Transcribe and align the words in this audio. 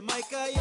Jamaica, 0.00 0.59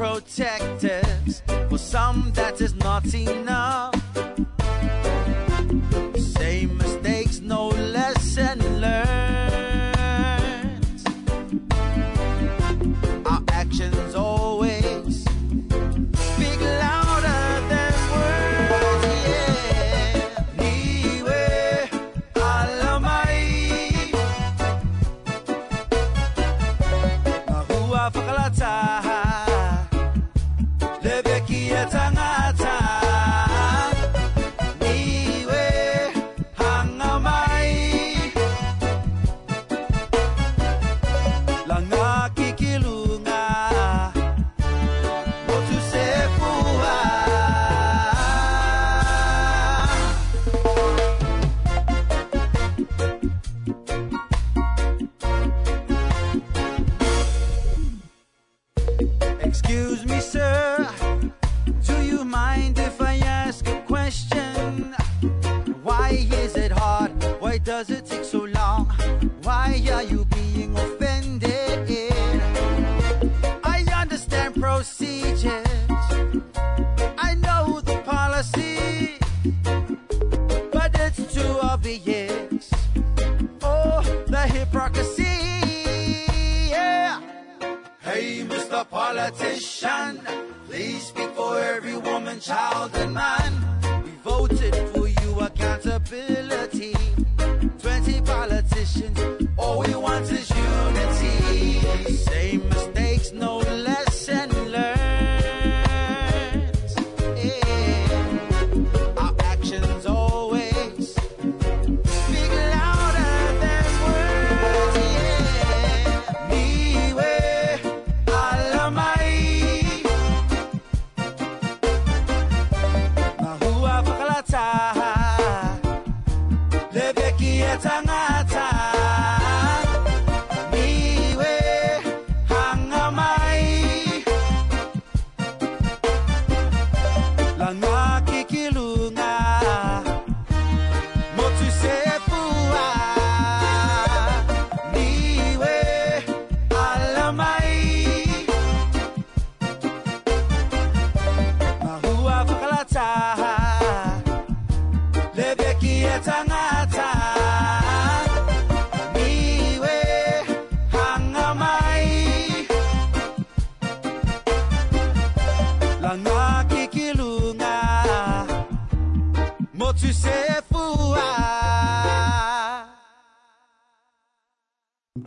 protectors. 0.00 1.42
For 1.68 1.76
some, 1.76 2.32
that 2.34 2.58
is 2.62 2.72
not 2.74 3.04
enough. 3.12 3.99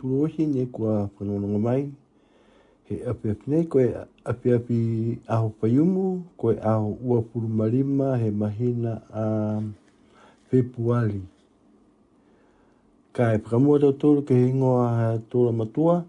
puruhi 0.04 0.46
ne 0.46 0.66
kua 0.66 1.08
whanonga 1.16 1.58
mai. 1.58 1.88
He 2.84 2.96
api 3.08 3.26
api 3.30 3.50
nei, 3.50 3.64
koe 3.68 3.84
api 4.24 4.48
api 4.52 4.78
aho 5.34 5.48
payumu, 5.60 6.22
koe 6.36 6.54
aho 6.60 6.96
ua 7.00 7.22
puru 7.22 7.48
marima, 7.48 8.18
he 8.20 8.30
mahina 8.30 9.00
a 9.10 9.62
Februari. 10.52 11.22
Ka 13.12 13.32
e 13.32 13.38
whakamua 13.40 13.78
tau 13.80 13.92
tōru 13.96 14.24
ke 14.28 14.34
he 14.36 14.50
ingoa 14.52 15.16
tōra 15.32 15.52
matua, 15.56 16.04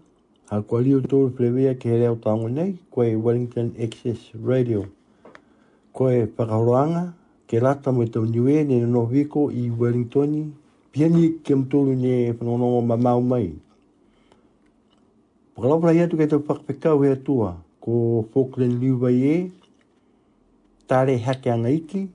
ha 0.52 0.60
kua 0.60 0.82
liu 0.82 1.00
tōru 1.00 1.30
plebea 1.32 1.72
ke 1.80 1.88
he 1.88 1.96
reo 2.04 2.16
tāngu 2.20 2.52
nei, 2.52 2.74
koe 2.92 3.16
Wellington 3.16 3.72
Access 3.80 4.28
Radio. 4.44 4.84
Koe 5.96 6.26
whakahoroanga, 6.26 7.14
ke 7.48 7.56
lata 7.64 7.92
mo 7.96 8.02
i 8.04 8.10
tau 8.12 8.26
niwe, 8.28 8.60
nene 8.66 8.84
no 8.86 9.04
viko 9.08 9.48
i 9.50 9.70
Wellingtoni, 9.70 10.50
pia 10.92 11.08
ni 11.08 11.30
ke 11.42 11.54
mtōru 11.56 11.96
ne 11.96 12.32
mamau 12.90 13.22
mai. 13.22 13.46
Kalau 15.56 15.80
i 15.88 16.04
tu 16.06 16.16
kei 16.18 16.26
tau 16.28 16.40
pakpekau 16.44 17.02
e 17.04 17.16
tua, 17.16 17.56
ko 17.80 18.26
Falkland 18.34 18.76
Liwa 18.78 19.10
e 19.10 19.50
tare 20.86 21.16
hake 21.16 21.46
anga 21.50 21.70
iki 21.70 22.08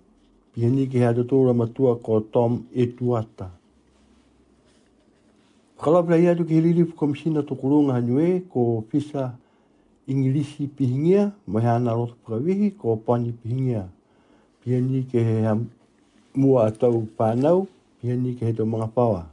pihani 0.53 0.85
ki 0.87 0.97
hea 0.99 1.13
tatora 1.13 1.51
matua 1.53 1.95
ko 1.95 2.19
Tom 2.21 2.65
Etuata. 2.75 3.49
Whakalapala 5.77 6.17
i 6.19 6.35
tu 6.37 6.45
ki 6.45 6.53
hiriri 6.53 6.85
komishina 6.95 7.41
to 7.41 7.55
kurunga 7.55 7.97
ko 8.49 8.85
Fisa 8.91 9.33
Ingilisi 10.07 10.67
pihingia 10.67 11.31
mai 11.47 11.65
ana 11.65 11.93
roto 11.95 12.13
pakawihi 12.25 12.77
ko 12.77 12.95
Pani 12.95 13.31
pihingia. 13.31 13.89
Pihani 14.63 15.03
ki 15.09 15.17
hea 15.17 15.57
mua 16.35 16.67
atau 16.69 17.07
pānau, 17.17 17.65
pihani 18.03 18.35
ki 18.37 18.45
he 18.45 18.53
tau 18.53 18.65
mga 18.67 18.93
pawa. 18.93 19.25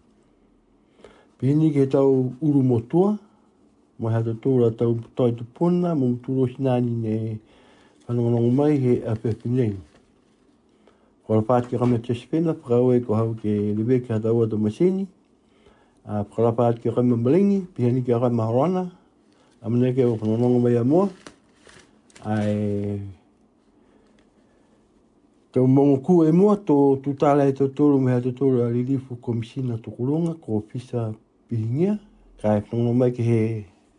Pihani 1.38 1.70
ki 1.72 1.78
he 1.80 1.86
tau 1.86 2.32
mai 3.98 4.12
hata 4.14 4.30
tōra 4.34 4.70
tau 4.76 4.94
tai 5.18 5.32
tu 5.36 5.42
pona, 5.54 5.90
mō 5.98 6.06
mtūro 6.14 6.44
hinani 6.52 6.90
ne 7.02 7.38
whanongonongo 8.06 8.50
mai 8.54 8.76
he 8.80 8.92
a 9.04 9.14
pepi 9.18 9.48
nei. 9.50 9.74
Kora 11.26 11.42
pāti 11.42 11.76
rame 11.76 11.98
te 11.98 12.14
spena, 12.14 12.54
prawe 12.54 13.00
ko 13.04 13.14
hau 13.18 13.32
ke 13.34 13.50
lewe 13.76 13.98
ki 14.00 14.12
hata 14.14 14.30
ua 14.32 14.46
tō 14.46 14.54
maseni, 14.56 15.04
a 16.06 16.22
kora 16.24 16.52
pāti 16.54 16.92
rame 16.94 17.18
malengi, 17.18 17.58
pihani 17.74 18.04
ki 18.06 18.12
rame 18.14 18.40
harana, 18.44 18.84
a 19.62 19.68
mene 19.70 19.90
ke 19.94 20.06
whanongonongo 20.06 20.60
mai 20.62 20.76
a 20.78 20.84
mua, 20.84 21.08
a 22.24 22.42
Tau 25.50 25.64
mongo 25.66 25.96
ku 26.04 26.14
e 26.28 26.30
mua 26.30 26.58
tō 26.60 26.76
tūtāla 27.00 27.46
e 27.48 27.54
tō 27.56 27.70
tōru 27.72 27.96
mea 28.04 28.18
tō 28.20 28.34
tōru 28.36 28.66
a 28.66 28.66
lirifu 28.70 29.16
komisina 29.16 29.78
tō 29.80 29.94
kurunga 29.96 30.34
ko 30.44 30.60
pisa 30.60 31.08
pihingia, 31.48 31.96
kai 32.44 32.60
whanongonongo 32.60 32.94
e 32.94 32.98
mai 33.00 33.10
ke 33.16 33.24
he 33.24 33.40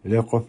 Ilaq-aɣ 0.05 0.43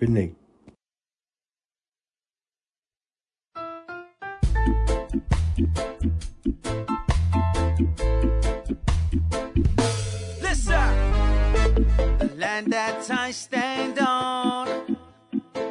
Listen, 10.40 10.94
the 12.18 12.30
land 12.38 12.72
that 12.72 13.10
I 13.10 13.30
stand 13.32 13.98
on, 13.98 14.66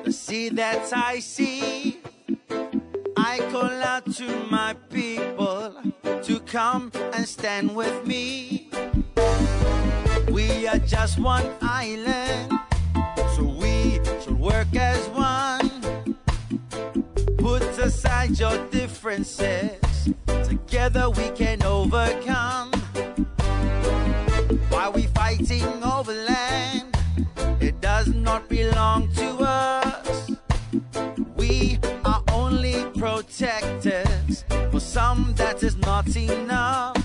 the 0.03 0.11
sea 0.11 0.49
that 0.49 0.83
I 0.93 1.19
see. 1.19 1.99
I 3.15 3.39
call 3.51 3.71
out 3.93 4.11
to 4.15 4.27
my 4.51 4.73
people 4.89 5.73
to 6.23 6.39
come 6.41 6.91
and 7.13 7.25
stand 7.25 7.73
with 7.73 8.05
me. 8.05 8.69
We 10.29 10.67
are 10.67 10.79
just 10.79 11.17
one 11.17 11.47
island 11.61 12.51
work 14.39 14.73
as 14.75 15.07
one. 15.09 16.15
Put 17.37 17.61
aside 17.79 18.39
your 18.39 18.57
differences. 18.67 20.09
Together 20.25 21.09
we 21.09 21.29
can 21.31 21.61
overcome. 21.63 22.71
Why 24.69 24.89
we 24.89 25.03
fighting 25.07 25.65
over 25.83 26.13
land? 26.13 26.95
It 27.59 27.81
does 27.81 28.07
not 28.07 28.47
belong 28.47 29.11
to 29.15 29.27
us. 29.43 30.31
We 31.35 31.79
are 32.05 32.23
only 32.31 32.83
protectors 32.97 34.45
for 34.71 34.79
some 34.79 35.33
that 35.35 35.61
is 35.63 35.75
not 35.77 36.15
enough. 36.15 36.98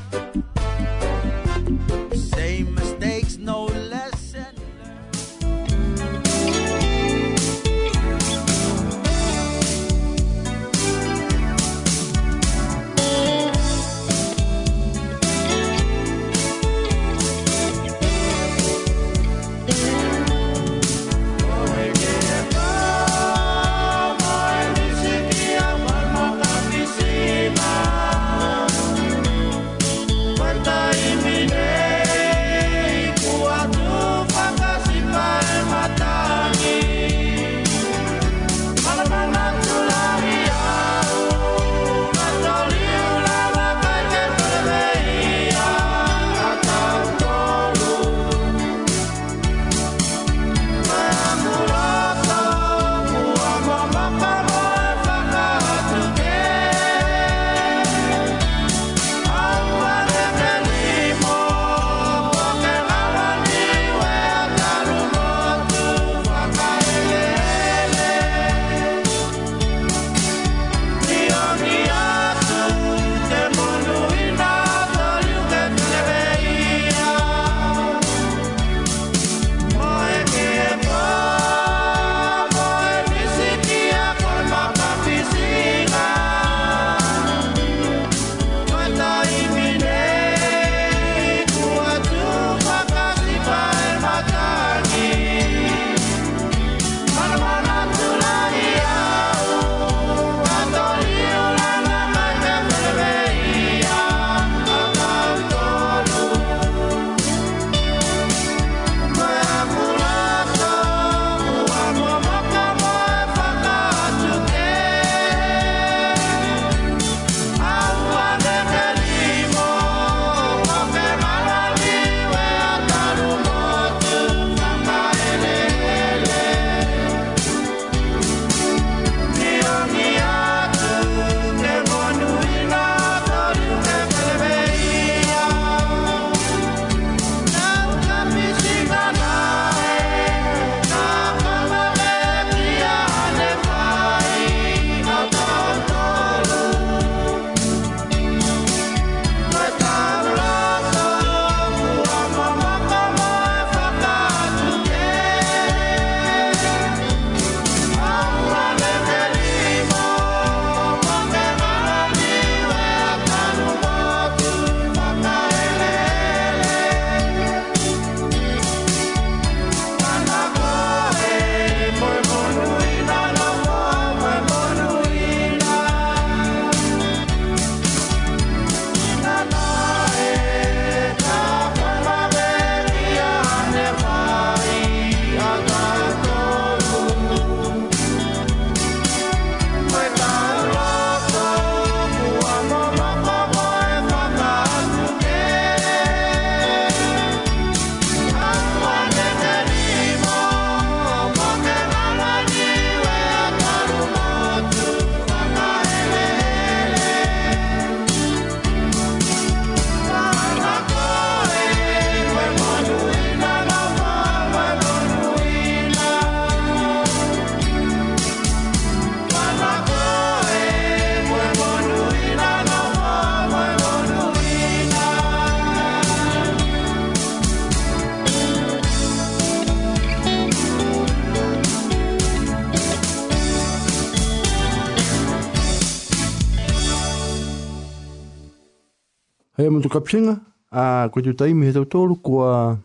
whakapsinga, 240.04 240.36
a 240.70 241.08
koe 241.12 241.20
tu 241.22 241.34
taimi 241.34 241.66
he 241.66 241.72
tau 241.72 241.84
tōru, 241.84 242.20
kua 242.22 242.78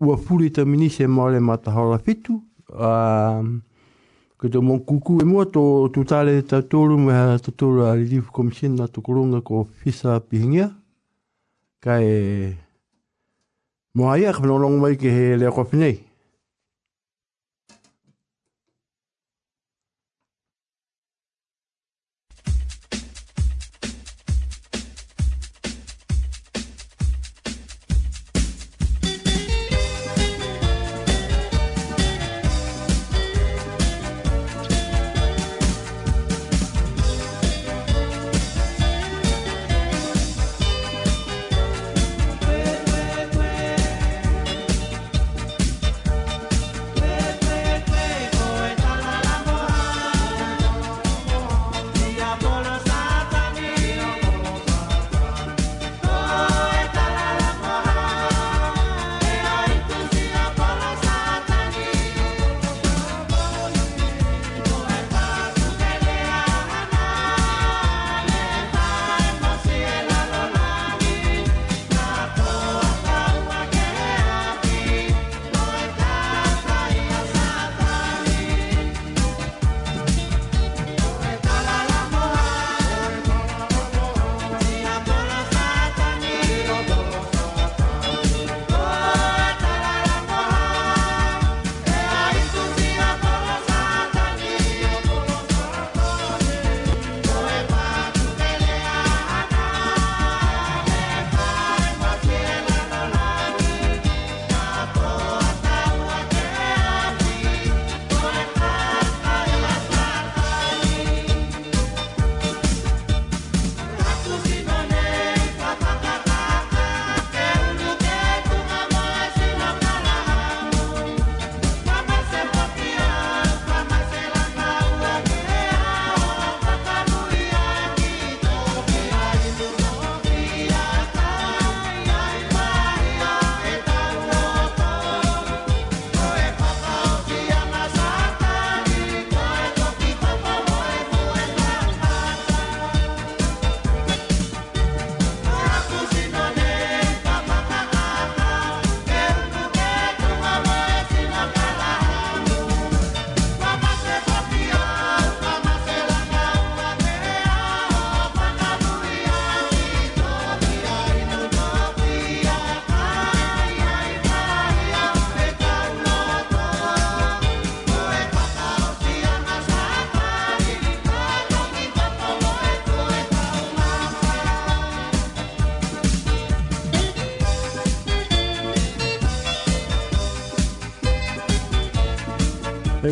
ua 0.00 0.16
puri 0.16 0.50
ta 0.52 0.64
minise 0.64 1.04
e 1.04 1.06
maore 1.06 1.40
ma 1.40 1.56
ta 1.56 1.70
hora 1.72 1.98
fitu, 1.98 2.42
a 2.72 3.42
koe 4.36 4.48
tu 4.50 4.60
mong 4.62 4.84
kuku 4.86 5.20
e 5.22 5.24
mua 5.24 5.44
tō 5.44 5.88
tu 5.92 6.04
tāre 6.04 6.42
tau 6.46 6.60
tōru, 6.62 6.98
mea 6.98 7.38
tau 7.38 7.52
tōru 7.52 7.86
a 7.86 7.94
Relief 7.94 8.30
Commission 8.32 8.74
na 8.76 8.86
tō 8.86 9.02
kurunga 9.02 9.40
ko 9.42 9.66
Fisa 9.82 10.20
Pihingia, 10.20 10.70
kai 11.80 12.02
e, 12.04 12.56
mua 13.94 14.18
ia, 14.18 14.32
kapanolongu 14.32 14.80
mai 14.80 14.96
ke 14.96 15.10
he 15.10 15.36
lea 15.36 15.50
kwa 15.52 15.64
pinei. 15.64 16.02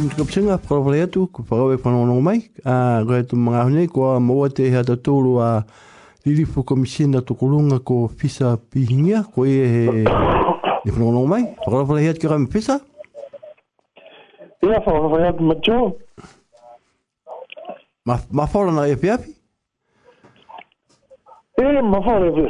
tēm 0.04 0.10
tuku 0.12 0.24
pisinga, 0.26 0.56
whakarapare 0.58 0.98
atu, 1.06 1.20
ko 1.28 1.42
whakawe 1.42 1.76
whanonga 1.80 2.22
mai. 2.22 2.40
Gai 3.08 3.22
tu 3.26 3.36
mga 3.36 3.60
hune, 3.64 3.86
ko 3.88 4.10
a 4.14 4.18
maua 4.20 4.48
te 4.50 4.66
hea 4.68 4.82
ta 4.84 4.94
tōru 4.96 5.38
a 5.40 5.64
lirifu 6.26 6.64
komisina 6.64 7.22
tukurunga 7.22 7.78
ko 7.80 8.08
Fisa 8.08 8.56
Pihinia, 8.56 9.24
ko 9.24 9.44
e 9.46 9.54
he 9.56 10.04
ni 10.04 10.04
e 10.04 10.90
whanonga 10.98 11.28
mai. 11.28 11.42
Whakarapare 11.64 12.02
hea 12.02 12.14
tuku 12.14 12.28
kami 12.28 12.46
Fisa? 12.50 12.80
Ia, 14.64 14.80
whakarapare 14.80 15.28
atu 15.28 15.42
macho. 15.42 15.96
Ma 18.04 18.18
whaura 18.46 18.72
na 18.72 18.84
e 18.88 18.92
api 18.92 19.08
api? 19.10 19.30
E, 21.56 21.80
ma 21.82 21.98
whaura 22.00 22.26
e 22.26 22.32
api. 22.32 22.48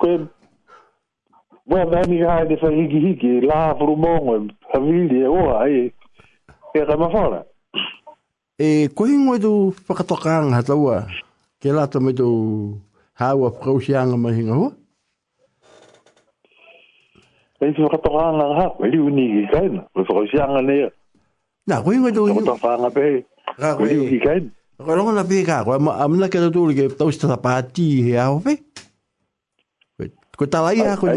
Ko 0.00 0.08
e, 0.08 0.22
wā 1.70 1.84
mēmi 1.94 2.24
hae 2.26 2.48
te 2.50 2.58
whaihiki 2.62 3.02
hiki, 3.08 3.36
lā 3.46 3.68
furu 3.78 3.94
mōngu, 4.02 4.48
hawiri 4.74 5.20
e 5.20 5.28
oa, 5.30 5.68
e 5.70 5.90
e 6.74 6.82
ka 6.84 6.96
mawhara. 6.98 7.40
E 8.58 8.66
kohi 8.96 9.14
ngoi 9.24 9.38
tu 9.38 9.52
whakatokang 9.86 10.50
hatawa, 10.50 11.06
ke 11.62 11.70
lata 11.70 11.98
me 12.02 12.12
tu 12.12 12.28
hawa 13.18 13.36
whakausianga 13.54 14.18
mahi 14.18 14.42
ngā 14.48 14.54
hua? 14.58 14.70
E 17.62 17.70
tu 17.74 17.82
whakatokang 17.86 18.38
ngā 18.42 18.46
hau, 18.58 18.70
e 18.86 18.90
liu 18.92 19.06
ni 19.16 19.26
ki 19.30 19.44
kaina, 19.54 19.86
o 19.94 20.02
whakausianga 20.02 20.62
nea. 20.66 20.90
Nā, 21.70 21.78
kohi 21.82 21.98
ngoi 22.02 22.12
tu... 22.14 22.26
E 22.28 22.32
whakatokang 22.34 22.90
pe, 22.94 23.06
e 23.22 23.94
liu 23.94 24.08
ki 24.10 24.18
kaina. 24.26 24.50
Kwa 24.84 24.94
rongana 24.98 25.22
pe 25.24 25.44
kā, 25.46 25.62
kwa 25.64 25.78
amina 26.04 26.26
ke 26.28 26.38
tu 26.42 26.50
tūri 26.56 26.74
ke 26.78 26.88
tausta 26.98 27.30
tapati 27.30 27.88
he 28.08 28.18
aho 28.18 28.40
pe? 28.42 28.58
Kwa 30.34 30.48
tala 30.50 30.72
i 30.74 30.82
hako 30.82 31.08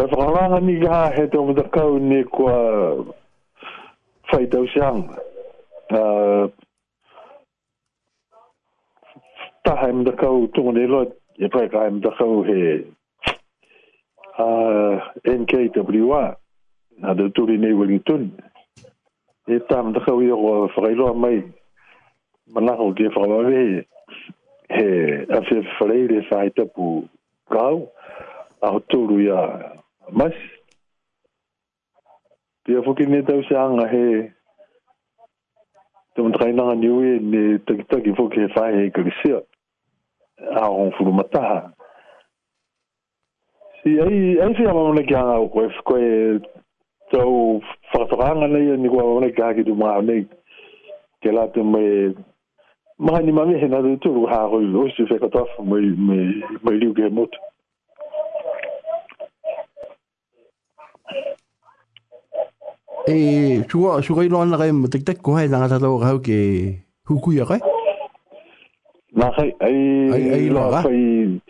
Ka 0.00 0.06
whakaranga 0.08 0.60
ni 0.64 0.80
ha 0.88 1.10
he 1.14 1.22
te 1.30 1.36
omata 1.36 1.60
kau 1.76 1.98
ne 2.00 2.22
kua 2.24 2.56
whai 4.32 4.46
tau 4.48 4.64
siang. 4.72 5.00
Uh, 5.92 6.48
ah, 8.32 8.38
ta 9.68 9.74
hai 9.76 9.90
e 9.90 9.96
mata 10.00 10.12
kau 10.16 10.46
tunga 10.54 10.72
ni 10.78 10.86
loa, 10.88 11.04
e 11.36 11.46
pai 11.52 11.68
ka 11.68 11.78
hai 11.82 11.88
e 11.92 11.96
mata 11.96 12.10
kau 12.18 12.40
he 12.48 12.58
uh, 13.30 14.44
ah, 14.44 15.10
NKWA, 15.28 16.22
na 17.04 17.14
te 17.18 17.26
turi 17.36 17.56
nei 17.60 17.74
Wellington. 17.76 18.22
E 19.46 19.58
ta 19.68 19.82
mata 19.82 20.00
kau 20.06 20.20
i 20.24 20.30
o 20.32 20.36
whakailoa 20.40 21.12
mai, 21.14 21.42
manako 22.54 22.94
ke 22.96 23.04
whakawawe 23.14 23.52
he, 23.52 23.84
he 24.74 24.86
awhiawhi 25.28 25.76
whareire 25.78 26.24
whai 26.30 26.48
pu 26.74 26.88
kau, 27.52 27.90
Aho 28.60 28.76
tūru 28.92 29.16
ia 29.24 29.38
mas 30.12 30.32
te 32.64 32.76
a 32.76 32.82
fokin 32.82 33.10
ni 33.10 33.22
tau 33.24 33.42
se 33.48 33.54
anga 33.56 33.86
he 33.90 34.04
te 36.14 36.22
mtaka 36.22 36.48
inanga 36.50 36.74
ni 36.74 36.88
ue 36.96 37.10
ni 37.30 37.40
takitaki 37.66 38.12
fok 38.16 38.32
he 38.36 38.44
whae 38.54 38.72
he 38.78 38.90
kakisea 38.90 39.38
a 40.62 40.66
hon 40.74 40.90
furu 40.98 41.12
mataha 41.12 41.60
si 43.82 43.90
ai 44.04 44.38
ai 44.44 44.52
se 44.56 44.62
ama 44.70 44.82
mona 44.88 45.02
ki 45.06 45.14
anga 45.14 45.36
o 45.42 45.48
koe 45.48 45.68
koe 45.88 46.08
tau 47.12 47.60
whakatoka 47.92 48.26
anga 48.32 48.46
nei 48.48 48.76
ni 48.76 48.88
kua 48.88 49.04
mona 49.06 49.30
ki 49.30 49.42
haki 49.42 49.64
tu 49.64 49.74
maa 49.74 50.00
nei 50.02 50.26
ke 51.22 51.32
la 51.32 51.46
te 51.54 51.62
mai 51.62 52.14
maha 52.98 53.20
ni 53.22 53.32
mamehe 53.32 53.68
na 53.68 53.82
te 53.86 53.94
tūru 54.04 54.26
haa 54.32 54.48
koe 54.50 54.66
o 54.82 54.88
si 54.96 55.02
whekatoa 55.12 55.64
mai 55.66 56.76
liu 56.82 56.94
ke 56.94 57.08
motu 57.10 57.38
e 63.12 63.64
chua 63.66 64.00
chua 64.00 64.24
ilo 64.24 64.38
anare 64.38 64.70
mo 64.72 64.86
tek 64.86 65.02
tek 65.06 65.18
ko 65.22 65.34
hai 65.34 65.48
na 65.48 65.66
ta 65.68 65.78
lo 65.82 65.98
rau 65.98 66.18
ke 66.22 66.36
huku 67.10 67.32
ya 67.34 67.44
kai 67.44 67.58
na 69.18 69.26
kai 69.36 69.50
ai 69.58 69.78
ai 70.36 70.46
lo 70.54 70.70
ga 70.70 70.82
ai 70.86 71.40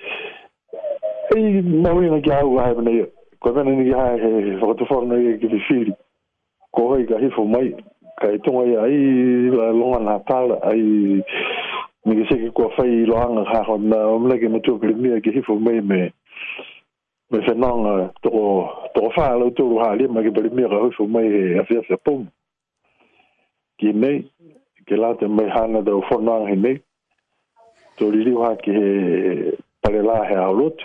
ai 1.37 1.43
mo 1.63 2.01
ni 2.01 2.09
na 2.09 2.19
ga 2.25 2.41
u 2.49 2.57
hai 2.57 2.73
na 2.81 2.91
yo 2.97 3.05
ko 3.45 3.53
ben 3.53 3.69
ni 3.69 3.91
ga 3.93 4.01
hai 4.17 4.57
fo 4.61 4.73
to 4.75 4.89
fo 4.89 5.05
na 5.05 5.21
ki 5.41 5.49
ti 5.53 5.61
fi 5.69 5.79
ko 6.73 6.89
hai 6.95 7.05
ga 7.05 7.21
hi 7.21 7.29
fo 7.37 7.45
mai 7.45 7.69
kai 8.25 8.39
to 8.47 8.57
ai 8.65 8.73
ai 8.87 8.95
la 9.57 9.69
longa 9.77 10.01
na 10.07 10.17
ta 10.33 10.41
ai 10.73 10.81
ni 12.07 12.17
ge 12.17 12.25
se 12.33 12.39
ki 12.41 12.49
ko 12.57 12.71
fai 12.79 13.05
lo 13.11 13.21
anga 13.21 13.45
ha 13.53 13.61
ho 13.69 13.77
na 13.93 14.01
o 14.09 14.19
mle 14.19 14.41
ke 14.41 14.49
mo 14.49 14.61
to 14.65 14.79
ki 14.81 14.97
ni 14.97 15.13
ge 15.27 15.37
hi 15.37 15.45
fo 15.45 15.61
mai 15.69 15.77
me 15.93 16.01
me 17.31 17.41
se 17.47 17.53
nang 17.55 18.11
to 18.27 18.31
to 18.95 19.01
fa 19.15 19.37
lo 19.39 19.51
to 19.55 19.63
ro 19.63 19.79
hali 19.87 20.05
ma 20.11 20.23
ke 20.23 20.31
bele 20.35 20.51
mira 20.51 20.83
ho 20.99 21.05
mai 21.07 21.27
e 21.31 21.59
a 21.61 21.65
fia 21.65 21.97
pom 22.05 22.27
ki 23.79 23.93
me 23.93 24.13
que 24.87 24.95
la 24.99 25.15
te 25.19 25.27
me 25.27 25.45
hana 25.47 25.81
de 25.83 25.93
fo 26.09 26.19
nang 26.19 26.49
he 26.51 26.57
me 26.57 26.73
to 27.97 28.11
li 28.11 28.21
li 28.27 28.35
ha 28.43 28.51
ke 28.59 28.75
pale 29.83 30.03
la 30.03 30.19
he 30.31 30.35
a 30.35 30.51
lot 30.51 30.79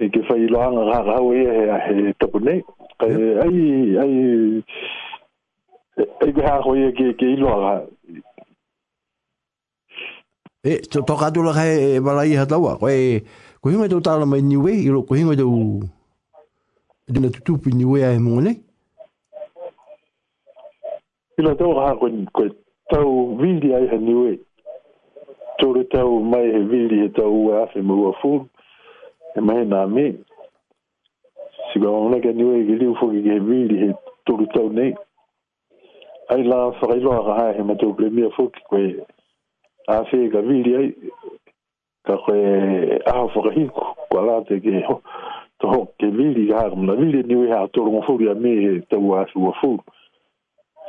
e 0.00 0.08
ke 0.08 0.24
fa 0.28 0.34
i 0.40 0.48
lo 0.48 0.60
hanga 0.64 0.84
ra 0.90 0.98
ra 1.12 1.20
we 1.20 1.36
he 1.58 1.64
a 1.76 1.78
he 1.86 1.96
to 2.20 2.26
ne 2.48 2.56
ai 3.04 3.14
ai 3.44 3.60
ai 4.02 4.12
ai 6.24 6.30
ke 6.32 6.42
ha 6.48 6.56
ho 6.64 6.72
ye 6.80 6.88
ke 6.96 7.12
ke 7.20 7.26
i 7.36 7.36
lo 7.44 7.50
ha 7.60 7.74
e 10.64 10.80
to 10.90 11.04
to 11.04 11.14
ka 11.20 11.28
do 11.34 11.44
balai 12.06 12.32
e 12.32 12.36
ha 12.40 12.46
tawa 12.48 12.78
ko 12.80 12.88
ko 13.64 13.70
hinga 13.72 13.88
to 13.88 14.00
tala 14.04 14.26
mai 14.28 14.42
niwe 14.44 14.72
i 14.86 14.90
ro 14.94 15.00
ko 15.08 15.12
hinga 15.16 15.34
to 15.40 15.46
de 17.12 17.16
na 17.20 17.28
tutu 17.34 17.52
pi 17.62 17.70
niwe 17.78 17.98
ai 18.08 18.18
mo 18.20 18.36
ne 18.40 18.52
ila 21.40 21.52
to 21.58 21.66
ha 21.78 21.86
ko 22.00 22.06
ko 22.36 22.42
to 22.92 23.00
vindi 23.40 23.68
ai 23.76 23.86
ha 23.90 23.96
niwe 24.06 24.30
to 25.58 25.66
re 25.74 25.82
to 25.92 26.02
mai 26.30 26.44
he 26.54 26.60
vindi 26.70 26.94
he 27.02 27.08
to 27.16 27.24
ua 27.44 27.54
afi 27.64 27.80
mo 27.88 27.94
ua 28.04 28.12
fu 28.20 28.32
e 29.32 29.38
mai 29.46 29.62
na 29.66 29.78
me 29.94 30.04
si 31.72 31.78
ga 31.82 31.88
ona 31.88 32.20
ke 32.20 32.30
niwe 32.36 32.66
ki 32.68 32.74
liu 32.84 32.92
fu 33.00 33.04
ki 33.16 33.20
ke 33.24 33.34
vindi 33.48 33.74
he 33.82 33.88
to 34.28 34.36
re 34.44 34.46
to 34.54 34.62
ne 34.76 34.86
ai 36.36 36.40
la 36.44 36.68
fa 36.80 36.84
ra 37.00 37.22
ha 37.40 37.48
he 37.56 37.62
ma 37.64 37.74
to 37.80 37.86
ple 37.96 38.10
mi 38.12 38.28
fu 38.36 38.44
ki 38.52 38.60
ko 38.68 38.76
afi 39.96 40.28
ga 40.28 40.40
vindi 40.44 40.74
ai 40.76 40.88
ka 42.06 42.14
koe 42.24 42.42
aho 43.10 43.24
whakahiku 43.34 43.84
kwa 44.08 44.22
la 44.26 44.36
te 44.46 44.58
ke 44.62 44.70
ho 44.88 44.96
to 45.60 45.66
ho 45.72 45.78
ke 45.98 46.06
vili 46.16 46.48
ka 46.50 46.56
haka 46.62 46.76
mna 46.76 46.94
vili 47.00 47.22
ni 47.22 47.34
ui 47.36 47.50
haa 47.50 47.66
toro 47.72 47.90
ngofuri 47.92 48.28
a 48.30 48.34
me 48.34 48.50
he 48.64 48.80
tau 48.90 49.14
a 49.16 49.24
su 49.32 49.38
wafuru 49.44 49.80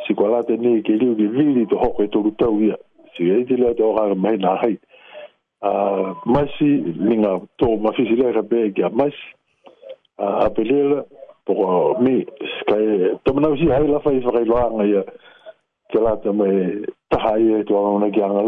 si 0.07 0.13
kwa 0.13 0.27
la 0.29 0.43
te 0.43 0.57
ne 0.57 0.81
ke 0.83 0.91
liu 0.93 1.15
ke 1.15 1.27
vili 1.31 1.63
to 1.71 1.77
ho 1.79 1.89
koe 1.95 2.07
toru 2.07 2.31
tau 2.35 2.59
ia 2.61 2.75
si 3.15 3.23
ka 3.29 3.33
e 3.39 3.47
iti 3.47 3.55
lea 3.55 3.73
te 3.79 3.83
o 3.83 3.93
haka 3.95 4.15
mai 4.15 4.35
na 4.43 4.55
hai 4.61 4.75
a 5.63 5.71
maisi 6.25 6.67
ni 7.07 7.15
ngā 7.23 7.31
tō 7.59 7.77
mawhisi 7.81 8.19
lea 8.19 8.33
ka 8.35 8.41
bea 8.43 8.71
ki 8.75 8.83
a 8.83 8.89
maisi 8.91 9.25
a 10.19 10.25
apelela 10.51 11.05
poko 11.47 11.95
me 12.03 12.25
kai 12.67 12.83
e, 12.83 13.15
tamanau 13.23 13.55
si 13.57 13.71
hai 13.71 13.87
lafai 13.87 14.19
whakailoanga 14.19 14.83
ia 14.83 15.03
ke 15.93 15.99
la 16.03 16.17
te 16.23 16.29
mai 16.35 16.83
taha 17.09 17.37
ia 17.39 17.63
e 17.63 17.63
tuanga 17.63 17.95
una 18.03 18.11
ki 18.11 18.21
anga 18.21 18.43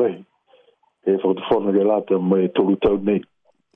e 1.09 1.15
fa 1.23 1.29
te 1.37 1.43
fona 1.47 1.71
ke 1.71 1.83
lata 1.87 2.19
mai 2.19 2.49
tolu 2.55 2.75
tau 2.83 2.97
nei. 3.09 3.21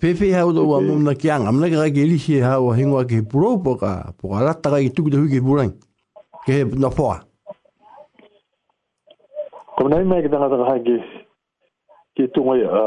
Pepe 0.02 0.32
hau 0.36 0.52
do 0.52 0.66
wa 0.68 0.82
mumna 0.82 1.14
ki 1.16 1.30
anga, 1.32 1.52
mna 1.52 1.70
kaka 1.70 1.90
ke 1.96 2.04
lihi 2.12 2.42
hau 2.44 2.72
a 2.72 2.76
hingua 2.78 3.06
ke 3.08 3.22
puro 3.24 3.52
po 3.58 3.76
ka, 3.80 4.12
po 4.20 4.34
ka 4.34 4.44
rata 4.46 4.70
ka 4.74 4.80
i 4.84 4.90
tuku 4.90 5.10
te 5.12 5.18
hui 5.18 5.30
ke 5.32 5.40
purang, 5.40 5.72
ke 6.46 6.52
he 6.52 6.64
na 6.84 6.90
poa. 6.90 7.22
Ko 9.78 9.88
mnei 9.88 10.04
mai 10.04 10.22
ke 10.26 10.32
tanga 10.34 10.50
tanga 10.52 10.68
hai 10.72 10.80
ke, 10.84 10.96
ke 12.20 12.28
tunga 12.36 12.58
i 12.60 12.66
a, 12.66 12.84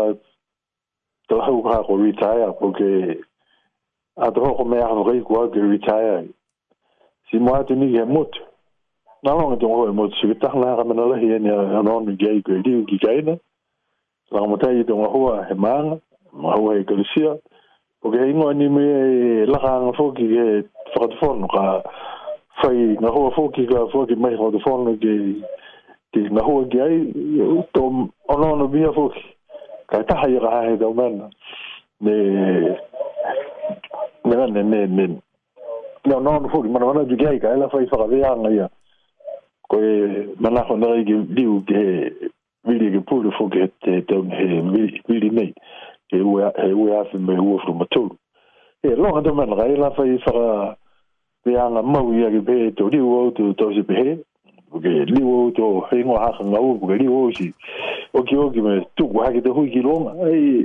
tala 1.31 1.49
hau 1.49 1.63
ka 1.65 1.79
hako 1.81 1.97
retire, 2.03 2.51
po 2.61 2.73
ke, 2.77 2.89
a 4.21 4.29
tala 4.29 4.53
hako 4.53 4.65
mea 4.75 4.85
hau 4.91 5.09
kai 5.09 5.23
kua 5.25 5.47
ke 5.55 5.61
retire, 5.73 6.29
si 7.31 7.39
mua 7.39 7.63
te 7.65 7.75
ni 7.77 7.95
ke 7.97 8.05
mutu, 8.17 8.45
Nā 9.25 9.33
longa 9.33 9.57
tō 9.57 9.65
ngō 9.65 9.85
e 9.89 9.93
mōtu, 9.97 10.19
sika 10.21 10.35
tāhanā 10.43 10.75
ka 10.77 10.83
mana 10.85 11.07
lehi 11.15 11.31
e 11.33 11.39
ni 11.41 11.49
anon 11.79 12.05
ni 12.05 12.13
gai 12.21 12.43
kua 12.45 12.59
e 12.61 12.65
diu 12.67 12.83
ki 12.85 12.99
kaina 13.01 13.39
rangamatai 14.33 14.81
i 14.81 14.85
tonga 14.85 15.09
hua 15.09 15.47
he 15.49 15.55
maanga, 15.55 16.01
ma 16.33 16.57
hua 16.57 16.79
he 16.79 16.85
kalisia. 16.85 17.39
O 18.03 18.11
ke 18.11 18.17
ingoa 18.31 18.55
ni 18.55 18.69
me 18.69 18.85
e 19.43 19.47
laka 19.47 19.69
anga 19.77 19.93
fōki 19.97 20.25
ke 20.29 20.45
whakatofono 20.95 21.49
ka 21.49 21.65
whai 22.63 22.97
ngā 23.01 23.11
hua 23.11 23.33
fōki 23.37 23.65
ka 23.71 23.87
fōki 23.95 24.17
mai 24.21 24.37
whakatofono 24.37 24.93
ke 25.01 25.15
ke 26.13 26.21
ngā 26.29 26.43
hua 26.45 26.67
ki 26.69 26.81
ai 26.81 26.99
tō 27.73 27.83
onono 28.35 28.69
bia 28.69 28.93
fōki. 28.93 29.25
Ka 29.89 30.03
e 30.05 30.07
taha 30.09 30.29
i 30.29 30.39
raha 30.41 30.63
he 30.69 30.77
tau 30.79 30.93
mana. 30.95 31.31
Ne 32.01 32.17
ne 34.25 34.37
ne 34.53 34.63
ne 34.63 34.87
ne 34.87 35.07
ne 36.05 36.15
onono 36.15 36.53
fōki 36.53 36.69
mana 36.69 36.87
mana 36.93 37.09
juki 37.09 37.27
ai 37.29 37.41
ka 37.41 37.57
e 37.57 37.57
la 37.57 37.73
whai 37.73 37.89
whakatea 37.89 38.31
anga 38.33 38.53
ia. 38.53 38.69
Ko 39.71 39.81
e 39.81 40.29
manako 40.41 40.77
nara 40.77 41.01
i 41.01 41.09
ke 41.09 41.17
liu 41.39 41.63
ke 41.65 41.81
Miri 42.65 42.95
ke 42.97 43.01
pūre 43.05 43.29
whoke 43.37 43.57
he 43.61 43.65
te 43.85 43.95
taung 44.09 44.31
he 44.33 44.61
miri 44.67 45.29
nei. 45.39 45.51
He 46.13 46.21
ue 46.21 46.45
awhi 46.49 47.19
me 47.25 47.35
ua 47.45 47.59
whru 47.61 47.75
matūru. 47.81 48.15
E 48.89 48.95
longa 48.97 49.21
te 49.27 49.33
manaka, 49.41 49.67
e 49.73 49.77
lawha 49.77 50.07
i 50.13 50.17
whaka 50.23 50.45
te 51.45 51.57
anga 51.61 51.83
mau 51.83 52.09
i 52.17 52.25
ake 52.29 52.41
pē 52.47 52.57
to 52.79 52.89
liu 52.95 53.11
au 53.19 53.31
tu 53.37 53.51
tau 53.61 53.75
se 53.77 53.83
pehe. 53.91 54.15
Ke 54.81 54.93
liu 55.13 55.35
au 55.41 55.51
tu 55.59 55.69
he 55.91 56.01
ngā 56.09 56.17
haka 56.23 56.47
ngā 56.55 56.63
u, 56.65 56.73
ke 56.89 56.97
liu 57.03 57.19
au 57.21 57.35
si 57.37 57.51
oki 58.21 58.39
oki 58.47 58.65
me 58.69 58.79
tuku 58.97 59.21
hake 59.25 59.45
te 59.45 59.53
hui 59.59 59.69
ki 59.75 59.85
longa. 59.85 60.17
Ei, 60.31 60.65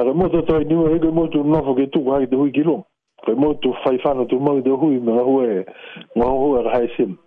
ara 0.00 0.14
mota 0.16 0.40
tau 0.48 0.64
i 0.64 0.70
niwa 0.72 0.88
he 0.94 1.02
ke 1.04 1.12
motu 1.20 1.44
nofo 1.44 1.76
ke 1.80 1.90
tuku 1.96 2.16
hake 2.16 2.30
te 2.32 2.40
hui 2.40 2.54
ki 2.56 2.64
longa. 2.68 2.88
Ke 3.26 3.36
motu 3.36 3.74
whaifana 3.84 4.24
tu 4.32 4.40
mau 4.40 4.60
te 4.64 4.70
hui 4.72 4.96
me 4.98 5.18
ngā 5.20 5.28
hua 5.28 5.44
e 5.58 5.68
ngā 6.16 6.32
hua 6.32 6.62
e 6.64 6.66
rahae 6.70 6.90
sim. 6.96 7.18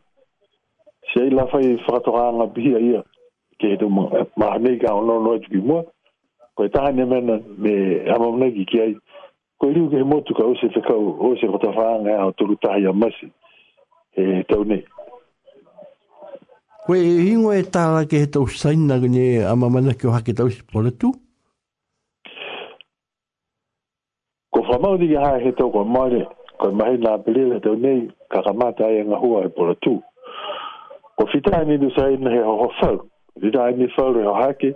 Se 1.13 1.29
e 1.29 1.29
lawha 1.29 1.61
i 1.69 1.75
whakatoa 1.85 2.27
anga 2.31 2.49
pihia 2.57 2.81
ia 2.93 3.05
ke 3.61 3.67
he 3.69 3.77
tu 3.77 3.87
mahanei 4.41 4.75
ka 4.81 4.95
ono 4.97 5.15
noe 5.23 5.39
tuki 5.45 5.59
ko 5.69 5.79
koe 6.57 6.67
tahane 6.73 7.03
mena 7.11 7.35
me 7.63 7.73
amamunegi 8.15 8.63
ki 8.71 8.77
ai, 8.85 8.93
koe 9.61 9.71
riu 9.77 9.87
ke 9.93 10.01
he 10.01 10.07
motu 10.13 10.33
ka 10.37 10.43
ose 10.51 10.65
whekau, 10.73 11.03
ose 11.29 11.45
whatawhaanga 11.53 12.13
o 12.25 12.31
tolu 12.37 12.55
tahi 12.65 12.87
a 12.89 12.93
masi, 13.01 13.27
he 14.17 14.23
tau 14.49 14.63
nei. 14.67 14.81
Koe 16.85 16.97
e 16.97 17.11
hingo 17.27 17.53
e 17.53 17.61
tāla 17.77 18.03
ke 18.09 18.23
he 18.25 18.31
tau 18.35 18.47
saina 18.49 18.97
gane 19.03 19.25
amamana 19.53 19.93
ki 19.95 20.09
o 20.09 20.15
hake 20.17 20.33
tau 20.37 20.49
si 20.49 20.61
poletu? 20.73 21.13
Ko 24.51 24.65
whamau 24.69 24.97
ko 24.97 25.21
hae 25.27 25.41
he 25.45 25.51
tau 25.59 25.69
kwa 25.71 25.85
maare, 25.97 26.23
koe 26.59 26.73
mahi 26.81 26.99
nā 27.05 27.17
pelele 27.25 27.61
tau 27.63 27.77
nei, 27.77 28.09
kakamata 28.33 28.89
ai 28.89 29.01
e 29.05 29.05
ngahua 29.07 29.45
e 29.47 29.53
poletu. 29.53 30.01
Ko 31.15 31.29
fitani 31.31 31.77
ni 31.77 31.93
saina 31.95 32.29
he 32.33 32.43
ho 32.43 32.57
whau, 32.65 32.99
Rita 33.39 33.63
ai 33.65 33.75
ni 33.75 33.87
whau 33.97 34.13
reo 34.13 34.33
hake, 34.33 34.73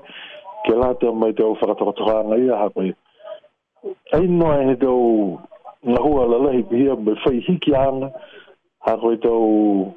ke 0.66 0.74
la 0.76 0.94
te 0.96 1.12
mai 1.12 1.34
te 1.34 1.44
au 1.44 1.54
whakatokatokanga 1.56 2.38
ia 2.40 2.56
hape. 2.58 2.94
Ai 4.14 4.28
noa 4.28 4.64
he 4.64 4.76
te 4.80 4.86
au 4.88 5.40
ngahua 5.90 6.28
la 6.30 6.38
lahi 6.48 6.64
pihia 6.64 6.96
me 6.96 7.14
whai 7.26 7.40
hiki 7.42 7.76
ana, 7.76 8.10
ha 8.80 8.96
koe 8.98 9.16
te 9.18 9.28
au 9.28 9.94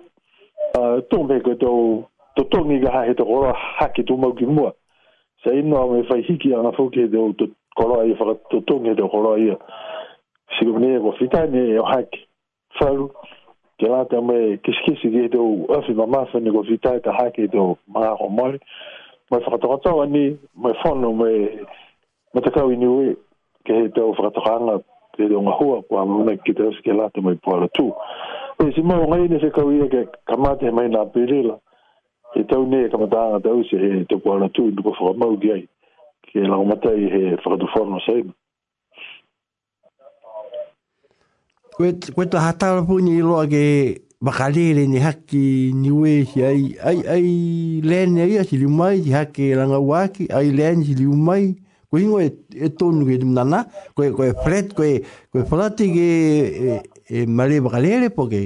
tōne 1.11 1.41
koe 1.43 1.55
te 1.57 1.67
au 1.67 2.05
to 2.37 2.43
tōngi 2.45 2.83
ka 2.83 2.91
hae 2.97 3.15
te 3.15 3.23
koroa 3.23 3.55
hake 3.79 4.03
tō 4.03 4.17
mau 4.19 4.33
ki 4.35 4.47
mua. 4.47 4.75
Sa 5.45 5.51
ai 5.55 5.63
noa 5.63 5.87
me 5.93 6.03
whai 6.11 6.21
hiki 6.23 6.53
ana 6.55 6.73
fōke 6.75 7.09
te 7.13 7.17
au 7.17 7.33
koroa 7.77 8.05
ia 8.07 8.17
whakatokatokanga 8.19 9.39
ia. 9.39 9.57
Sikumine 10.59 10.97
e 10.97 11.01
kua 11.01 11.15
whitane 11.21 11.55
e 11.71 11.79
o 11.79 11.85
hake. 11.85 12.27
Whau. 12.81 12.97
Whau 13.07 13.11
ke 13.79 13.87
la 13.87 14.05
te 14.11 14.19
me 14.21 14.59
kiskisi 14.67 15.11
ki 15.15 15.29
te 15.33 15.39
uafi 15.39 15.95
ma 15.99 16.07
mafe 16.15 16.41
ni 16.43 16.51
ko 16.51 16.63
vitae 16.67 16.99
te 17.01 17.13
hake 17.15 17.47
te 17.51 17.59
maa 17.95 18.15
ko 18.19 18.27
mori. 18.29 18.59
Mai 19.31 19.41
whakatakatawa 19.45 20.07
ni, 20.11 20.25
mai 20.63 20.73
whono 20.83 21.13
me 21.21 21.31
matakau 22.35 22.73
ini 22.75 22.87
ue 22.87 23.07
ke 23.67 23.73
he 23.79 23.85
te 23.95 24.01
whakatakanga 24.09 24.81
te 25.15 25.29
te 25.29 25.35
unga 25.37 25.55
hua 25.61 25.83
kwa 25.89 26.05
mwena 26.07 26.35
ki 26.45 26.53
te 26.59 26.67
ke 26.85 26.93
la 26.93 27.07
te 27.15 27.21
mai 27.21 27.35
puala 27.39 27.69
tu. 27.75 27.93
E 28.63 28.73
si 28.75 28.83
mau 28.83 29.07
ngai 29.07 29.29
ni 29.29 29.39
se 29.41 29.51
kau 29.55 29.71
ia 29.71 29.85
e, 29.85 29.89
ke 29.93 30.01
kamate 30.27 30.67
he 30.67 30.71
mai 30.75 30.89
nga 30.91 31.05
pirela. 31.15 31.55
He 32.35 32.43
tau 32.51 32.67
ne 32.67 32.83
e 32.87 32.91
kamataanga 32.91 33.41
tau 33.47 33.63
se 33.71 33.79
he 33.79 34.03
te 34.11 34.17
puala 34.19 34.49
tu 34.53 34.67
ni 34.73 34.83
po 34.83 34.91
whakamau 34.91 35.39
ki 35.39 35.53
ai. 35.55 35.63
Ke 36.33 36.43
la 36.43 36.59
umatai 36.59 37.07
he 37.15 37.23
whakatu 37.45 37.71
whono 37.77 38.03
saima. 38.09 38.35
Koe 41.79 41.93
tō 42.33 42.41
hatara 42.43 42.81
pūni 42.83 43.13
i 43.15 43.19
loa 43.23 43.45
ke 43.47 43.65
makalere 44.27 44.83
ni 44.91 44.99
haki 44.99 45.43
ni 45.79 45.93
ue 45.95 46.15
hi 46.27 46.41
ai, 46.49 46.63
ai, 46.91 46.97
ai 47.07 47.29
lēne 47.91 48.25
ia 48.33 48.43
si 48.49 48.59
liu 48.59 48.71
mai, 48.81 48.97
haki 48.99 49.13
hake 49.15 49.47
langa 49.61 49.79
ai 50.39 50.49
lēne 50.59 50.83
si 50.89 50.97
liu 50.99 51.15
mai. 51.15 51.45
Koe 51.89 52.01
ingo 52.03 52.19
e, 52.21 52.33
e 52.59 52.71
tōnu 52.81 53.07
ke 53.07 53.21
tim 53.23 53.31
nana, 53.33 53.61
koe, 53.97 54.11
fret, 54.43 54.75
koe, 54.77 55.05
koe 55.31 55.47
falate 55.53 55.87
ke 55.95 56.03
e, 56.03 56.81
e 57.21 57.25
male 57.31 57.61
makalere 57.63 58.11
po 58.11 58.27
ke. 58.27 58.43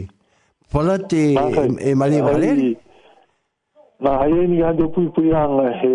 Falate 0.73 1.23
e, 1.33 1.67
e 1.89 1.95
male 1.97 2.21
makalere. 2.27 2.69
Nā, 4.05 4.13
ai 4.27 4.43
e 4.45 4.47
ni 4.53 4.61
ande 4.63 4.93
pui 4.93 5.09
pui 5.17 5.33
anga 5.33 5.71
he, 5.81 5.95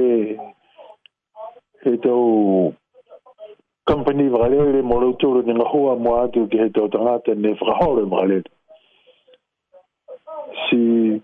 he 1.85 1.97
tau 2.01 2.73
company 3.87 4.27
vralele 4.29 4.81
mo 4.83 4.99
lo 4.99 5.13
tolo 5.15 5.41
ni 5.41 5.53
ngahua 5.55 5.95
mo 5.95 6.21
atu 6.27 6.47
ke 6.51 6.57
he 6.59 6.69
tau 6.69 6.87
tangata 6.91 7.33
ne 7.35 7.53
vrahore 7.55 8.03
mralele. 8.05 8.49
Si 10.67 11.15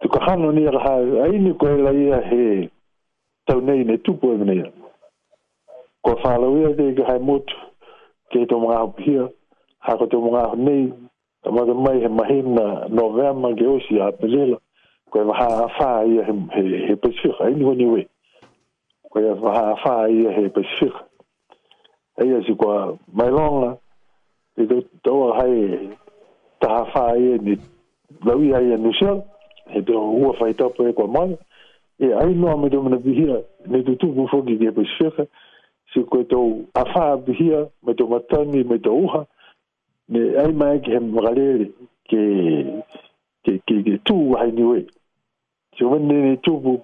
tu 0.00 0.08
kahano 0.08 0.52
ni 0.52 0.62
raha 0.64 1.02
aini 1.26 1.50
ko 1.58 1.66
ela 1.66 1.90
ia 1.90 2.20
he 2.30 2.70
tau 3.50 3.60
nei 3.60 3.82
ne 3.84 3.98
tupu 3.98 4.32
e 4.32 4.36
mene 4.38 4.54
ia. 4.54 4.70
Ko 6.06 6.14
whalau 6.22 6.56
ia 6.62 6.74
te 6.78 6.88
ike 6.94 7.02
hai 7.08 7.18
motu 7.18 7.54
ke 8.30 8.38
he 8.46 8.46
tau 8.46 8.60
mga 8.62 8.78
hau 8.78 8.92
pia 8.94 9.26
hako 9.82 10.06
tau 10.06 10.22
mga 10.22 10.46
hau 10.54 10.56
nei 10.56 10.92
amata 11.44 11.74
mai 11.74 11.98
he 12.06 12.08
mahina 12.08 12.86
novema 12.88 13.50
ke 13.56 13.66
osi 13.66 13.98
a 14.00 14.12
pelela 14.14 14.56
ko 15.10 15.20
e 15.26 15.26
maha 15.26 15.64
afa 15.66 16.04
ia 16.06 16.22
he, 16.22 16.32
he, 16.54 16.86
he 16.86 16.94
pasifika 16.94 17.44
aini 17.50 17.64
ko 17.66 17.74
niwe 17.74 18.06
ko 19.10 19.18
e 19.18 19.34
maha 19.42 19.72
afa 19.74 20.06
ia 20.08 20.30
he 20.38 20.46
pasifika 20.54 21.02
ai 22.18 22.42
si 22.46 22.54
kwa 22.54 22.98
mai 23.12 23.30
longa 23.30 23.76
te 24.56 24.66
do 24.66 24.80
to 25.04 25.32
hai 25.32 25.90
ta 26.60 26.84
fa 26.92 27.12
ai 27.12 27.22
e 27.34 27.38
ni 27.42 27.54
la 28.24 28.34
wi 28.34 28.52
ai 28.54 28.76
ni 28.78 28.92
sel 28.98 29.22
e 29.74 29.80
do 29.80 29.98
u 29.98 30.32
fa 30.38 30.52
ta 30.56 30.68
pe 30.76 30.92
kwa 30.92 31.06
mai 31.08 31.38
e 31.98 32.12
ai 32.12 32.34
no 32.34 32.56
me 32.56 32.68
do 32.68 32.82
me 32.82 32.96
bi 32.98 33.12
hia 33.14 33.40
ni 33.66 33.82
do 33.82 33.94
tu 33.94 34.08
bu 34.12 34.26
fo 34.28 34.42
gi 34.46 34.56
ge 34.60 34.70
pe 34.72 34.82
sefa 34.98 35.26
si 35.92 36.00
ko 36.08 36.22
to 36.24 36.40
a 36.74 36.84
fa 36.92 37.16
bi 37.16 37.32
hia 37.32 37.66
me 37.84 37.94
do 37.94 38.06
matani 38.06 38.62
me 38.64 38.78
do 38.78 38.92
uha 38.92 39.26
ne 40.08 40.20
ai 40.38 40.52
mai 40.52 40.80
ke 40.80 40.92
hem 40.92 41.14
galeri 41.16 41.72
ke 42.10 42.20
ke 43.44 43.52
ke 43.66 43.74
ke 43.84 43.96
tu 44.04 44.34
hai 44.36 44.50
ni 44.52 44.62
we 44.62 44.86
si 45.78 45.84
wen 45.84 46.04
ni 46.08 46.36
tu 46.44 46.60
bu 46.60 46.76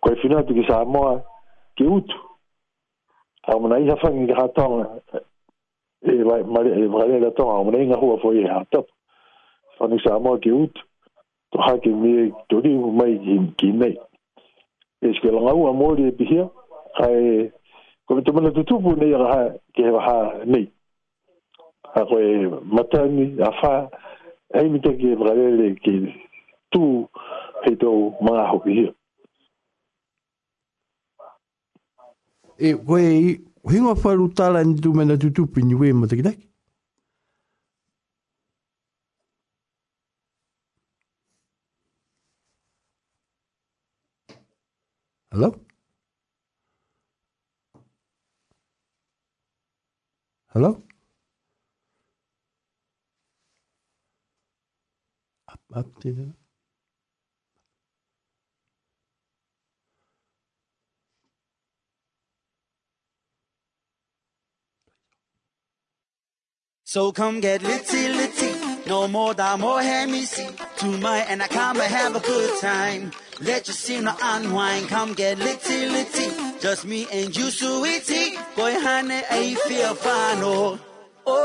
ko 0.00 0.14
fina 0.20 0.40
tu 0.48 0.54
ki 0.54 0.64
sa 0.68 0.84
mo 0.84 1.20
ke 1.76 1.84
utu 1.84 2.16
a 3.46 3.58
mana 3.60 3.78
iha 3.78 3.94
whangi 3.96 4.26
ka 4.32 4.40
hatonga 4.40 5.00
e 6.02 6.22
wakarea 6.22 7.16
e 7.16 7.20
la 7.20 7.30
tonga, 7.30 7.58
a 7.60 7.64
mana 7.64 7.78
inga 7.82 7.96
hua 7.96 8.18
fo 8.18 8.32
e 8.34 8.42
hatap 8.46 8.86
whani 9.78 10.00
sa 10.04 10.14
amoa 10.14 10.38
ke 10.38 10.50
utu 10.50 10.82
to 11.52 11.58
hake 11.62 11.86
mea 11.86 12.30
to 12.48 12.60
riu 12.60 12.90
mai 12.90 13.14
ki 13.56 13.70
nei 13.72 13.94
e 15.02 15.12
sike 15.14 15.30
langa 15.30 15.54
ua 15.54 15.72
mori 15.72 16.08
e 16.08 16.10
pihia 16.10 16.48
kai 16.98 17.50
kome 18.08 18.22
to 18.24 18.32
mana 18.32 18.50
tutupu 18.50 18.96
nei 18.96 19.14
a 19.14 19.18
kaha 19.18 19.54
ke 19.74 19.82
hewa 19.82 20.02
ha 20.02 20.44
nei 20.44 20.66
a 21.94 22.02
koe 22.04 22.50
matani, 22.72 23.38
a 23.40 23.50
wha 23.50 23.88
e 24.54 24.58
hei 24.58 24.68
mita 24.68 24.90
ke 24.92 25.14
wakarea 25.14 25.50
le 25.54 25.74
ke 25.78 25.94
tū 26.74 27.06
hei 27.64 27.76
tō 27.78 27.94
mga 28.20 28.48
hoki 28.52 28.70
hia 28.80 28.95
e 32.58 32.74
koe 32.86 33.02
i 33.20 33.28
hinga 33.70 33.94
wharu 34.02 34.28
tala 34.36 34.60
ni 34.64 34.74
tu 34.80 34.94
mena 34.98 35.16
tu 35.22 35.48
ni 35.62 35.74
we 35.74 35.92
mataki 35.92 36.42
Hello? 45.32 45.54
Hello? 50.48 50.82
Up, 55.52 55.60
up, 55.74 56.00
did 56.02 56.32
So 66.96 67.12
come 67.12 67.40
get 67.40 67.62
litty, 67.62 68.08
litty. 68.08 68.88
No 68.88 69.06
more 69.06 69.34
da 69.34 69.58
more 69.58 69.82
hemisi. 69.82 70.48
To 70.78 70.86
my 70.96 71.18
and 71.30 71.42
I 71.42 71.46
come 71.46 71.78
and 71.78 71.92
have 71.92 72.16
a 72.16 72.20
good 72.20 72.58
time. 72.62 73.12
Let 73.38 73.66
your 73.68 73.74
sinner 73.74 74.16
unwind. 74.22 74.88
Come 74.88 75.12
get 75.12 75.38
litty, 75.38 75.90
litty. 75.90 76.28
Just 76.58 76.86
me 76.86 77.06
and 77.12 77.36
you, 77.36 77.50
sweetie. 77.50 78.38
Boy, 78.56 78.72
honey, 78.80 79.20
I 79.30 79.54
feel 79.68 79.94
fine. 79.94 80.38
Oh, 80.40 80.78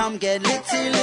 Come 0.00 0.16
get 0.16 0.42
little 0.44 0.99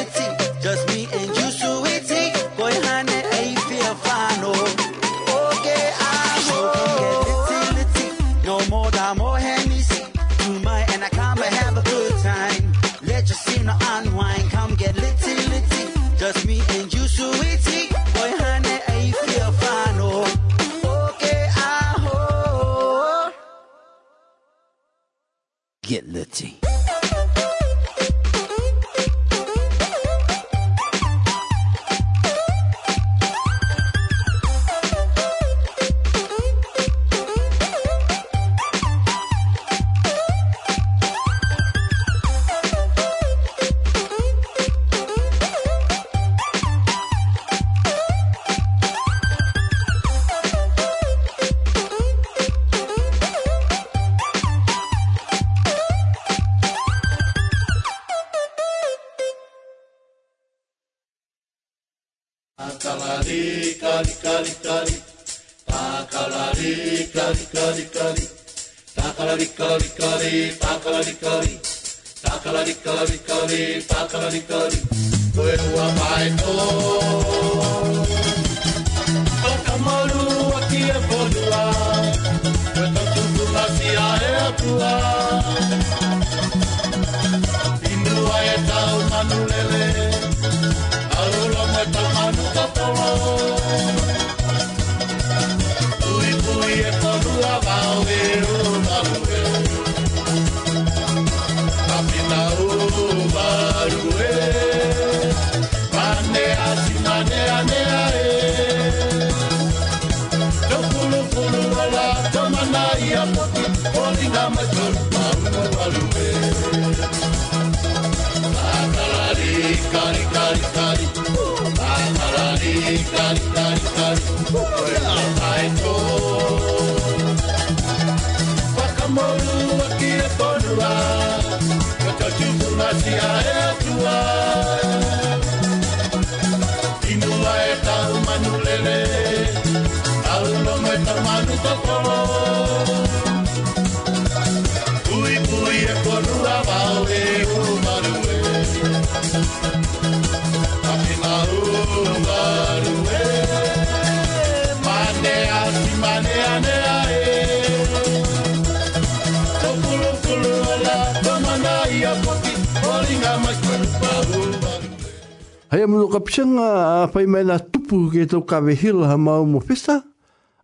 kawe 168.57 168.73
hila 168.73 169.07
ha 169.11 169.17
mau 169.17 169.45
mo 169.45 169.59
pisa, 169.61 170.01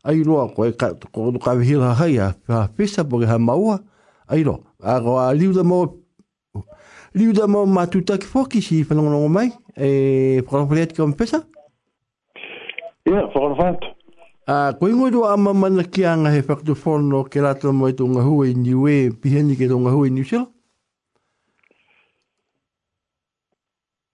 ai 0.03 0.23
loa 0.23 0.47
koe 0.55 0.71
ka, 0.73 0.93
ko 1.13 1.29
no 1.31 1.39
kawe 1.39 1.61
hila 1.63 1.93
hai 1.99 2.17
ha, 2.17 2.33
pisa 2.77 3.03
po 3.05 3.21
ha 3.21 3.37
maua, 3.37 3.79
ai 4.27 4.43
loa. 4.43 4.59
A 4.81 4.99
roa 4.99 5.33
liu 5.33 5.53
da 5.53 5.63
mo, 5.63 6.01
liu 7.13 7.33
da 7.33 7.47
mo 7.47 7.65
matuta 7.65 8.17
ki 8.17 8.25
foki 8.25 8.61
si 8.61 8.81
whanongonongo 8.83 9.29
mai, 9.29 9.49
e 9.77 10.41
whanongo 10.41 10.69
pereat 10.73 10.91
ki 10.93 11.01
oma 11.01 11.13
pisa? 11.15 11.43
Ia, 13.05 13.13
yeah, 13.13 13.79
A 14.47 14.73
koe 14.75 14.89
ngoi 14.91 15.11
roa 15.13 15.33
ama 15.37 15.53
mana 15.53 15.83
ki 15.83 16.03
anga 16.05 16.29
he 16.31 16.41
whakutu 16.41 16.75
whono 16.75 17.23
ke 17.23 17.39
rata 17.39 17.71
mo 17.71 17.87
i 17.87 17.93
tonga 17.95 18.21
hua 18.21 18.47
i 18.49 18.53
niwe, 18.53 19.11
pihenni 19.21 19.55
ke 19.55 19.67
tonga 19.69 19.89
hua 19.91 20.07
i 20.07 20.11
niwsela? 20.11 20.47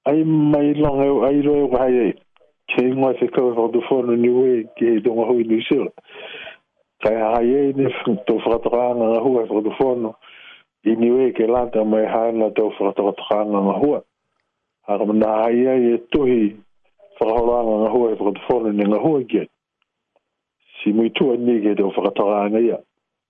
Ai 0.06 0.22
mai 0.26 0.74
longa, 0.78 1.08
ai 1.28 1.42
roa 1.46 1.64
i 1.66 1.66
wahai 1.74 1.98
ei 2.08 2.14
ke 2.70 2.84
ngoi 2.96 3.14
te 3.20 3.28
kau 3.34 3.52
ho 3.54 3.68
du 3.74 3.82
no 3.90 4.16
ni 4.16 4.30
we 4.30 4.64
ke 4.78 5.02
do 5.04 5.14
ngoi 5.14 5.26
hui 5.28 5.44
e 5.44 5.48
ni 5.48 5.62
sila 5.66 5.90
kai 7.04 7.16
ha 7.16 7.42
ye 7.42 7.74
ni 7.74 7.88
to 8.28 8.38
fratranga 8.46 9.06
na 9.14 9.20
hua 9.26 9.46
ho 9.50 9.62
du 9.62 9.72
fono 9.80 10.12
i 10.86 10.94
ni 10.96 11.10
we 11.10 11.32
ke 11.34 11.48
lata 11.50 11.84
mai 11.84 12.06
ha 12.06 12.32
na 12.32 12.50
to 12.56 12.70
fratranga 12.78 13.58
na 13.68 13.74
hua 13.82 14.02
ar 14.88 15.00
mana 15.06 15.30
ha 15.42 15.50
ye 15.50 15.74
ye 15.88 15.98
tohi 16.16 16.54
fratranga 17.18 17.76
na 17.86 17.90
hua 17.94 18.14
ho 18.16 18.32
du 18.38 18.42
fono 18.48 18.72
ni 18.72 18.84
na 18.86 19.00
hua 19.02 19.24
ke 19.26 19.48
si 20.80 20.92
mui 20.94 21.10
tua 21.10 21.38
ni 21.38 21.60
ke 21.66 21.76
do 21.76 21.90
fratranga 21.92 22.62
ya 22.68 22.78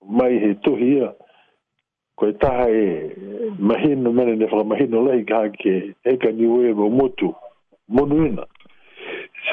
mai 0.06 0.36
he 0.44 0.54
tohi 0.68 0.92
ya 1.00 1.12
ko 2.20 2.28
ta 2.36 2.68
e 2.68 3.56
mahinu 3.58 4.10
mene 4.12 4.36
ne 4.36 4.46
fra 4.52 4.62
no 4.94 5.04
lei 5.08 5.24
ka 5.24 5.42
ke 5.56 5.74
e 6.04 6.16
ka 6.20 6.28
ni 6.28 6.46
we 6.46 6.72
mo 6.74 6.90
motu 6.90 7.32
monuina 7.88 8.44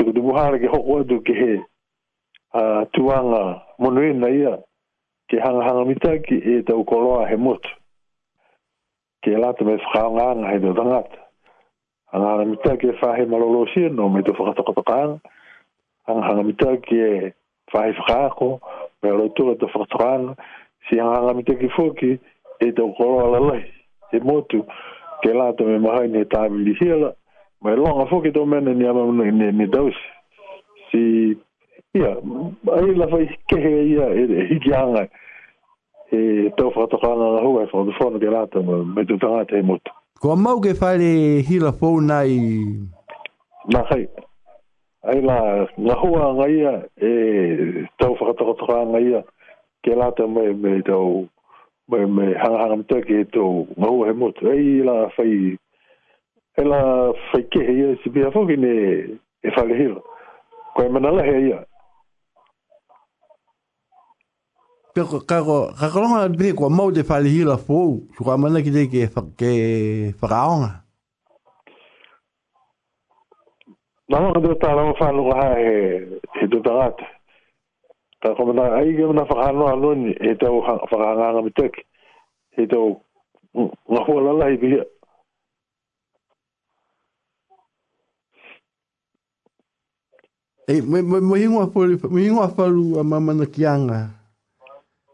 ko 0.07 0.13
te 0.15 0.21
buhara 0.23 0.55
ke 0.55 0.67
hoko 0.71 1.03
atu 1.03 1.19
ke 1.19 1.33
he 1.35 1.53
uh, 2.55 2.87
tuanga 2.95 3.59
monuena 3.79 4.29
ia 4.31 4.55
ke 5.27 5.35
hanga 5.43 5.67
hanga 5.67 5.83
mitaki 5.85 6.33
e 6.51 6.61
te 6.63 6.71
ukoloa 6.73 7.25
he 7.27 7.35
motu. 7.35 7.67
Ke 9.21 9.35
lata 9.35 9.65
me 9.67 9.75
whakaonga 9.75 10.25
anga 10.31 10.47
he 10.53 10.59
te 10.63 10.71
tangata. 10.79 11.19
Hanga 12.13 12.27
hanga 12.31 12.45
mitaki 12.53 12.87
whahe 13.01 13.27
malolo 13.27 13.65
sieno 13.75 14.07
me 14.13 14.23
te 14.23 14.31
whakatakotaka 14.31 14.95
anga. 15.03 15.19
Hanga 16.07 16.23
hanga 16.27 16.43
mitaki 16.49 16.95
e 17.11 17.33
whahe 17.75 17.91
whakaako 17.99 18.47
me 19.03 19.09
alo 19.09 19.27
te 19.35 19.43
whakatoka 19.43 20.07
anga. 20.15 20.33
Si 20.87 20.95
hanga 20.99 21.19
hanga 21.19 21.33
mitaki 21.33 21.67
fuki 21.75 22.11
e 22.63 22.71
te 22.71 22.81
ukoloa 22.81 23.27
lalai 23.35 23.63
he 24.11 24.19
motu. 24.23 24.63
Ke 25.21 25.35
lata 25.35 25.67
me 25.67 25.77
mahaini 25.83 26.21
e 26.21 26.25
tāmili 26.31 26.79
hiela. 26.79 27.11
Mai 27.61 27.75
longa 27.75 28.05
foki 28.09 28.31
to 28.31 28.45
mene 28.45 28.73
ni 28.75 28.85
ama 28.87 29.05
muna 29.05 29.31
ni 29.31 29.51
ni 29.51 29.65
daus. 29.67 29.95
Si, 30.91 31.33
ia, 31.93 32.11
ai 32.77 32.91
lawha 32.99 33.21
i 33.21 33.27
kehe 33.49 33.73
ia 33.93 34.05
e, 34.13 34.23
e 34.39 34.45
hiki 34.53 34.73
anga 34.73 35.03
e 36.11 36.49
tau 36.57 36.69
whakatokanga 36.69 37.27
na 37.37 37.41
hua 37.45 37.63
e 37.65 37.69
whakatokanga 37.73 38.19
ke 38.19 38.29
rata 38.33 38.59
ma 38.67 38.75
me 38.93 39.01
tu 39.05 39.17
tanga 39.17 39.45
te 39.49 39.61
motu. 39.61 39.91
Ko 40.21 40.31
amau 40.37 40.61
ke 40.61 40.71
whare 40.79 41.41
hila 41.49 41.71
fōu 41.79 41.97
nai? 42.05 42.37
Nā 43.73 43.81
kai, 43.89 44.03
ai 45.09 45.19
la 45.25 45.39
ngā 45.85 45.97
hua 46.05 46.21
anga 46.29 46.47
ia 46.59 46.75
e 47.01 47.89
tau 47.99 48.13
whakatokanga 48.21 48.83
anga 48.85 48.99
ia 49.09 49.23
ke 49.83 49.95
lata 49.97 50.27
ma 50.29 50.45
me 50.63 50.79
tau 50.87 51.25
me 51.89 52.05
me 52.05 52.33
hanga 52.41 52.61
hanga 52.65 52.77
mtake 52.83 53.19
e 53.25 53.29
tau 53.33 53.65
ngā 53.77 53.87
hua 53.89 54.07
he 54.13 54.13
motu. 54.23 54.45
Ai 54.45 54.85
la 54.85 54.99
fai 55.17 55.57
e 56.59 56.63
la 56.63 57.13
whaike 57.33 57.55
he 57.61 57.73
ia 57.79 57.95
si 58.03 58.09
pia 58.09 58.29
fōki 58.33 58.55
ne 58.57 58.71
e 59.43 59.49
whale 59.55 59.77
hiro. 59.79 60.01
Ko 60.73 60.83
e 60.85 60.89
manala 60.89 61.21
he 61.25 61.35
ia. 61.49 61.59
Pia 64.93 65.05
ko 65.05 65.19
kako, 65.21 65.57
kako 65.79 66.01
longa 66.01 66.27
bine 66.29 66.55
kua 66.57 66.69
mau 66.69 66.89
te 66.91 67.03
whale 67.07 67.29
hiro 67.29 67.53
fō, 67.61 67.81
su 68.17 68.23
kua 68.25 68.37
mana 68.37 68.63
ki 68.65 68.73
te 68.73 68.87
ke 68.89 69.05
whakaonga. 70.21 70.71
Nama 74.09 74.33
ka 74.33 74.39
tata 74.41 74.73
rama 74.77 74.93
whanunga 74.97 75.37
ha 75.43 75.47
he 75.61 76.17
e, 76.41 76.49
tata 76.49 76.73
rata. 76.79 77.07
Ta 78.21 78.33
kua 78.33 78.49
mana 78.49 78.71
ai 78.81 78.95
ke 78.97 79.05
mana 79.05 79.27
whakaanoa 79.29 79.71
anoni 79.77 80.15
he 80.21 80.33
tau 80.41 80.63
whakaanganga 80.65 81.45
mitek. 81.49 81.83
He 82.57 82.63
e 82.65 82.67
tau 82.67 82.97
ngahua 83.53 84.33
lalai 84.33 84.57
bia. 84.57 84.57
Ngahua 84.57 84.57
lalai 84.57 84.57
bia. 84.57 84.83
E, 90.71 90.81
mo 91.29 91.35
ingoa 91.39 91.67
pori, 91.73 91.95
mo 92.11 92.17
ingoa 92.19 92.49
paru 92.57 92.85
a 92.99 93.03
mamana 93.03 93.45
ki 93.47 93.63
anga. 93.65 93.99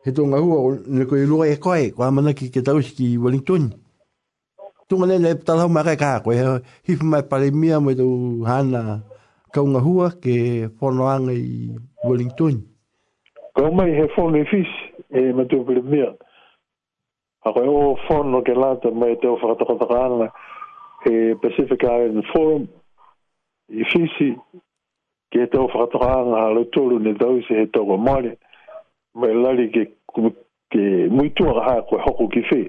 He 0.03 0.11
tonga 0.11 0.37
hua, 0.41 0.79
ne 0.89 1.05
koe 1.05 1.25
lua 1.29 1.45
e 1.45 1.55
koe, 1.63 1.91
kwa 1.95 2.05
mamana 2.09 2.33
ki 2.37 2.45
ke 2.53 2.61
tausi 2.65 2.91
ki 2.97 3.17
Wellington. 3.23 3.63
Tunga 4.89 5.05
nene, 5.07 5.27
e 5.33 5.37
talahu 5.45 5.69
kai 5.87 5.97
ka, 6.01 6.21
koe 6.23 6.33
he 6.37 6.43
hifu 6.87 7.05
mai 7.05 7.21
pare 7.29 7.51
mia 7.51 7.77
mo 7.79 7.93
tau 7.99 8.41
hana 8.49 9.03
kaunga 9.53 9.79
hua 9.85 10.07
ke 10.23 10.33
whono 10.81 11.05
anga 11.07 11.33
i 11.37 11.69
Wellington. 12.07 12.55
Kau 13.55 13.69
mai 13.71 13.91
he 13.97 14.03
whono 14.17 14.37
i 14.41 14.45
fish, 14.51 14.73
e, 15.13 15.21
e 15.29 15.33
ma 15.37 15.43
tu 15.49 15.57
pare 15.67 15.81
mia. 15.85 16.09
A 17.45 17.53
koe 17.53 17.67
o 17.69 17.93
whono 18.09 18.41
ke 18.45 18.53
lata 18.61 18.89
mai 18.91 19.13
e 19.13 19.19
te 19.21 19.27
o 19.29 19.37
whakatakataka 19.37 19.97
ana, 20.05 20.27
e 21.09 21.35
Pacific 21.41 21.81
Island 21.85 22.23
Forum, 22.33 22.63
i 23.69 23.83
fishi, 23.93 24.33
ki 25.33 25.39
he 25.39 25.47
tau 25.49 25.65
whakatakaanga 25.67 26.37
ha 26.41 26.49
le 26.53 26.65
tolu 26.69 26.99
ne 27.01 27.13
dau 27.17 27.41
se 27.47 27.53
he 27.57 27.65
tau 27.73 27.97
maare 27.97 28.37
mai 29.17 29.33
lari 29.33 29.69
ke, 29.73 29.83
ke 30.69 30.79
muitua 31.09 31.53
ka 31.57 31.63
haa 31.65 31.81
koe 31.89 31.97
hoko 32.05 32.27
ki 32.29 32.43
whi 32.51 32.61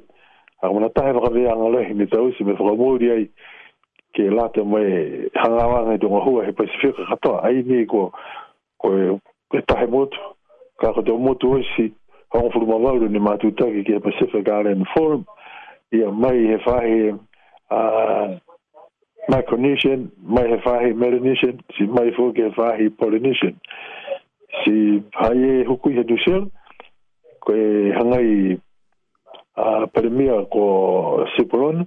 a 0.64 0.68
kuna 0.72 0.88
tahe 0.88 1.12
whakaveanga 1.12 1.68
lehi 1.76 1.92
ne 1.94 2.06
dau 2.06 2.32
se 2.32 2.44
me 2.44 2.52
whakamori 2.56 3.10
ai 3.12 3.26
ke 4.16 4.30
lata 4.32 4.64
mai 4.64 5.28
hangawanga 5.36 5.92
i 6.00 6.00
donga 6.00 6.24
hua 6.24 6.44
he 6.46 6.52
Pasifika 6.56 7.04
katoa 7.12 7.42
ai 7.44 7.62
ni 7.68 7.84
ko 7.86 8.12
koe 8.80 9.20
ke 9.52 9.60
tahe 9.68 9.86
motu 9.86 10.16
ka 10.80 10.92
kato 10.96 11.18
motu 11.18 11.52
osi 11.60 11.92
hongo 12.32 12.48
furuma 12.50 12.76
wauru 12.80 13.08
ni 13.12 13.18
matutaki 13.20 13.84
ki 13.84 13.92
he 13.92 14.00
Pasifika 14.00 14.60
Island 14.64 14.86
Forum 14.96 15.24
ia 15.92 16.08
mai 16.10 16.48
he 16.48 16.56
whahe 16.64 17.12
a 17.70 18.40
Micronesian, 19.30 20.10
mai 20.22 20.48
he 20.48 20.56
whahi 20.56 20.92
Melanesian, 20.94 21.60
si 21.76 21.84
mai 21.86 22.10
fōke 22.16 22.36
he 22.36 22.50
whahi 22.60 22.88
Polynesian. 22.90 23.58
Si 24.64 25.02
haie 25.16 25.64
hukui 25.64 25.94
he 25.96 26.02
dusel, 26.04 26.50
koe 27.40 27.90
hangai 27.96 28.60
a 29.56 29.62
uh, 29.62 29.86
peremia 29.86 30.44
ko 30.52 31.26
Sipuron, 31.38 31.86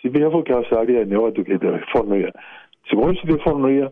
si 0.00 0.08
bia 0.08 0.30
fōke 0.30 0.50
hau 0.54 0.64
sāria 0.70 1.04
ne 1.06 1.16
oatu 1.16 1.44
ke 1.44 1.58
te 1.60 1.74
whanuia. 1.92 2.32
Si 2.88 2.96
koe 2.96 3.12
si 3.20 3.28
te 3.28 3.36
whanuia, 3.44 3.90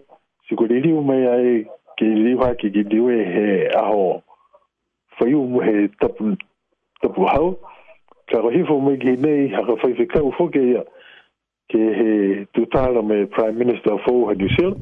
si 0.49 0.57
koe 0.57 0.67
liriu 0.71 1.05
mai 1.05 1.27
ai 1.27 1.67
ke 2.01 2.07
liwa 2.09 2.55
ki 2.57 2.71
ki 2.71 2.85
diwe 2.89 3.21
he 3.37 3.47
aho 3.77 4.23
whaiu 5.19 5.45
mu 5.51 5.61
he 5.61 5.89
tapu, 6.01 6.37
tapu 7.03 7.27
hau, 7.29 7.57
ka 8.31 8.41
rohifo 8.41 8.81
mai 8.81 8.97
ki 9.03 9.17
nei 9.19 9.49
haka 9.53 9.77
whaifikau 9.85 10.33
fōke 10.41 10.65
ia 10.73 10.85
ke 11.69 11.77
he 11.97 12.11
tutala 12.57 13.03
me 13.05 13.27
Prime 13.27 13.59
Minister 13.59 13.93
of 13.93 14.01
Fou 14.09 14.27
Hagisil, 14.33 14.73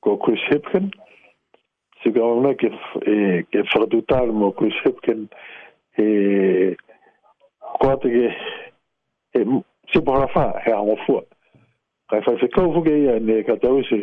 ko 0.00 0.16
Chris 0.16 0.40
Hipkin, 0.50 0.88
si 2.02 2.08
ka 2.12 2.22
ona 2.24 2.54
ke, 2.56 2.70
e, 3.04 3.42
ke 3.44 3.62
whakatutala 3.74 4.32
mo 4.32 4.52
Chris 4.56 4.72
Hipkin, 4.84 5.28
he 5.96 6.76
kuatake 7.80 8.32
he 9.36 9.40
sipohara 9.94 10.30
wha, 10.34 10.52
he 10.64 10.70
hango 10.72 10.96
fua. 11.06 11.22
Kai 12.10 12.20
whai 12.24 12.36
whikau 12.40 12.80
ke 12.86 12.94
ia, 13.04 13.18
ne 13.20 13.42
ka 13.42 13.56
tau 13.60 13.82
se 13.84 13.98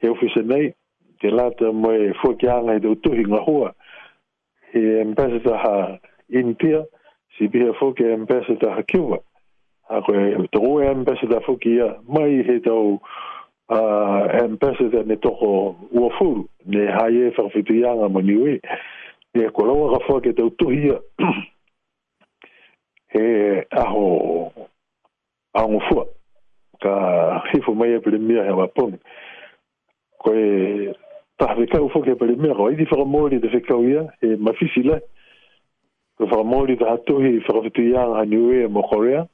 he 0.00 0.08
ofise 0.08 0.40
nei, 0.44 0.72
te 1.20 1.28
lata 1.28 1.68
mo 1.72 1.92
e 1.92 2.14
fua 2.22 2.34
ki 2.40 2.48
anga 2.48 2.78
he 2.78 2.80
te 2.80 2.88
utuhi 2.94 3.26
ngā 3.28 3.42
hua, 3.46 3.74
he 4.72 5.00
ambassador 5.02 5.60
ha 5.66 5.74
India, 6.30 6.82
si 7.36 7.46
bia 7.52 7.76
fuke 7.78 8.08
ambassador 8.14 8.70
ha 8.72 8.80
Kiwa. 8.88 9.16
Kiwa 9.20 9.20
a 9.92 10.00
koe 10.00 10.16
e 10.22 10.36
e 10.42 10.46
te 10.48 10.58
o 10.58 10.78
ambassador 10.80 11.42
fuki 11.44 11.70
ia 11.76 11.96
mai 12.08 12.42
he 12.46 12.58
tau 12.64 12.98
a 13.68 13.76
uh, 13.76 14.44
ambassador 14.44 15.04
ne 15.06 15.16
toko 15.16 15.76
ua 15.92 16.08
furu 16.16 16.46
ne 16.66 16.86
hai 16.94 17.16
e 17.16 17.24
whakawhitu 17.28 17.74
ianga 17.80 18.08
mo 18.08 18.20
niwe 18.20 18.60
ne 19.34 19.48
ko 19.50 19.66
lawa 19.66 19.92
ka 19.98 20.04
fwa 20.06 20.20
ke 20.20 20.32
tau 20.32 20.50
tuhi 20.50 20.88
ia 20.88 20.98
he 23.12 23.24
aho 23.70 24.52
aungu 25.54 25.80
fua 25.88 26.06
ka 26.82 26.92
hifu 27.52 27.74
mai 27.74 27.92
e 27.94 27.98
pili 28.00 28.18
mia 28.18 28.44
he 28.44 28.50
wapone 28.50 28.98
koe 30.22 30.94
taha 31.36 31.58
whikau 31.60 31.88
fwa 31.88 32.00
ke 32.02 32.14
pili 32.14 32.36
mia 32.36 32.54
ko 32.54 32.66
aidi 32.68 32.88
whakamori 32.90 33.40
te 33.40 33.48
whikau 33.52 33.84
ia 33.84 34.08
he 34.24 34.36
mafisi 34.36 34.82
le 34.88 35.00
ko 36.16 36.24
whakamori 36.24 36.76
te 36.76 36.84
hatuhi 36.88 37.36
whakawhitu 37.44 37.90
ianga 37.92 38.18
ha 38.24 38.24
niwe 38.24 38.66
mo 38.66 38.82
korea 38.88 39.26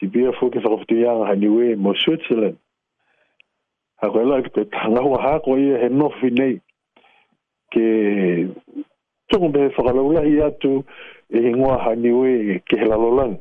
si 0.00 0.06
bia 0.08 0.32
fuki 0.32 0.58
sa 0.62 0.68
kofti 0.68 0.96
yang 1.04 1.26
hani 1.28 1.46
we 1.48 1.74
mo 1.76 1.92
Switzerland. 1.94 2.56
Ako 4.02 4.16
ela 4.20 4.42
ki 4.42 4.48
te 4.50 4.64
tanga 4.72 5.02
wa 5.04 5.18
e 5.18 5.22
ha 5.22 5.32
e 5.36 5.36
e 5.36 5.40
ko 5.44 5.56
ye 5.56 5.88
no 5.92 6.08
finei 6.20 6.60
ke 7.72 7.84
tungu 9.30 9.52
be 9.52 9.68
fa 9.76 9.82
kala 9.84 10.02
wa 10.02 10.24
ia 10.24 10.50
tu 10.56 10.84
e 11.28 11.38
ngwa 11.52 11.76
hani 11.84 12.10
we 12.10 12.58
ke 12.68 12.76
la 12.88 12.96
lolan. 12.96 13.36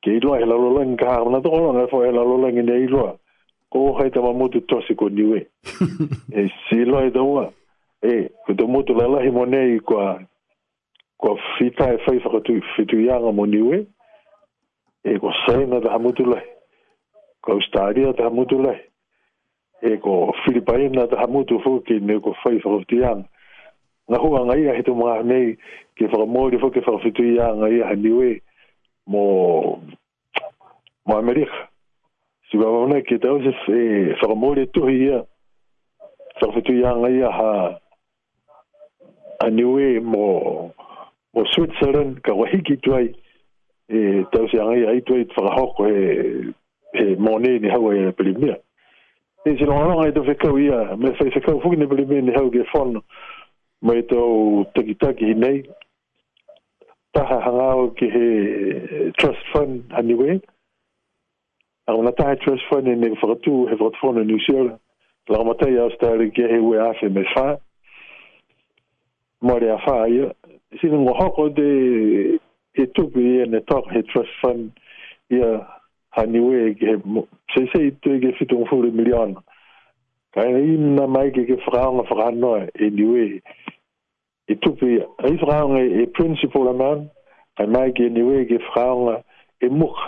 Ke 0.00 0.10
i 0.16 0.20
loa 0.20 0.38
he 0.40 0.46
la 0.48 0.56
lolan 0.56 0.96
ka 0.96 1.04
ha 1.10 1.24
na 1.30 1.40
to 1.40 1.50
ko 1.50 1.72
na 1.72 1.86
fo 1.86 2.02
he 2.02 2.10
la 2.10 2.22
lolan 2.24 2.54
ni 2.56 2.72
i 2.72 2.88
loa. 2.88 3.18
Ko 3.70 3.92
ho 3.92 4.08
ta 4.08 4.20
ma 4.22 4.32
mutu 4.32 4.60
to 4.64 4.80
si 4.88 4.94
ko 4.94 5.08
ni 5.08 5.22
we. 5.24 5.46
E 6.32 6.48
si 6.66 6.80
loa 6.84 7.04
e 7.04 7.10
doa. 7.10 7.52
E 8.00 8.30
ko 8.46 8.54
to 8.56 8.64
mutu 8.66 8.94
la 8.96 9.04
la 9.06 9.20
hi 9.20 9.28
mo 9.30 9.44
nei 9.44 9.80
ko 9.84 10.16
ko 11.20 11.36
fita 11.58 11.92
e 11.92 11.98
fa 12.06 12.14
i 12.16 12.20
fa 12.24 12.30
ko 12.30 12.40
tu 12.40 12.60
fitu 12.74 12.96
yanga 13.04 13.32
mo 13.32 13.44
ni 13.44 13.60
we 13.60 13.84
e 15.06 15.10
ko 15.22 15.28
saina 15.46 15.80
te 15.82 15.88
hamutu 15.88 16.24
lai, 16.32 16.44
ko 17.44 17.52
Australia 17.58 18.12
te 18.16 18.22
hamutu 18.22 18.58
lai, 18.64 18.78
e 19.88 19.96
ko 20.04 20.12
Filipaina 20.44 21.02
te 21.10 21.16
hamutu 21.22 21.58
fuki 21.64 21.96
ne 22.00 22.14
ko 22.24 22.30
whaifakuti 22.44 22.98
anga. 23.10 23.28
Nga 24.08 24.18
hua 24.22 24.40
ngai 24.48 24.64
a 24.70 24.74
hitu 24.76 24.92
mga 24.94 25.16
nei, 25.30 25.46
ke 25.96 26.04
whakamori 26.10 26.56
fuki 26.62 26.80
ke 26.80 26.90
whakafitu 26.90 27.22
i 27.34 27.40
anga 27.48 27.68
i 27.68 27.78
a 27.82 27.92
niwe 28.02 28.28
mo, 29.10 29.24
mo 31.06 31.14
Amerika. 31.22 31.58
Sika 32.50 32.64
wana 32.68 33.02
ke 33.06 33.16
tau 33.18 33.36
se 33.42 33.52
e, 33.68 34.14
whakamori 34.20 34.64
tuhi 34.74 34.96
ia, 35.06 35.20
whakafitu 36.40 36.72
i 36.80 36.84
anga 36.84 37.10
a 37.28 37.32
ha, 37.38 37.52
a 39.44 39.50
mo, 40.02 40.72
mo 41.34 41.40
Switzerland, 41.52 42.20
ka 42.22 42.32
wahiki 42.34 42.76
tuai, 42.76 43.12
e 43.90 44.24
tau 44.32 44.48
se 44.48 44.58
angai 44.60 44.86
ai 44.86 45.00
tu 45.02 45.14
e 45.14 45.24
whakahoko 45.36 45.86
e 45.86 46.52
e 46.92 47.16
mone 47.16 47.58
ni 47.58 47.68
hau 47.68 47.92
e 47.92 48.12
pelimia. 48.12 48.60
E 49.44 49.56
se 49.56 49.64
longa 49.64 49.88
longa 49.94 50.08
e 50.08 50.12
tau 50.12 50.22
whekau 50.24 50.58
ia, 50.58 50.96
me 50.96 51.10
whai 51.10 51.30
whekau 51.34 51.60
fuki 51.62 51.76
ni 51.76 51.86
pelimia 51.86 52.20
ni 52.22 52.32
hau 52.36 52.50
ke 52.50 52.62
whanu, 52.74 53.00
ma 53.82 53.94
e 53.94 54.02
tau 54.02 54.66
takitaki 54.74 55.24
hi 55.24 55.34
nei, 55.34 55.62
taha 57.14 57.40
hangau 57.46 57.90
ki 57.96 58.10
he 58.10 58.24
e, 58.28 59.10
trust 59.18 59.40
fund 59.52 59.88
haniwe, 59.90 60.40
a 61.86 61.94
kuna 61.94 62.12
taha 62.12 62.36
trust 62.44 62.62
fund 62.68 62.88
e 62.88 62.94
ne 62.96 63.08
whakatu 63.08 63.66
he 63.70 63.74
whakatuwhanu 63.76 64.24
New 64.26 64.38
Zealand, 64.46 64.76
la 65.28 65.38
kamatai 65.38 65.78
a 65.80 65.88
ustari 65.88 66.28
ki 66.34 66.42
he 66.42 66.58
ue 66.60 66.76
afe 66.78 67.08
me 67.10 67.24
whaa, 67.34 67.56
Mare 69.40 69.68
a 69.70 69.76
whaa 69.78 70.06
ia. 70.10 70.32
Sina 70.80 70.98
ngohoko 70.98 71.46
de 71.54 72.40
he 72.78 72.86
tupu 72.94 73.20
i 73.20 73.40
ene 73.42 73.60
tok 73.68 73.84
he 73.90 74.02
trust 74.02 74.30
fund 74.40 74.70
i 75.30 75.38
a 75.50 75.66
haniwe 76.16 76.58
ke 76.82 76.92
se 77.54 77.62
se 77.72 77.80
i 77.88 77.90
tue 78.04 78.14
ke 78.24 78.30
fitung 78.38 78.62
fuli 78.70 78.92
milion 79.00 79.34
ka 80.34 80.44
ene 80.50 80.60
i 80.72 80.76
mna 80.84 81.06
mai 81.16 81.32
ke 81.36 81.42
ke 81.48 81.56
whakaonga 81.66 82.04
whakanoa 82.10 82.60
e 82.84 82.90
niwe 82.98 83.24
he 84.48 84.54
tupu 84.64 84.90
i 84.94 85.00
a 85.04 85.08
i 85.30 85.34
whakaonga 85.42 85.82
e 86.02 86.06
principal 86.20 86.70
amount 86.74 87.10
ka 87.56 87.66
mai 87.74 87.90
ke 87.98 88.06
niwe 88.18 88.44
ke 88.50 88.62
whakaonga 88.64 89.16
e 89.60 89.68
muka 89.80 90.06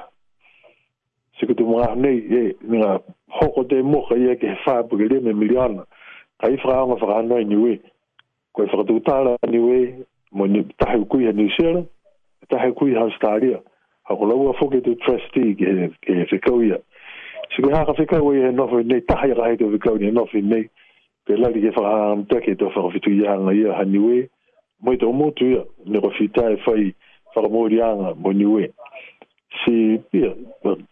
se 1.41 1.47
kutu 1.51 1.67
mga 1.73 1.89
nei 2.03 2.19
e 2.39 2.57
nga 2.77 2.93
hoko 3.39 3.65
te 3.69 3.83
muka 3.83 4.15
i 4.25 4.31
a 4.33 4.37
ke 4.39 4.49
whaapu 4.67 4.95
ke 4.99 5.11
lime 5.11 5.33
milion 5.43 5.81
ka 6.41 6.47
i 6.47 6.55
whakaonga 6.57 7.03
whakanoa 7.03 7.41
e 7.43 7.45
niwe 7.45 7.73
koe 8.55 8.67
whakatutala 8.71 9.37
niwe 9.51 9.79
mo 10.33 10.47
ni 10.47 10.63
tahu 10.79 11.05
kui 11.11 11.27
a 11.27 11.33
New 11.33 11.49
Zealand 11.59 11.89
ta 12.51 12.59
he 12.65 12.73
kui 12.75 12.95
ha 12.99 13.07
stadia 13.15 13.61
ha 14.11 14.17
ko 14.19 14.27
lau 14.29 14.53
fo 14.59 14.69
ke 14.73 14.83
trustee 14.85 15.55
ke 15.59 15.71
ke 16.07 16.17
fe 16.33 16.39
ko 16.47 16.59
ia 16.67 16.77
si 17.55 17.63
me 17.67 17.73
ha 17.75 17.85
ka 17.89 17.95
fe 17.99 18.07
ka 18.11 18.19
we 18.27 18.43
he 18.45 18.51
nofo 18.57 18.83
nei 18.93 19.01
ta 19.07 19.17
ha 19.23 19.31
ha 19.43 19.53
te 19.61 19.71
fe 19.77 19.81
ko 19.85 19.95
ni 20.03 20.11
nofo 20.17 20.43
nei 20.55 20.67
pe 21.27 21.39
la 21.39 21.49
di 21.55 21.63
fa 21.77 21.85
ha 21.89 21.97
ta 22.33 22.41
ke 22.47 22.55
to 22.63 22.71
fa 22.75 22.85
fitu 22.95 23.15
ia 23.21 23.39
na 23.47 23.55
ia 23.61 23.73
ha 23.79 23.85
niwe 23.95 24.27
mo 24.83 24.97
to 25.03 25.13
mo 25.23 25.31
ia 25.47 25.63
ne 25.87 26.01
ko 26.07 26.11
fita 26.19 26.51
e 26.57 26.61
fai 26.67 26.93
fa 27.35 27.47
mo 27.55 27.67
ria 27.73 27.95
mo 28.25 28.33
niwe 28.43 28.71
si 29.63 29.77
pe 30.11 30.27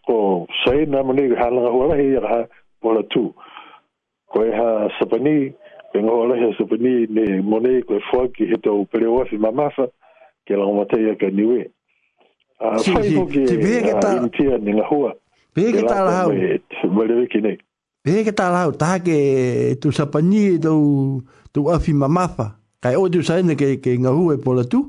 ko 0.07 0.19
sai 0.63 0.85
na 0.95 1.03
mo 1.03 1.13
nei 1.19 1.35
ha 1.43 1.49
la 1.55 1.67
ho 1.75 1.85
la 1.91 1.99
he 2.01 2.07
ia 2.15 2.23
ha 2.33 2.41
po 2.81 2.95
la 2.97 3.03
tu 3.15 3.25
ko 4.31 4.47
ha 4.61 4.69
sapani 4.99 5.39
Pengo 5.89 6.19
ala 6.21 6.35
he 6.37 6.47
sopani 6.53 7.09
ne 7.17 7.39
mone 7.41 7.81
koe 7.89 7.97
fwaki 8.11 8.45
he 8.49 8.57
tau 8.65 8.83
pereo 8.91 9.15
wafi 9.15 9.39
mamasa. 9.41 9.87
ke 10.49 10.57
la 10.57 10.65
mo 10.65 10.81
ya 10.97 11.13
ke 11.13 11.27
we 11.29 11.61
a 12.59 12.77
fai 12.81 13.13
ko 13.13 13.23
ke 13.29 13.45
te 13.45 13.55
be 13.61 13.73
ke 13.85 13.93
ta 14.01 14.11
te 14.35 14.43
ni 14.65 14.73
la 14.81 14.85
hua 14.89 15.13
be 15.55 15.63
ke 15.75 15.81
ta 15.85 15.97
la 16.09 16.13
hau 16.25 16.33
mo 16.93 17.05
le 17.09 17.25
ke 17.33 17.37
ne 17.45 17.53
be 18.05 18.23
ke 18.27 18.33
ta 18.39 18.49
la 18.53 18.65
hau 18.65 18.71
ta 18.83 18.91
ke 19.05 19.77
tu 19.81 19.91
sa 19.97 20.05
do 20.65 20.73
tu 21.53 21.67
afi 21.75 21.93
mamafa 21.93 22.47
kai 22.83 22.95
o 22.97 23.05
oh, 23.05 23.09
tu 23.13 23.21
sa 23.29 23.37
ne 23.49 23.53
ke 23.61 23.77
ke 23.83 23.93
ngahu 24.01 24.23
e 24.33 24.37
pola 24.45 24.63
tu 24.73 24.81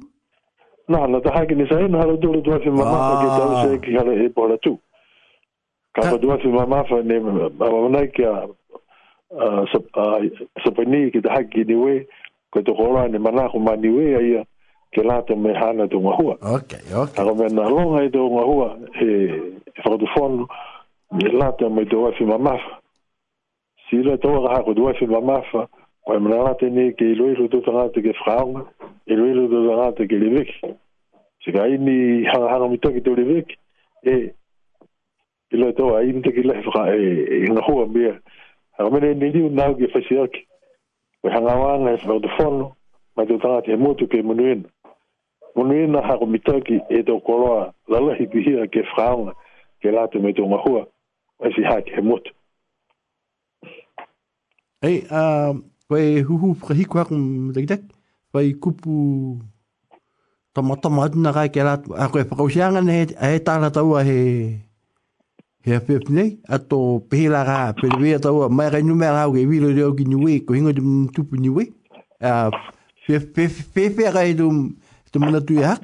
na 0.92 1.06
na 1.12 1.20
ta 1.24 1.30
ha 1.36 1.40
ke 1.48 1.54
ni 1.60 1.68
sa 1.70 1.76
na 1.92 1.98
ha 2.00 2.06
do 2.24 2.28
tu 2.46 2.50
afi 2.58 2.70
mamafa 2.80 3.12
ke 3.22 3.26
ta 3.36 3.42
ah. 3.44 3.62
se 3.62 3.70
ke 3.84 3.94
ha 4.00 4.04
e 4.24 4.28
pola 4.36 4.56
tu 4.64 4.72
ka 5.94 6.00
ba 6.10 6.16
do 6.22 6.32
afi 6.36 6.48
mamafa 6.56 6.96
ne 7.04 7.20
ba 7.60 7.66
na 7.94 8.06
ke 8.06 8.26
sa 9.70 9.76
sa 10.64 10.68
ke 11.16 11.20
ta 11.24 11.30
ha 11.36 11.40
ke 11.52 11.62
ni 11.72 11.76
we 11.84 11.94
ko 12.54 12.60
to 12.66 12.72
kola 12.80 13.02
ne 13.12 13.18
mana 13.26 13.46
ko 13.52 13.60
ni 13.82 13.88
we 13.98 14.06
ia 14.32 14.44
Ke 14.92 15.02
late 15.06 15.34
mwen 15.38 15.54
hane 15.54 15.86
do 15.88 16.00
mwen 16.02 16.16
huwa. 16.16 16.32
Ok, 16.34 16.72
ok. 17.02 17.14
Haka 17.16 17.34
mwen 17.34 17.54
nan 17.54 17.70
longa 17.74 18.02
e 18.04 18.08
do 18.14 18.22
mwen 18.30 18.44
huwa, 18.44 18.68
e 19.06 19.08
frak 19.80 19.98
do 20.02 20.06
fonlou, 20.16 20.46
mwen 21.14 21.36
late 21.40 21.64
mwen 21.68 21.86
do 21.90 22.02
wafi 22.02 22.24
mwen 22.24 22.42
mafa. 22.42 22.74
Si 23.86 23.96
yon 23.96 24.04
leto 24.04 24.28
wakakot 24.32 24.78
wafi 24.78 25.06
mwen 25.06 25.24
mafa, 25.24 25.66
kwa 26.04 26.20
mwen 26.20 26.42
late 26.44 26.70
neke 26.70 27.04
ilwe 27.04 27.32
ilo 27.32 27.46
do 27.48 27.60
tangate 27.60 28.02
ke 28.02 28.12
fra 28.12 28.36
wang, 28.42 28.66
ilwe 29.06 29.30
ilo 29.30 29.46
do 29.48 29.68
tangate 29.68 30.08
ke 30.08 30.16
lewek. 30.18 30.50
Si 31.44 31.52
kwa 31.52 31.68
in 31.68 31.84
ni 31.84 31.92
e, 31.92 32.18
e, 32.22 32.26
hanga 32.26 32.50
hanga 32.50 32.66
mwen 32.68 32.80
toke 32.80 33.00
do 33.00 33.14
lewek, 33.14 33.48
e, 34.02 34.14
yon 35.54 35.60
leto 35.66 35.86
wakakot 35.86 36.34
mwen 36.34 36.46
lafra 36.50 36.82
e 36.96 37.06
yon 37.46 37.54
lafra 37.56 37.74
mwen 37.74 37.92
beya. 37.94 38.14
Haka 38.76 38.90
mwen 38.90 39.04
ene 39.12 39.30
li 39.30 39.42
yon 39.46 39.54
lafke 39.56 39.88
fasi 39.94 40.14
yoke, 40.18 40.44
kwa 41.20 41.30
hanga 41.34 41.54
wangan 41.62 41.94
e 41.94 41.96
frak 42.02 42.20
do 42.26 42.34
fonlou, 42.40 42.70
mwen 43.16 43.28
do 43.30 43.38
tangate 43.38 43.70
ke 43.70 43.76
mwoto 43.78 44.06
ke 44.10 44.22
mwen 44.22 44.40
weyne. 44.48 44.66
Unu 45.54 45.74
e 45.74 45.86
na 45.86 46.00
hako 46.02 46.26
mitaki 46.26 46.78
e 46.90 47.02
tō 47.02 47.18
koroa 47.26 47.72
lalahi 47.90 48.26
pihia 48.30 48.66
ke 48.72 48.80
whaonga 48.94 49.32
ke 49.82 49.88
lātu 49.90 50.22
meto 50.22 50.42
tō 50.42 50.46
ngahua 50.48 50.82
e 51.46 51.50
si 51.54 51.62
hake 51.66 52.02
mot 52.02 52.22
Hey 54.82 55.04
um 55.10 55.64
koe 55.90 56.22
hu 56.22 56.54
prahi 56.54 56.86
kua 56.86 57.04
kum 57.04 57.50
dakitak, 57.52 57.82
koe 58.32 58.42
i 58.46 58.54
kupu 58.54 59.40
tama 60.54 60.76
tama 60.76 61.04
atu 61.04 61.18
na 61.18 61.32
kai 61.32 61.48
ke 61.48 61.60
lātu, 61.66 61.92
a 61.98 62.08
koe 62.08 62.22
whakausianga 62.22 62.80
ne 62.84 63.02
e 63.20 63.38
tāna 63.46 63.70
taua 63.74 64.04
he 64.06 64.20
he 65.66 65.80
pe 65.86 65.98
nei, 66.14 66.38
a 66.48 66.58
tō 66.62 66.78
pehila 67.10 67.42
kā 67.48 67.58
pelewea 67.82 68.18
taua, 68.22 68.46
mai 68.48 68.70
kai 68.70 68.82
numea 68.86 69.12
kāu 69.18 69.34
ke 69.34 69.58
lo 69.60 69.74
reo 69.74 69.90
ki 69.98 70.06
we 70.14 70.38
ko 70.46 70.54
hingo 70.54 70.70
ni 71.38 71.48
we 71.50 71.72
a 72.22 72.50
pepea 73.08 73.26
kai 73.34 73.50
tūm, 73.50 73.74
pepea 73.74 74.12
kai 74.14 74.30
tūm, 74.38 74.56
Du 75.12 75.18
mener 75.20 75.40
du 75.40 75.54
er? 75.70 75.78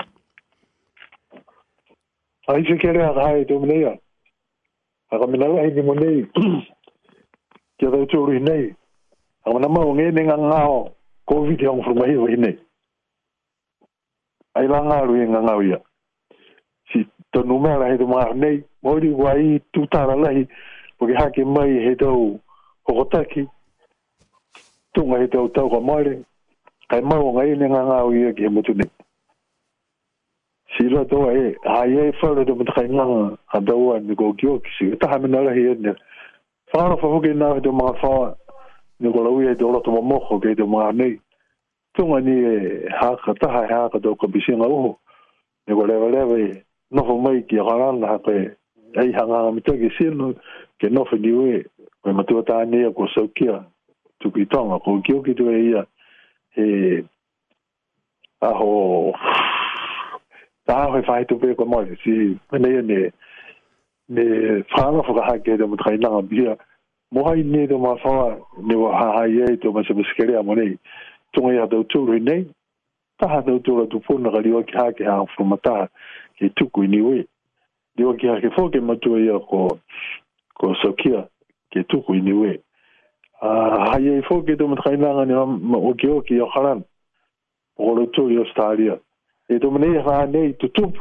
Ai 2.48 2.64
se 2.66 2.76
kere 2.80 3.02
a 3.08 3.12
gai 3.16 3.46
te 3.48 3.54
mea. 3.68 3.92
A 5.10 5.14
ka 5.20 5.26
mena 5.30 5.46
lai 5.56 5.68
ni 5.74 5.82
mo 5.86 5.94
nei. 6.02 6.18
Ke 7.78 7.86
te 7.92 8.00
tūru 8.12 8.38
nei. 8.48 8.64
A 9.44 9.50
mana 9.52 9.68
mau 9.68 9.88
nge 9.94 10.04
ne 10.12 10.22
ngao. 10.48 10.76
Covid 11.28 11.60
yang 11.62 11.82
furmai 11.84 12.14
wa 12.22 12.28
nei. 12.44 12.56
Ai 14.56 14.66
la 14.68 14.78
ngaru 14.88 15.14
e 15.22 15.26
ngao 15.28 15.60
ia. 15.68 15.78
Si 16.92 16.98
to 17.32 17.42
numera 17.42 17.90
he 17.90 17.96
tu 17.98 18.06
ma 18.06 18.20
nei. 18.34 18.56
Mori 18.82 19.10
wai 19.22 19.60
tu 19.72 19.86
tara 19.88 20.14
lai. 20.24 20.46
Porque 20.98 21.16
hake 21.22 21.42
mai 21.44 21.72
he 21.84 21.96
tau 22.02 22.38
hokotaki. 22.86 23.42
Tunga 24.94 25.18
he 25.20 25.26
tau 25.34 25.48
tau 25.48 25.68
ka 25.70 25.80
mare. 25.80 26.14
Kai 26.90 27.00
mau 27.02 27.32
ngai 27.34 27.56
ne 27.58 27.66
ngao 27.68 28.12
ia 28.14 28.32
ki 28.32 28.42
he 28.44 28.48
motu 28.48 28.74
nei. 28.74 28.90
si 30.76 30.88
lo 30.88 31.04
to 31.08 31.30
e 31.32 31.56
a 31.64 31.86
ye 31.88 32.12
fa 32.20 32.32
le 32.36 32.44
de 32.44 32.52
mo 32.52 33.36
a 33.52 33.60
do 33.60 33.76
wa 33.78 33.98
ni 34.00 34.14
go 34.14 34.32
kyo 34.36 34.60
ki 34.60 34.70
si 34.78 34.84
ta 35.00 35.08
ha 35.16 35.18
me 35.18 35.28
he 35.52 35.74
ne 35.80 35.92
fa 36.72 36.88
ro 36.88 36.96
fa 37.00 37.08
ke 37.24 37.32
na 37.32 37.58
de 37.60 37.70
ma 37.72 37.92
fa 38.00 38.34
ni 39.00 39.08
go 39.10 39.22
la 39.24 39.30
ye 39.42 39.54
do 39.56 39.70
lo 39.72 39.80
to 39.80 39.90
mo 39.90 40.02
mo 40.02 40.18
ke 40.40 40.54
de 40.54 40.64
ma 40.64 40.90
ne 40.92 41.18
to 41.96 42.04
ma 42.06 42.20
ni 42.20 42.36
ha 42.92 43.16
ka 43.16 43.32
ta 43.40 43.48
ha 43.48 43.62
ha 43.68 43.88
ka 43.88 43.98
do 43.98 44.14
ko 44.16 44.26
bi 44.28 44.40
si 44.44 44.52
nga 44.52 44.68
u 44.68 44.96
ni 45.66 45.72
go 45.74 45.86
le 45.86 45.96
le 45.98 46.08
le 46.12 46.22
ve 46.26 46.62
no 46.92 47.04
fo 47.04 47.16
mai 47.16 47.40
ki 47.48 47.56
ga 47.56 47.72
ran 47.78 48.00
na 48.00 48.18
pe 48.18 48.52
ai 49.00 49.12
ha 49.16 49.24
nga 49.24 49.50
mi 49.50 49.60
to 49.64 49.72
ki 49.72 49.88
si 49.96 50.04
no 50.12 50.34
ke 50.78 50.90
no 50.92 51.04
fo 51.08 51.16
ni 51.16 51.32
u 51.32 51.46
e 51.56 51.64
ma 52.12 52.22
to 52.22 52.42
ta 52.44 52.64
ni 52.68 52.84
ko 52.92 53.06
so 53.16 53.24
ki 53.32 53.48
a 53.48 53.64
tu 54.20 54.28
ki 54.30 54.44
to 54.46 54.60
ma 54.64 54.76
ko 54.78 55.00
kyo 55.00 55.22
ki 55.24 55.32
to 55.34 55.48
e 55.48 55.58
ia 55.72 55.82
e 56.56 56.64
a 58.44 58.52
ho 58.52 59.12
Da 60.68 60.72
har 60.82 60.96
vi 60.98 61.06
faktisk 61.06 61.30
du 61.30 61.36
ved 61.46 61.56
godt 61.56 61.68
mål 61.68 61.88
at 61.92 61.98
sige, 62.04 62.40
men 62.52 62.64
det 62.64 62.72
er 62.78 62.82
med 62.82 63.04
med 64.08 64.30
fremmer 64.72 65.02
for 65.06 65.14
at 65.20 65.26
have 65.28 65.38
givet 65.44 65.58
dem 65.58 65.76
træner 65.78 66.08
og 66.08 66.28
bier. 66.28 66.54
Må 67.14 67.24
have 67.26 67.40
ind 67.40 67.56
i 67.56 67.66
det, 67.70 67.78
må 67.84 67.98
få 68.06 68.14
det 68.68 68.78
var 68.80 68.92
har 69.02 69.10
har 69.16 69.24
jeg 69.38 69.62
det, 69.62 69.64
må 69.72 69.82
så 69.82 69.94
beskære 69.94 70.32
jeg 70.36 70.44
måne. 70.44 70.78
Tung 71.34 71.54
jeg 71.56 71.70
det 71.70 71.76
utur 71.76 72.14
i 72.14 72.18
nej. 72.18 72.44
Da 73.20 73.24
har 73.28 73.40
det 73.40 73.52
utur 73.52 73.82
at 73.82 73.92
du 73.92 74.00
får 74.06 74.18
nogle 74.18 74.42
lige 74.42 74.58
at 74.58 74.70
have 74.82 74.92
givet 74.92 75.12
ham 75.12 75.28
for 75.36 75.44
mig 75.44 75.58
der, 75.64 75.86
det 76.38 76.54
tog 76.54 76.84
i 79.22 79.28
ko 79.50 79.60
ko 80.58 80.74
så 80.74 80.92
kia, 80.98 81.22
det 81.74 81.86
tog 81.86 82.16
i 82.16 82.20
nu. 82.20 82.46
Har 83.42 84.00
jeg 84.04 84.24
fået 84.32 84.58
det 84.58 84.68
med 84.68 84.76
træner 84.76 85.08
og 85.08 85.26
nu 85.28 85.44
må 85.44 85.82
jeg 86.02 86.04
jo 86.04 86.20
kigge 86.20 86.44
og 86.44 86.52
halen. 86.52 86.84
Og 87.78 88.00
det 88.00 88.10
tog 88.12 88.34
jeg 88.34 88.46
stadig 88.52 88.98
e 89.48 89.58
to 89.58 89.70
mene 89.70 90.02
fa 90.02 90.26
ne 90.26 90.52
to 90.52 90.68
tup 90.68 90.96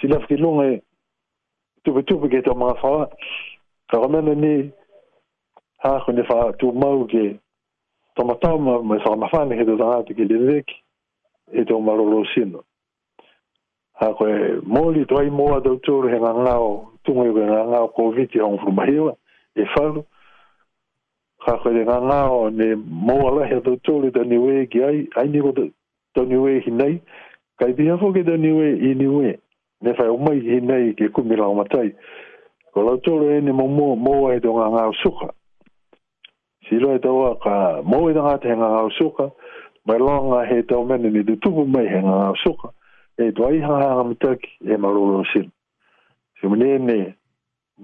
si 0.00 0.08
la 0.08 0.18
fi 0.26 0.36
long 0.36 0.62
e 0.62 0.82
to 1.84 1.92
be 1.92 2.02
tup 2.02 2.22
ke 2.30 2.42
to 2.44 2.54
ma 2.54 2.74
fa 2.82 3.08
ta 3.90 3.98
remene 4.02 4.34
ni 4.42 4.72
ha 5.84 5.98
ko 6.04 6.12
ne 6.12 6.22
fa 6.26 6.52
to 6.58 6.72
ma 6.72 6.88
u 6.98 7.06
ke 7.06 7.38
to 8.16 8.24
ma 8.26 8.34
ta 8.42 8.56
ma 8.56 8.80
ma 8.82 8.98
fa 9.04 9.14
ma 9.16 9.28
fa 9.28 9.44
ne 9.44 9.64
to 9.64 9.76
ta 9.78 10.02
ke 10.02 10.24
le 10.26 10.38
le 10.48 10.56
e 11.54 11.64
to 11.64 11.78
ma 11.80 11.94
ro 11.94 12.04
lo 12.04 12.24
sin 12.34 12.58
ha 14.02 14.12
ko 14.18 14.26
e 14.26 14.58
mo 14.62 14.90
li 14.90 15.04
to 15.06 15.18
ai 15.22 15.30
mo 15.30 15.54
a 15.54 15.60
do 15.60 15.78
tur 15.78 16.10
he 16.10 16.18
na 16.18 16.32
na 16.34 16.58
o 16.58 16.90
tu 17.04 17.14
mo 17.14 17.24
e 17.30 17.46
na 17.46 17.62
na 17.62 17.78
o 17.86 17.88
ko 17.94 18.10
vi 18.10 18.26
ti 18.26 18.40
on 18.40 18.58
fu 18.58 18.70
ma 18.74 18.84
hiwa 18.90 19.14
e 19.54 19.64
fa 19.74 19.82
lu 19.86 20.02
ha 21.46 21.54
ko 21.62 21.70
e 21.70 21.84
na 21.86 21.98
na 22.02 22.20
o 22.26 22.48
ne 22.50 22.74
mo 22.74 23.22
la 23.38 23.46
he 23.46 23.60
do 23.62 23.76
tur 23.86 24.02
i 24.04 24.10
da 24.10 24.22
ni 24.26 24.34
we 24.36 24.66
ki 24.66 24.82
ai 24.82 25.06
ai 25.16 25.28
ni 25.30 25.38
ko 25.40 25.52
da 26.14 26.22
ni 26.26 26.34
we 26.36 26.58
hi 26.60 26.70
nei 26.74 26.98
Kai 27.58 27.72
pia 27.74 27.96
hoke 27.98 28.22
da 28.22 28.36
niwe 28.38 28.66
i 28.88 28.92
niwe, 28.94 29.28
ne 29.82 29.90
fai 29.98 30.08
umai 30.14 30.38
i 30.54 30.60
nei 30.62 30.92
ke 30.98 31.06
kumi 31.14 31.34
lau 31.36 31.52
matai. 31.58 31.88
Ko 32.72 32.78
lau 32.86 32.96
tōru 33.04 33.26
e 33.36 33.40
ne 33.42 33.50
mō 33.58 33.64
mō 34.04 34.12
e 34.36 34.36
tō 34.44 34.52
ngā 34.56 34.66
ngā 34.74 34.84
usuka. 34.92 35.26
Si 36.68 36.78
lo 36.78 36.92
e 36.96 37.00
tawa 37.06 37.32
ka 37.42 37.54
mō 37.90 37.98
e 38.12 38.14
tō 38.16 38.24
ngā 38.26 38.34
te 38.44 38.54
ngā 38.60 38.68
ngā 38.74 38.82
usuka, 38.92 39.26
mai 39.90 39.96
lau 39.98 40.20
ngā 40.30 40.44
he 40.52 40.58
tō 40.70 40.78
mene 40.90 41.10
ni 41.16 41.22
tu 41.30 41.34
tupu 41.46 41.64
mai 41.74 41.82
he 41.90 41.98
ngā 42.04 42.12
ngā 42.22 42.28
usuka, 42.36 42.70
e 43.18 43.26
tō 43.38 43.48
ai 43.48 43.58
ha 43.66 43.80
hanga 43.82 44.04
mitaki 44.12 44.52
e 44.74 44.78
marolo 44.84 45.18
o 45.24 45.26
sin. 45.32 45.50
Si 46.38 46.46
mene 46.46 46.70
ne, 46.86 46.98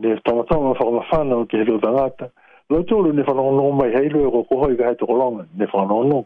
ne 0.04 0.14
tamatama 0.26 0.70
wha 0.70 0.78
kama 0.78 1.02
whana 1.10 1.40
o 1.42 1.48
ke 1.50 1.58
he 1.58 1.66
tō 1.72 1.80
tā 1.86 1.90
ngāta, 1.98 2.30
lau 2.70 2.86
tōru 2.92 3.10
ne 3.12 3.26
whanongo 3.26 3.56
nō 3.60 3.66
mai 3.82 3.90
hei 3.98 4.06
lue 4.14 4.30
ko 4.36 4.44
kohoi 4.52 4.78
ka 4.78 4.92
hei 4.94 5.00
tō 5.02 5.10
kolonga, 5.10 5.48
ne 5.58 5.66
whanongo 5.74 6.06
nō. 6.14 6.22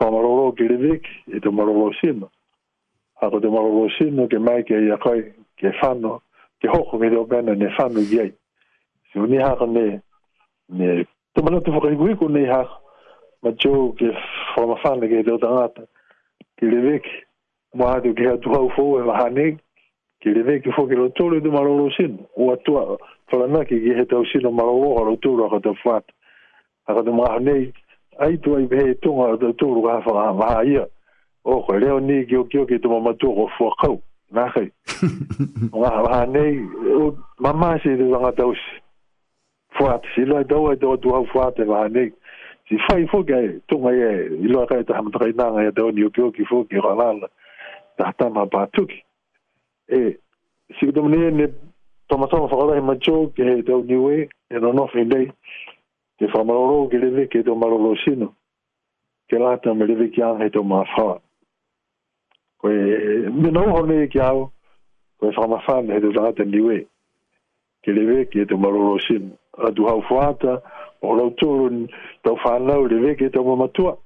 Whamarolo 0.00 0.46
o 0.50 0.52
kiriviki, 0.56 1.12
e 1.38 1.38
tō 1.44 1.50
marolo 1.54 1.86
o 1.92 1.94
sin. 1.98 2.18
Whamarolo 2.18 2.34
a 3.22 3.30
ko 3.30 3.40
te 3.40 3.48
mawago 3.48 3.88
sino 3.98 4.26
ke 4.28 4.38
mai 4.40 4.64
ke 4.64 4.74
ia 4.80 4.96
koi 4.96 5.20
ke 5.60 5.68
whano 5.82 6.20
ke 6.60 6.68
hoko 6.72 6.96
ke 6.98 7.10
teo 7.12 7.24
pena 7.24 7.52
ne 7.54 7.68
whano 7.78 8.00
i 8.00 8.18
ei 8.20 8.32
si 9.12 9.18
uni 9.18 9.36
haka 9.36 9.66
ne 9.66 10.00
ne 10.72 11.04
tumana 11.36 11.60
te 11.60 11.70
whakai 11.70 12.16
ko 12.18 12.28
nei 12.28 12.48
haka 12.48 12.74
ma 13.42 13.50
jo 13.60 13.92
ke 13.92 14.08
whama 14.56 14.76
whana 14.84 15.06
ke 15.08 15.22
teo 15.24 15.36
tangata 15.38 15.84
ke 16.56 16.64
leveke 16.64 17.12
mo 17.74 17.86
hati 17.86 18.14
ke 18.14 18.24
hea 18.24 18.36
tuhau 18.40 18.72
fo 18.76 18.96
e 18.98 19.02
maha 19.04 19.28
ke 20.20 20.28
leveke 20.32 20.72
fo 20.72 20.86
ke 20.88 20.96
lo 20.96 21.08
tolu 21.12 21.40
te 21.44 21.48
mawago 21.48 21.90
sino 21.96 22.24
o 22.36 22.52
atua 22.56 22.96
whalanaki 23.30 23.80
ke 23.84 23.98
he 24.00 24.04
tau 24.08 24.24
sino 24.32 24.50
mawago 24.50 24.96
haro 24.96 25.16
tūra 25.20 25.50
ko 25.52 25.60
te 25.60 25.76
whata 25.84 26.08
a 26.88 26.96
ko 26.96 27.02
te 27.04 27.10
maha 27.12 27.36
nei 27.38 27.68
ai 28.18 28.40
tuai 28.40 28.64
pehe 28.66 28.96
tunga 29.00 29.28
o 29.36 29.36
te 29.36 29.52
ka 29.60 30.32
maha 30.32 30.64
ia 30.66 30.86
o 31.44 31.62
ko 31.62 31.72
leo 31.78 32.00
ni 32.00 32.24
ki 32.26 32.36
o 32.38 32.44
ki 32.44 32.58
o 32.58 32.66
ki 32.66 32.78
tu 32.80 32.88
mama 32.88 33.12
tu 33.14 33.32
ko 33.34 33.46
fu 33.56 33.70
kau 33.80 34.00
na 34.32 34.50
kai 34.52 34.70
o 35.74 35.84
ha 35.84 36.02
ha 36.10 36.24
nei 36.26 36.60
mama 37.40 37.78
si 37.82 37.88
de 37.96 38.08
zanga 38.10 38.32
tau 38.32 38.52
si 38.54 38.76
fu 39.74 39.86
at 39.86 40.02
si 40.14 40.24
lo 40.24 40.42
do 40.44 40.74
do 40.74 40.96
do 40.96 41.14
ha 41.14 41.24
fu 41.32 41.40
at 41.40 41.56
ha 41.58 41.88
nei 41.88 42.12
si 42.68 42.76
fai 42.88 43.06
fu 43.06 43.24
ga 43.24 43.38
tu 43.66 43.78
ma 43.78 43.90
ye 43.92 44.28
i 44.28 44.46
lo 44.52 44.66
ka 44.66 44.82
ta 44.84 44.94
ha 45.00 45.02
mata 45.02 45.28
ina 45.28 45.50
ga 45.50 45.62
ya 45.62 45.70
do 45.70 45.90
ni 45.90 46.04
o 46.04 46.10
ki 46.10 46.20
o 46.20 46.30
ki 46.30 46.44
fu 46.44 46.64
ki 46.68 46.76
ra 46.76 46.92
la 46.94 47.28
ta 47.96 48.12
ta 48.16 48.28
ma 48.28 48.44
ba 48.44 48.66
tu 48.72 48.84
ki 48.86 49.00
e 49.88 50.18
si 50.78 50.92
do 50.92 51.08
ni 51.08 51.30
ne 51.40 51.46
to 52.08 52.18
ma 52.18 52.28
so 52.28 52.46
fa 52.48 52.66
ga 52.68 52.80
ma 52.84 52.94
cho 53.00 53.32
ki 53.34 53.42
he 53.42 53.62
do 53.62 53.82
ni 53.82 53.96
we 53.96 54.28
e 54.50 54.58
no 54.60 54.72
no 54.72 54.86
fi 54.92 55.04
dei 55.06 55.32
ki 56.20 56.28
fa 56.28 56.44
ma 56.44 56.52
ro 56.52 56.86
ki 56.92 56.98
le 57.00 57.26
ki 57.32 57.42
do 57.42 57.54
ma 57.56 57.66
ro 57.66 57.78
lo 57.80 57.96
si 57.96 58.14
no 58.14 58.34
ki 59.26 59.40
la 59.40 59.56
ta 59.56 59.72
ma 59.72 59.84
le 59.88 60.10
ki 60.12 60.20
an 60.22 60.40
he 60.44 60.48
do 60.52 60.62
ma 60.62 60.84
fa 60.84 61.18
koe 62.60 62.78
me 63.40 63.48
nau 63.50 63.68
hone 63.74 64.06
ki 64.12 64.20
au 64.20 64.38
koe 65.20 65.30
whamafan 65.36 65.84
he 65.92 66.00
tu 66.04 66.12
tangata 66.14 66.42
niwe 66.44 66.76
ke 67.82 67.90
lewe 67.96 68.24
ki 68.30 68.40
e 68.42 68.44
tu 68.46 68.56
maroro 68.60 68.98
sin 69.06 69.24
a 69.66 69.70
tu 69.76 69.82
hau 69.88 70.00
fuata 70.08 70.52
o 71.02 71.14
lau 71.16 71.30
tūru 71.40 71.70
ni 71.72 71.82
tau 72.22 72.36
whanau 72.44 72.84
lewe 72.92 73.14
ki 73.18 73.24
e 73.30 73.32
tau 73.32 73.44
mamatua 73.48 73.96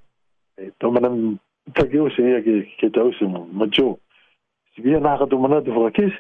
e 0.63 0.71
tau 0.81 0.91
manam 0.95 1.35
take 1.75 1.99
o 2.01 2.07
se 2.15 2.23
ia 2.31 2.41
ki 2.47 2.55
e 2.79 2.89
tau 2.95 3.11
se 3.19 3.25
mo 3.27 3.43
macho 3.53 3.99
si 4.75 4.83
bia 4.87 5.01
naka 5.03 5.27
tu 5.27 5.39
manatu 5.39 5.71
whakakis 5.75 6.13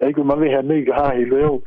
e 0.00 0.08
iku 0.12 0.24
mame 0.28 0.48
hea 0.52 0.62
nei 0.62 0.84
ka 0.84 0.92
hahi 0.94 1.24
leo 1.24 1.62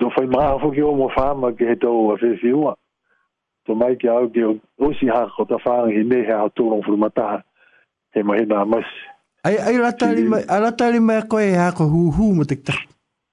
tu 0.00 0.08
whai 0.08 0.24
maa 0.26 0.48
hafu 0.54 0.72
ki 0.74 0.82
o 0.88 0.94
mo 0.96 1.06
whama 1.16 1.52
ki 1.52 1.64
he 1.68 1.76
tau 1.76 2.10
a 2.16 2.16
whewhi 2.16 2.52
ua 2.56 2.76
tu 3.66 3.74
mai 3.76 3.92
ki 3.96 4.08
au 4.08 4.28
ki 4.32 4.44
o 4.48 4.92
si 4.98 5.06
haka 5.12 5.30
ko 5.36 5.44
ta 5.52 5.56
whanau 5.68 5.88
hi 5.92 6.00
nei 6.02 6.24
hea 6.24 6.38
hau 6.40 6.48
tūrong 6.48 6.80
furumataha 6.84 7.42
he 8.14 8.22
mahi 8.22 8.44
nā 8.52 8.64
mas. 8.66 8.88
Ai, 9.44 9.56
ai 9.68 9.76
ratari 9.80 10.24
mai, 10.28 10.42
ai 10.48 10.60
ratari 10.64 11.00
mai 11.00 11.16
a 11.20 11.26
koe 11.34 11.44
e 11.52 11.56
hako 11.56 11.86
hu 11.94 12.02
hu 12.16 12.32
mo 12.34 12.44
te 12.44 12.56
tak. 12.64 12.82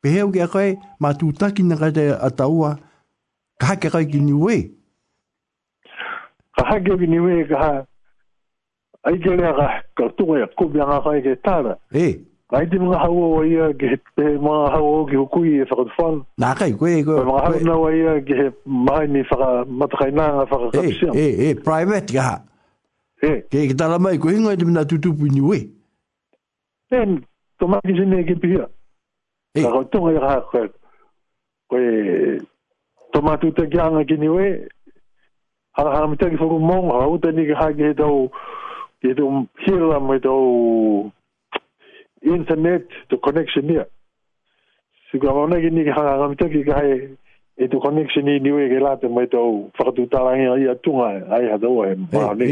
Pehe 0.02 0.24
uke 0.24 0.42
a 0.44 0.48
koe, 0.48 0.70
mā 1.04 1.12
tūtaki 1.22 1.66
nā 1.70 1.78
kate 1.80 2.08
a 2.14 2.32
taua, 2.32 2.72
ka 3.60 3.74
hake 3.74 3.90
a 3.92 3.92
koe 3.96 4.06
ki 4.12 4.22
ni 4.24 4.32
ue. 4.32 4.58
Ka 6.60 6.66
hake 6.72 6.98
ki 7.00 7.08
ni 7.14 7.20
ue, 7.20 7.44
ka 7.50 7.62
ha, 7.64 7.72
ai 9.12 9.18
ke 9.22 9.36
lea 9.38 9.54
ka, 9.60 9.68
ka 10.00 10.10
tunga 10.18 10.40
ya 10.40 10.50
e 10.50 10.56
kubi 10.58 10.82
anga 10.86 11.00
koe 11.04 11.22
ke 11.28 11.36
tāra. 11.46 11.76
E. 11.94 12.08
Ai 12.58 12.66
te 12.66 12.80
mga 12.82 12.98
hawa 12.98 13.26
wa 13.30 13.42
ia, 13.46 13.66
ke 13.78 13.92
he 13.92 13.98
te 14.18 14.26
mga 14.42 14.70
hawa 14.74 14.94
o 14.96 15.02
ki 15.06 15.20
hukui 15.20 15.52
e 15.62 15.66
whakatufan. 15.70 16.24
Nā 16.42 16.54
kai, 16.58 16.72
koe, 16.80 16.96
koe. 17.06 17.20
Ka 17.20 17.26
mga 17.28 17.44
hawa 17.46 17.66
na 17.70 17.76
wa 17.84 17.90
ia, 17.94 18.16
ke 18.26 18.38
he 18.40 18.48
mahi 18.88 19.12
ni 19.14 19.22
whakamatakainanga 19.30 20.48
whakakapisiam. 20.48 21.14
E, 21.14 21.28
e, 21.30 21.50
e, 21.52 21.56
private 21.56 22.16
ka 22.16 22.24
ha. 22.32 22.38
Yeah. 22.40 22.46
Ke 23.20 23.32
ke 23.52 23.76
tala 23.80 24.00
mai 24.00 24.16
ko 24.24 24.32
hinga 24.32 24.56
te 24.60 24.66
mina 24.70 24.86
tutu 24.92 25.12
pu 25.22 25.28
ni 25.34 25.42
we. 25.44 25.60
Ten 26.92 27.10
to 27.60 27.68
ma 27.68 27.80
ki 27.88 27.94
sene 27.98 28.18
ke 28.30 28.36
pia. 28.46 28.64
E 29.56 29.62
ko 29.76 29.84
to 29.94 29.98
ngai 30.04 30.18
ra 30.26 30.38
ko. 30.52 30.62
Ko 31.70 31.76
to 33.14 33.20
ma 33.28 33.36
tutu 33.44 33.68
ki 33.74 33.80
anga 33.88 34.06
ki 34.12 34.16
ni 34.24 34.30
we. 34.36 34.48
Ha 35.76 35.84
ha 35.92 36.08
mita 36.14 36.30
ki 36.32 36.38
fo 36.40 36.50
mo 36.72 36.80
ha 36.96 37.06
u 37.12 37.20
te 37.28 37.32
ni 37.36 37.44
ki 37.52 37.56
ha 37.62 37.68
ki 37.82 37.92
to 38.02 38.10
ki 39.02 39.12
to 39.20 39.24
hira 39.68 40.00
mo 40.00 40.16
to 40.30 40.36
internet 42.24 42.88
to 43.10 43.18
connection 43.30 43.68
ni. 43.68 43.78
Si 45.12 45.20
ko 45.20 45.36
ma 45.40 45.44
ngai 45.52 45.72
ni 45.76 45.84
ki 45.84 45.92
ha 46.00 46.04
ha 46.24 46.28
mita 46.36 46.48
ki 46.58 46.64
ha 46.72 46.80
e 47.60 47.68
to 47.68 47.84
connection 47.84 48.26
ni 48.32 48.40
ni 48.40 48.52
we 48.58 48.64
ke 48.72 48.80
la 48.88 48.96
mo 49.20 49.26
to 49.38 49.44
fa 49.78 49.92
tu 49.92 50.08
tala 50.08 50.36
ngai 50.40 50.64
ya 50.72 50.82
tunga 50.88 51.36
ai 51.36 51.46
ha 51.52 51.58
do 51.68 51.78
e 51.84 51.92
ma 52.14 52.34
ni. 52.34 52.52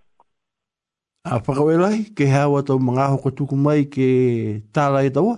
a 1.25 1.39
whakawelai 1.39 2.09
ke 2.15 2.25
hawa 2.25 2.63
tau 2.65 2.79
mga 2.81 3.13
hoko 3.13 3.29
tuku 3.29 3.55
mai 3.55 3.85
ke 3.85 4.61
tāla 4.73 5.05
e 5.05 5.09
tawa. 5.09 5.37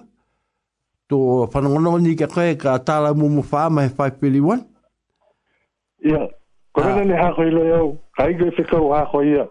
Tō 1.11 1.47
whanangonau 1.51 1.99
ni 2.01 2.15
ke 2.15 2.27
koe 2.27 2.55
ka 2.55 2.77
tāla 2.79 3.11
mō 3.11 3.27
mō 3.29 3.43
whāma 3.43 3.84
he 3.84 3.89
551. 3.91 4.63
Ia, 6.03 6.27
korena 6.75 7.03
ni 7.05 7.13
hako 7.13 7.41
ilo 7.47 7.63
iau, 7.67 7.89
ka 8.15 8.29
ingoi 8.31 8.51
whikau 8.55 8.91
hako 8.95 9.23
ia. 9.23 9.45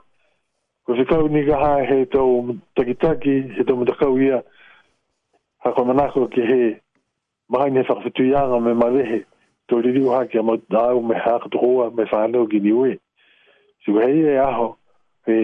Ko 0.86 0.96
whikau 0.96 1.24
ah. 1.28 1.28
ni 1.28 1.44
ka 1.46 1.56
hae 1.60 1.86
he 1.86 2.04
tau 2.08 2.56
takitaki, 2.76 3.52
he 3.56 3.64
tau 3.68 3.76
mtakau 3.76 4.16
ia. 4.20 4.42
Hako 5.60 5.84
manako 5.84 6.26
ke 6.32 6.40
he 6.40 6.76
mahaini 7.52 7.84
he 7.84 7.84
whakawhitu 7.88 8.30
ianga 8.32 8.56
me 8.60 8.72
marehe. 8.74 9.24
Tō 9.68 9.82
ririu 9.84 10.16
hake 10.16 10.38
a 10.40 10.42
mautau 10.42 11.04
me 11.04 11.12
hako 11.14 11.48
tukua 11.52 11.90
me 11.92 12.04
whanau 12.08 12.48
ki 12.48 12.58
ni 12.60 12.72
ue. 12.72 12.96
Sio 13.84 13.98
e 14.00 14.38
aho, 14.38 14.76
e 15.26 15.34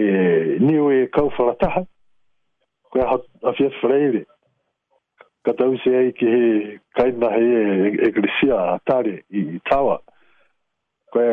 niu 0.59 0.91
e 0.91 1.07
kau 1.07 1.29
falataha 1.37 1.81
koe 2.91 3.01
a 3.47 3.51
fia 3.57 3.69
fraile 3.81 4.23
kata 5.45 5.63
use 5.73 5.87
ai 5.99 6.11
ki 6.17 6.25
he 6.25 6.79
kaina 6.95 7.27
he 7.35 7.43
e, 7.43 7.91
e, 7.91 8.07
eglisia 8.09 8.57
a 8.73 8.79
tare 8.89 9.23
i 9.31 9.59
tawa 9.69 9.95
koe 11.13 11.29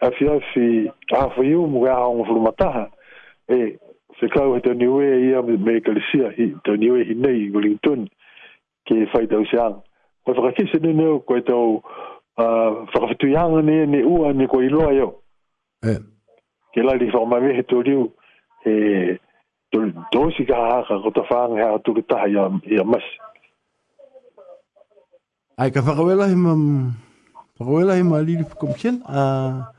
a 0.00 0.08
fi 0.10 0.90
a 1.16 1.28
fiu 1.34 1.66
mu 1.66 1.86
e 1.86 1.90
a 1.90 1.94
hong 1.98 2.52
e 3.56 3.78
se 4.20 4.26
kau 4.28 4.54
he 4.54 4.60
tani 4.60 4.86
ue 4.86 5.06
ia 5.26 5.42
me 5.42 5.72
eglisia 5.80 6.28
tani 6.64 6.90
ue 6.90 7.04
hinei 7.04 7.38
nei 7.50 7.50
Wellington 7.50 8.06
ki 8.86 9.06
fai 9.12 9.26
tau 9.26 9.44
se 9.50 9.56
ang 9.58 9.82
koe 10.24 10.34
whakakise 10.38 10.78
ni 10.82 10.92
neu 10.94 11.18
koe 11.20 11.40
tau 11.42 11.82
uh, 12.38 12.70
whakafitu 12.94 13.32
yanga 13.34 13.62
ne 13.62 14.04
ua 14.04 14.32
ni 14.32 14.46
koe 14.46 14.64
iloa 14.66 14.92
yo 14.94 15.10
e 15.82 15.98
ke 16.74 16.80
lari 16.82 17.06
fa 17.10 17.22
ma 17.26 17.40
me 17.42 17.62
to 17.68 17.82
riu 17.82 18.02
e 18.66 19.18
to 19.72 19.78
to 20.12 20.20
si 20.38 20.46
ka 20.46 20.54
ha 20.58 20.98
ko 21.02 21.10
ta 21.10 21.26
fang 21.30 21.58
ha 21.58 21.78
tu 21.82 21.94
ta 22.08 22.22
ha 22.22 22.26
ya 22.30 22.46
ya 22.70 22.82
mas 22.86 23.02
ai 25.58 25.70
ka 25.74 25.82
fa 25.82 25.98
ko 25.98 26.06
wela 26.06 26.30
him 26.30 26.44
fa 27.58 27.66
ko 27.66 27.72
wela 27.78 27.98
him 27.98 28.12
ali 28.14 28.38
fu 28.50 28.54
kom 28.62 28.72
chen 28.80 29.02
a 29.04 29.70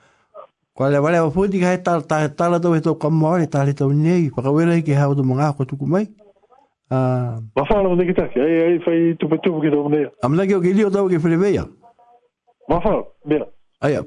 ka 0.77 1.71
ta 1.85 1.93
ta 2.11 2.17
ta 2.39 2.49
la 2.51 2.59
to 2.63 2.71
ve 2.75 2.81
to 2.87 2.95
kom 2.95 3.13
mo 3.19 3.35
ta 3.53 3.63
le 3.67 3.71
nei 3.87 4.27
fa 4.35 4.41
ko 4.47 4.51
wela 4.59 4.75
ki 4.87 4.91
ha 4.99 5.07
do 5.15 5.23
mo 5.23 5.35
ga 5.39 5.55
ko 5.55 5.63
tu 5.63 5.77
kumai 5.79 6.03
a 6.91 6.97
ba 7.55 7.63
fa 7.71 7.79
lo 7.83 7.95
ki 7.95 8.11
ta 8.19 8.27
ai 8.47 8.55
ai 8.67 8.75
fa 8.87 8.91
tu 9.19 9.27
pe 9.31 9.39
ki 9.45 9.69
do 9.71 9.87
nei 9.95 10.11
am 10.27 10.35
na 10.35 10.43
ki 10.43 10.59
o 10.59 10.63
ki 10.65 10.75
li 10.75 10.83
o 10.83 10.91
ta 10.91 10.99
o 11.07 11.07
ki 11.07 11.23
fre 11.23 11.39
ve 11.43 11.55
ya 11.55 11.63
ba 12.67 12.83
fa 12.83 12.99
bia 13.23 13.47
ai 13.79 14.03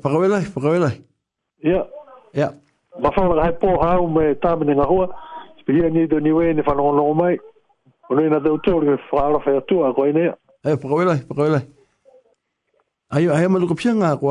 fa 0.52 0.60
ko 0.64 0.76
ya 1.72 1.80
ya 2.40 2.50
ma 3.02 3.10
fa 3.10 3.22
ma 3.28 3.52
po 3.52 3.78
ha 3.82 4.00
u 4.00 4.08
me 4.08 4.34
ta 4.40 4.50
me 4.56 4.74
nga 4.74 4.84
ho 4.90 5.00
spi 5.60 5.72
ni 5.92 6.06
do 6.10 6.16
ni 6.20 6.30
we 6.36 6.44
ni 6.56 6.62
fa 6.66 6.72
no 6.76 6.92
no 6.96 7.14
mai 7.20 7.34
o 8.10 8.14
na 8.14 8.38
de 8.44 8.48
utor 8.50 8.80
ni 8.84 8.94
fa 9.10 9.28
ro 9.30 9.38
fa 9.44 9.52
tu 9.68 9.76
a 9.86 9.92
ko 9.96 10.02
ni 10.16 10.24
e 10.68 10.76
po 10.80 10.84
ko 10.88 10.94
vela 10.98 11.14
po 11.28 11.32
ko 11.36 11.42
vela 11.42 11.60
ai 13.14 13.24
ai 13.28 13.46
ma 13.48 13.58
lu 13.60 13.66
ko 13.68 13.74
pianga 13.74 14.16
ko 14.20 14.30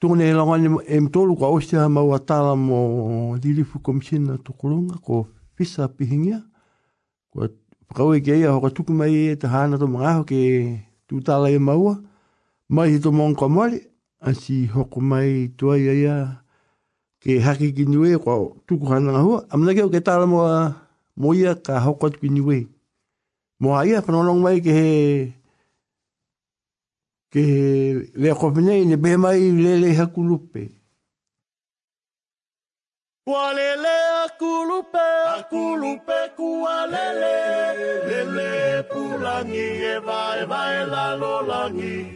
tu 0.00 0.14
ne 0.16 0.32
la 0.32 0.44
ngani 0.44 0.68
em 0.94 1.06
to 1.12 1.20
lu 1.28 1.36
ko 1.36 1.46
ostia 1.54 1.88
ma 1.88 2.00
wa 2.02 2.18
ta 2.18 2.36
la 2.42 2.54
mo 2.54 3.36
di 3.42 3.50
li 3.56 3.62
fu 3.62 3.78
kom 3.80 3.98
to 4.44 4.52
ko 4.52 4.68
lu 4.68 4.78
nga 4.88 4.96
ko 5.06 5.26
fisa 5.54 5.88
pi 5.88 6.04
ko 7.32 7.46
ko 7.94 8.12
ge 8.24 8.40
ya 8.40 8.52
ho 8.52 8.68
tu 8.70 8.82
ko 8.84 8.92
mai 8.92 9.12
e 9.30 9.36
ta 9.36 9.48
hana 9.48 9.76
to 9.78 9.86
ma 9.86 10.14
ho 10.16 10.24
ke 10.24 10.80
tu 11.06 11.20
ta 11.20 11.38
la 11.38 11.48
e 11.50 11.58
ma 11.58 11.74
wa 11.76 11.94
mai 12.68 12.98
to 13.00 13.12
mon 13.12 13.34
ko 13.34 13.48
mali 13.48 13.78
Asi 14.26 14.66
hoko 14.66 14.98
mai 15.04 15.52
tuai 15.60 15.86
aia, 15.92 16.40
ke 17.26 17.40
haki 17.42 17.74
ki 17.74 17.84
niwe 17.90 18.18
kwa 18.22 18.52
tuku 18.70 18.86
hana 18.86 19.10
ngahu 19.12 19.42
amna 19.50 19.74
ke 19.74 19.82
ke 19.90 19.98
tala 20.00 20.26
mo 20.30 20.38
mo 21.18 21.34
ia 21.34 21.58
ka 21.58 21.74
hokot 21.82 22.22
ki 22.22 22.28
niwe 22.30 22.70
mo 23.58 23.74
ia 23.82 23.98
pa 23.98 24.12
mai 24.14 24.62
ke 24.62 24.70
he 24.70 24.90
ke 27.34 27.42
le 28.14 28.30
ko 28.38 28.46
pne 28.54 28.86
ni 28.86 28.94
be 29.02 29.10
mai 29.18 29.42
le 29.64 29.72
le 29.82 29.90
hakulupe 29.98 30.70
Kualele 33.26 33.96
a 34.22 34.26
kulupe, 34.38 35.02
a 35.34 35.42
kulupe 35.50 36.18
kualele, 36.38 37.36
lele 38.06 38.50
pulangi 38.86 39.66
e 39.82 39.94
vae 40.06 40.46
vae 40.46 40.86
la 40.92 41.18
lolangi. 41.18 42.15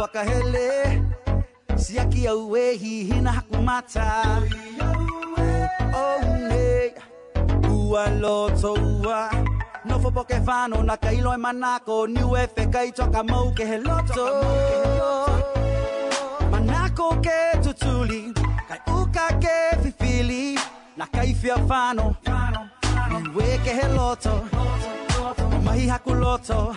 Fuck 0.00 0.14
hele 0.16 1.02
siakia 1.76 2.34
uwe 2.36 2.72
hihina 2.72 3.42
oh 4.82 6.00
oune 6.00 6.92
ua 7.84 8.08
loto 8.10 8.72
ua 9.04 9.30
nofo 9.84 10.10
poke 10.10 10.40
fano 10.40 10.82
na 10.82 10.96
kailo 10.96 11.34
e 11.34 11.36
manako 11.36 12.06
niue 12.06 12.48
fekaitoka 12.48 13.22
mau 13.24 13.52
ke 13.54 13.64
he 13.66 13.76
loto 13.76 14.42
manako 16.50 17.20
ke 17.20 17.60
tutuli 17.62 18.32
kai 18.68 18.80
uka 18.88 19.28
ke 19.38 19.76
fifili 19.82 20.58
na 20.96 21.06
kaifia 21.12 21.56
fano 21.68 22.16
niue 23.20 23.60
ke 23.64 23.70
he 23.76 23.88
loto 23.92 24.30
mahi 25.64 25.88
hakuloto 25.88 26.74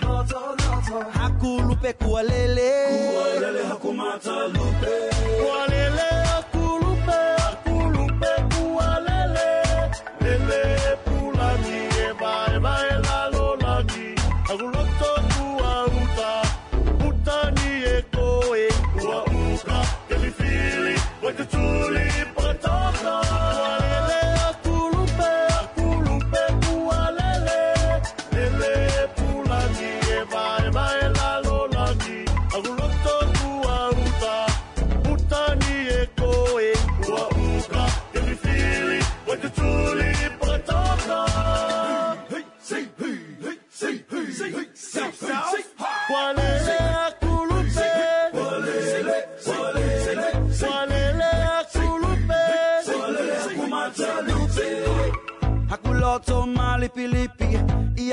hakulupe 1.13 1.93
kualele 1.93 2.71
kualele 3.11 3.63
hakumata 3.69 4.47
lupe 4.47 4.91
kualele 5.43 6.22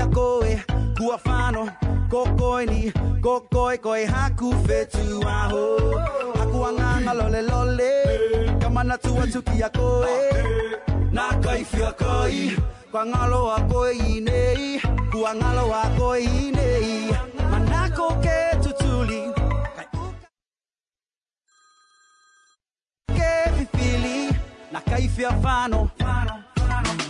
ya 0.01 0.07
koe 0.07 0.64
Kua 0.98 1.16
whano, 1.26 1.62
ko 2.11 2.20
koe 2.38 2.64
ni 2.66 2.92
Ko 3.20 3.40
koe 3.53 3.76
koe 3.76 4.07
haku 4.07 4.48
whetu 4.66 5.24
aho 5.28 5.62
Haku 6.38 6.59
anganga 6.68 7.12
lole 7.18 7.42
lole 7.51 7.90
Ka 8.62 8.68
mana 8.70 8.96
tua 8.98 9.24
tuki 9.32 9.61
ya 9.61 9.68
koe 9.68 10.16
Nā 11.16 11.26
kaiwhia 11.44 11.90
kai 12.01 12.40
Kua 12.90 13.03
ngalo 13.07 13.40
a 13.57 13.59
koe 13.72 13.90
i 14.14 14.20
nei 14.28 14.68
Kua 15.12 15.30
ngalo 15.40 15.64
a 15.82 15.82
koe 15.98 16.18
i 16.40 16.51
nei 16.57 16.88
Manako 17.53 18.09
ke 18.24 18.38
tutuli 18.62 19.20
Kai 19.76 19.88
Ke 23.18 23.32
pipili 23.57 24.16
Nā 24.72 24.80
kaiwhia 24.90 25.30
fano 25.44 25.80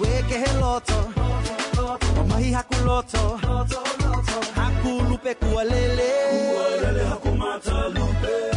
Weke 0.00 0.36
he 0.44 0.50
loto 0.60 0.98
Mahi 2.28 2.52
hakuloto 2.52 3.36
Haku 4.56 5.00
lupe 5.10 5.34
kualele 5.34 6.10
Kualele 6.52 7.04
hakumata 7.04 7.88
lupe 7.88 8.49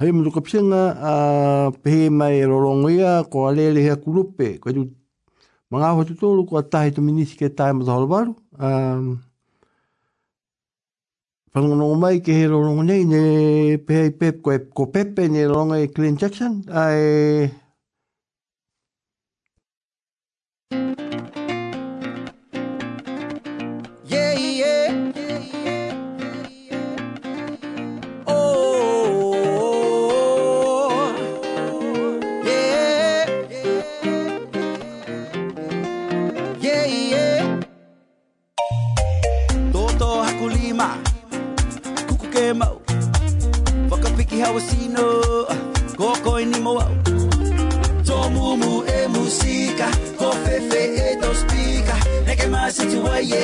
Hei 0.00 0.12
mtu 0.12 0.30
ka 0.32 0.40
pisenga 0.40 0.82
a 1.04 1.12
pehe 1.82 2.08
mai 2.10 2.40
rorongo 2.48 2.88
ia 2.90 3.22
ko 3.32 3.42
a 3.48 3.50
lele 3.52 3.82
hea 3.84 3.96
kurupe. 4.00 4.46
Ko 4.60 4.70
e 4.70 4.72
tu 4.72 4.84
mga 5.70 5.88
ho 5.96 6.04
tu 6.08 6.14
tolu 6.20 6.46
ko 6.48 6.56
a 6.56 6.62
tahi 6.62 6.90
tu 6.96 7.02
minisi 7.04 7.36
ke 7.36 7.48
tae 7.56 7.72
mtu 7.76 7.90
halobaru. 7.92 8.32
Pangono 11.52 11.92
mai 12.00 12.22
ke 12.24 12.32
he 12.32 12.46
rorongo 12.48 12.82
nei 12.82 13.04
ne 13.04 13.20
pehe 13.86 14.06
i 14.08 14.12
pep 14.20 14.40
ko, 14.42 14.50
e, 14.56 14.58
ko 14.76 14.86
pepe 14.90 15.28
ne 15.28 15.44
rorongo 15.46 15.74
e 15.74 15.92
Clint 15.92 16.18
Jackson. 16.24 16.64
A 16.72 16.88
e... 16.96 17.50
Thank 20.72 21.00
you. 21.00 21.09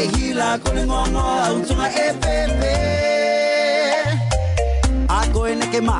e 0.02 0.04
hila 0.12 0.48
ko 0.62 0.68
le 0.76 0.82
ngongo 0.88 1.22
au 1.46 1.54
tunga 1.68 1.88
e 2.04 2.06
pepe 2.22 2.74
a 5.16 5.18
koe 5.34 5.52
neke 5.60 5.80
ma 5.88 5.98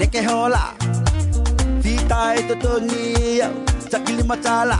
neke 0.00 0.20
hola 0.28 0.64
tita 1.82 2.18
e 2.38 2.44
totongi 2.48 3.08
au 3.46 3.54
takili 3.92 4.22
matala 4.30 4.78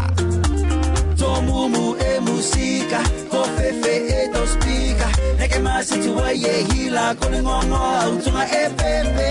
tomumu 1.20 1.84
e 2.08 2.10
musika 2.26 3.00
ko 3.32 3.40
fefe 3.56 3.92
e 4.16 4.20
to 4.34 4.42
speaker 4.54 5.10
neke 5.40 5.58
ma 5.66 5.74
situa 5.88 6.28
e 6.52 6.56
hila 6.68 7.06
ko 7.18 7.24
le 7.32 7.38
ngongo 7.46 7.80
au 8.00 8.12
tunga 8.24 8.44
e 8.62 8.64
pepe 8.78 9.30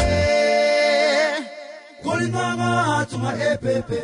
ko 2.04 2.12
ngongo 2.32 2.70
au 2.91 3.04
tunga 3.12 3.32
e 3.50 3.58
pepe 3.64 4.00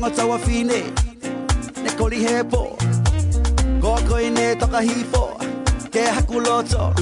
nga 0.00 0.10
tawa 0.14 0.36
fine 0.38 0.80
Ne 1.82 1.90
koli 1.98 2.18
hepo 2.22 2.78
Ko 3.82 3.88
koi 4.08 4.30
ne 4.30 4.54
toka 4.58 4.80
hifo 4.88 5.24
Ke 5.92 6.02
hakuloto 6.14 6.94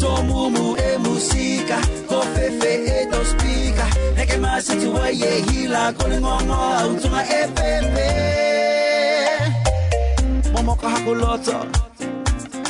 To 0.00 0.10
mumu 0.24 0.76
e 0.80 0.88
musika 1.04 1.78
Ko 2.08 2.22
fefe 2.34 2.72
e 2.94 2.96
to 3.12 3.18
speaker 3.30 3.88
Ne 4.16 4.22
ke 4.28 4.36
masi 4.40 4.74
tuwa 4.80 5.04
ye 5.12 5.32
hila 5.50 5.92
Kole 5.96 6.16
ngongo 6.20 6.54
au 6.80 6.90
tunga 7.00 7.22
e 7.24 7.40
pepe 7.54 8.08
Momo 10.52 10.74
ka 10.80 10.88
hakuloto 10.88 11.56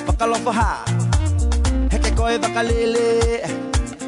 Pakalofa 0.06 0.52
ha 0.52 0.70
Heke 1.90 2.10
koe 2.18 2.34
wakalele 2.38 3.04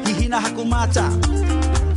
Hihina 0.05 0.37
hakumata 0.41 1.03
Hihina 1.03 1.19
hakumata 1.21 1.42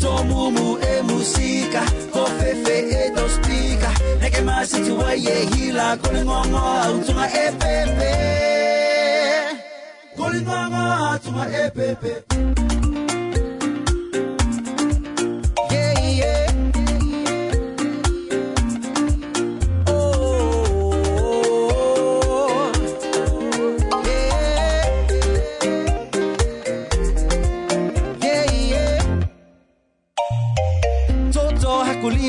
tomumu 0.07 0.79
e 0.83 1.03
musika 1.03 1.81
kofefe 2.13 2.77
e 3.07 3.11
dospika. 3.15 3.91
neke 4.21 4.41
masiti 4.43 4.91
wa 4.91 5.11
ye 5.25 5.35
hila 5.53 5.89
kole 6.03 6.21
ngongo 6.25 6.61
utunga 6.97 7.27
e 7.45 7.51
pepe 7.61 8.11
kole 10.17 10.39
ngongo 10.45 10.83
utunga 11.15 11.45
e 11.63 11.71
pepe 11.77 12.76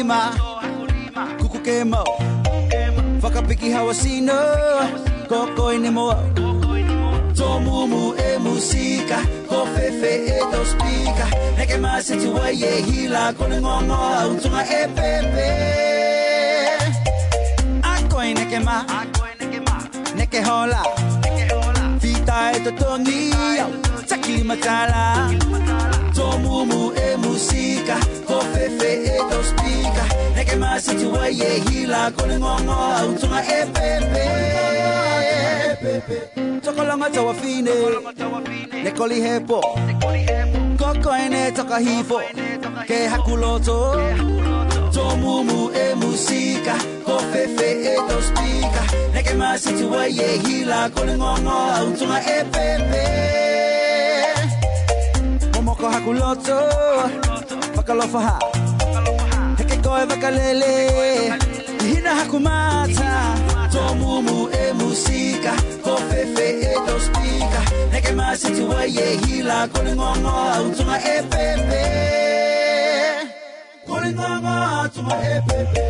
Kulima, 0.07 1.35
kuku 1.37 1.59
kemo, 1.59 2.03
whakapiki 3.21 3.71
hawa 3.71 3.93
sino, 3.93 4.33
kokoi 5.27 5.77
ni 5.79 5.89
moa. 5.89 6.15
Tō 7.37 7.49
mumu 7.59 8.15
e 8.15 8.37
musika, 8.39 9.17
ko 9.49 9.65
fefe 9.75 10.13
e 10.31 10.37
tō 10.51 10.59
spika, 10.71 11.25
heke 11.59 11.75
mā 11.83 11.99
se 12.01 12.15
tu 12.23 12.31
wai 12.33 12.55
e 12.55 12.71
hila, 12.87 13.33
kone 13.37 13.59
ngongo 13.61 13.97
au 14.21 14.31
tunga 14.41 14.63
e 14.63 14.81
pepe. 14.95 15.47
A 17.83 17.91
koi 18.11 18.31
neke 18.33 18.59
mā, 18.63 18.77
neke 20.15 20.41
hola, 20.47 20.79
vita 21.99 22.37
e 22.55 22.63
tō 22.65 22.71
tongi, 22.79 23.21
taki 24.07 24.39
matala, 24.47 25.05
tō 26.15 26.31
mumu 26.43 26.93
e 26.95 27.06
usika 27.37 27.95
kofefe 28.27 28.93
etospika 29.05 30.03
neke 30.35 30.55
masithi 30.55 31.05
wayehila 31.05 32.11
kolingongo 32.11 32.71
awuthunga 32.71 33.41
epepe 33.59 34.21
tokolongotsa 36.65 37.21
wafine 37.21 37.71
nekolihepo 38.83 39.61
kokoene 40.79 41.51
tokahifo 41.51 42.21
ke 42.87 43.07
hakulotso 43.07 43.95
tomumu 44.93 45.69
emusika 45.89 46.75
kofefe 47.05 47.69
etospika 47.93 48.81
neke 49.13 49.33
masithi 49.33 49.83
wayehila 49.83 50.89
kolingongo 50.89 51.51
awuthunga 51.75 52.19
epepe 52.39 53.01
momoko 55.55 55.87
hakuloto 55.89 56.57
vakalofaha 57.77 58.39
hekekoevakalele 59.57 60.71
hina 61.89 62.15
hakumata 62.15 63.35
tomumu 63.71 64.49
emusika 64.69 65.51
kofefe 65.83 66.47
etospika 66.71 67.61
nekemasitsiwayehila 67.91 69.59
kolingongo 69.67 70.33
autunga 70.55 70.97
epepe 71.15 71.83
kolingongo 73.87 74.47
autunga 74.47 75.15
epepe 75.35 75.81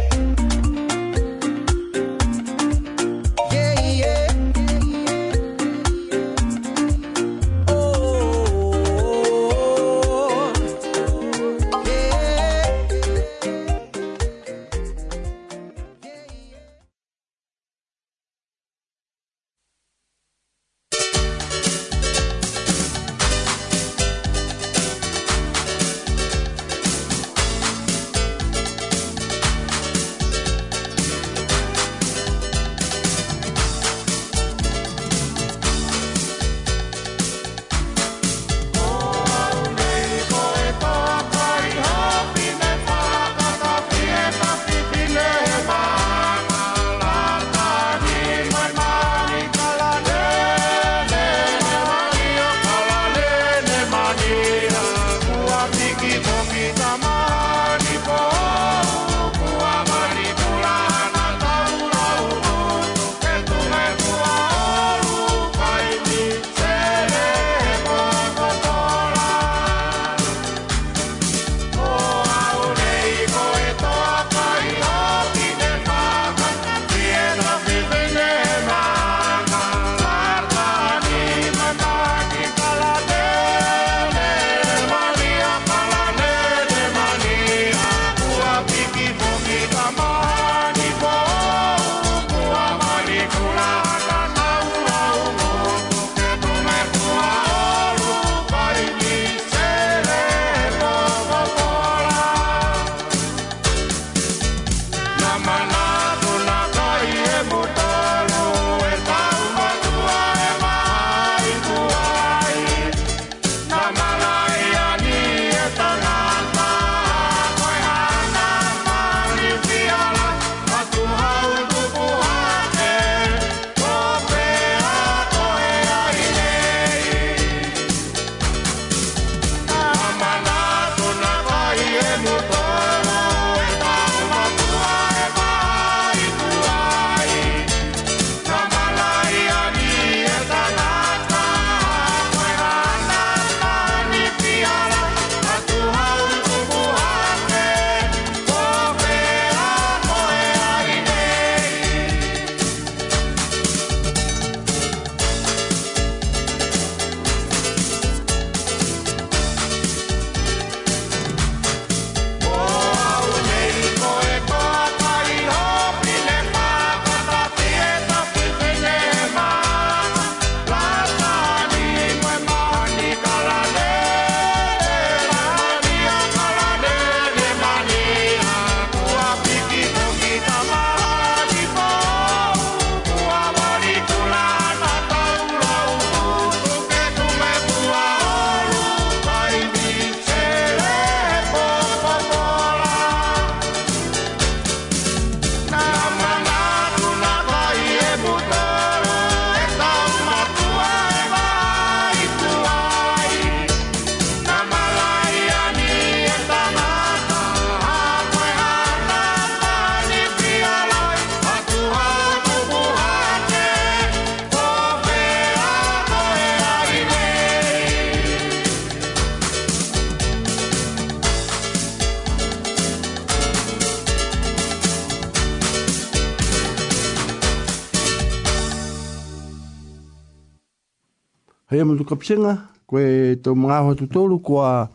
Pea 231.78 231.86
mutu 231.86 232.02
kapisenga, 232.10 232.56
koe 232.90 233.36
tau 233.46 233.54
mngāho 233.54 233.92
tu 234.00 234.08
tōru, 234.10 234.40
koa 234.42 234.88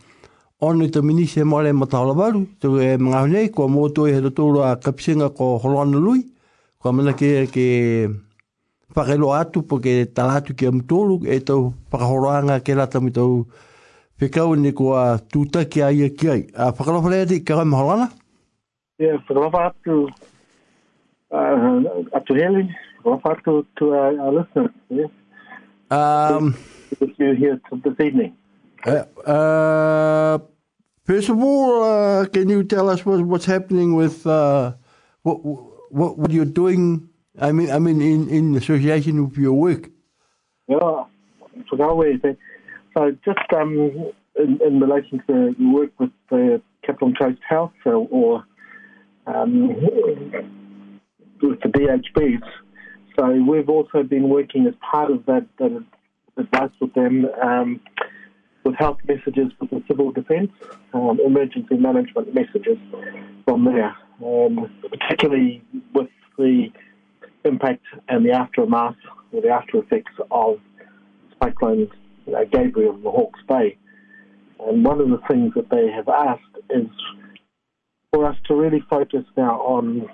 onu 0.66 0.88
tau 0.90 1.02
minisi 1.06 1.38
e 1.38 1.44
mōre 1.46 1.70
ma 1.78 1.86
tāla 1.92 2.10
varu, 2.18 2.40
tau 2.58 2.80
e 2.82 2.96
mngāho 2.98 3.28
nei, 3.30 3.50
koa 3.54 3.70
mōtoi 3.70 4.16
he 4.16 4.30
tu 4.34 4.48
a 4.64 4.72
kapisenga 4.82 5.28
ko 5.36 5.60
holoana 5.62 6.00
lui, 6.02 6.24
koa 6.82 6.90
mana 6.92 7.12
ke, 7.14 7.46
ke 7.54 8.08
whakailo 8.98 9.30
atu, 9.38 9.62
po 9.62 9.78
ke 9.78 9.94
tala 10.10 10.40
atu 10.40 10.56
ki 10.58 10.66
amu 10.72 10.82
e 11.22 11.38
tau 11.38 11.70
whakahoroanga 11.92 12.58
ke 12.66 12.74
rata 12.74 12.98
mi 13.00 13.12
tau 13.12 13.46
pekau 14.18 14.56
ni 14.58 14.72
koa 14.72 15.20
tūta 15.22 15.62
ki 15.70 15.82
ai 15.86 16.02
a 16.02 16.10
ki 16.10 16.28
ai. 16.34 16.42
A 16.58 16.72
whakalofa 16.72 17.10
lea 17.14 17.24
di, 17.26 17.44
kakai 17.46 17.64
ma 17.64 17.78
holoana? 17.78 18.08
Ie, 18.98 19.06
yeah, 19.06 19.22
whakalofa 19.22 19.70
atu, 19.70 20.08
uh, 21.30 22.18
atu 22.18 22.34
heli, 22.34 22.66
whakalofa 23.04 23.38
atu 23.38 23.60
to 23.78 23.92
our 23.94 24.32
listeners, 24.32 24.74
yeah. 24.90 25.06
Um, 25.92 26.56
with 27.00 27.10
you 27.18 27.34
here 27.34 27.60
this 27.84 28.00
evening. 28.00 28.34
Uh, 28.86 29.04
uh, 29.28 30.38
first 31.04 31.28
of 31.28 31.36
all, 31.38 31.82
uh, 31.84 32.24
can 32.28 32.48
you 32.48 32.64
tell 32.64 32.88
us 32.88 33.04
what, 33.04 33.20
what's 33.22 33.44
happening 33.44 33.94
with 33.94 34.26
uh, 34.26 34.72
what, 35.22 35.44
what 35.44 36.16
what 36.18 36.30
you're 36.30 36.46
doing? 36.62 37.08
I 37.38 37.52
mean, 37.52 37.70
I 37.70 37.78
mean, 37.78 38.00
in, 38.00 38.28
in 38.30 38.54
association 38.56 39.22
with 39.28 39.36
your 39.38 39.52
work. 39.52 39.90
Yeah, 40.66 41.04
so 41.68 42.26
So 42.94 43.10
just 43.24 43.52
um, 43.54 44.12
in, 44.36 44.60
in, 44.66 44.80
relation 44.80 45.18
to 45.26 45.26
the, 45.28 45.56
work 45.66 45.90
with 45.98 46.10
the 46.30 46.62
Capital 46.86 47.12
Coast 47.12 47.40
House 47.46 47.72
or, 47.84 48.08
or 48.10 48.44
um, 49.26 49.68
with 51.42 51.60
the 51.60 51.68
DHBs, 51.68 52.42
so 53.18 53.30
we've 53.30 53.68
also 53.68 54.02
been 54.02 54.28
working 54.28 54.66
as 54.66 54.74
part 54.80 55.10
of 55.10 55.26
that, 55.26 55.46
that 55.58 55.84
advice 56.36 56.70
with 56.80 56.94
them 56.94 57.26
um, 57.42 57.80
with 58.64 58.74
health 58.78 58.98
messages 59.06 59.52
with 59.60 59.70
the 59.70 59.82
civil 59.88 60.12
defence, 60.12 60.50
um, 60.94 61.18
emergency 61.24 61.76
management 61.76 62.32
messages 62.34 62.78
from 63.44 63.64
there, 63.64 63.94
um, 64.24 64.70
particularly 64.88 65.62
with 65.94 66.08
the 66.38 66.68
impact 67.44 67.82
and 68.08 68.24
the 68.24 68.30
aftermath 68.32 68.94
or 69.32 69.42
the 69.42 69.48
after 69.48 69.78
effects 69.78 70.12
of 70.30 70.58
Cyclone 71.44 71.88
uh, 72.28 72.40
Gabriel 72.52 72.94
in 72.94 73.02
the 73.02 73.10
Hawke's 73.10 73.40
Bay. 73.48 73.76
And 74.60 74.84
one 74.84 75.00
of 75.00 75.08
the 75.10 75.18
things 75.28 75.52
that 75.54 75.68
they 75.70 75.88
have 75.90 76.08
asked 76.08 76.64
is 76.70 76.86
for 78.12 78.26
us 78.26 78.36
to 78.46 78.54
really 78.54 78.82
focus 78.88 79.24
now 79.36 79.60
on 79.60 80.08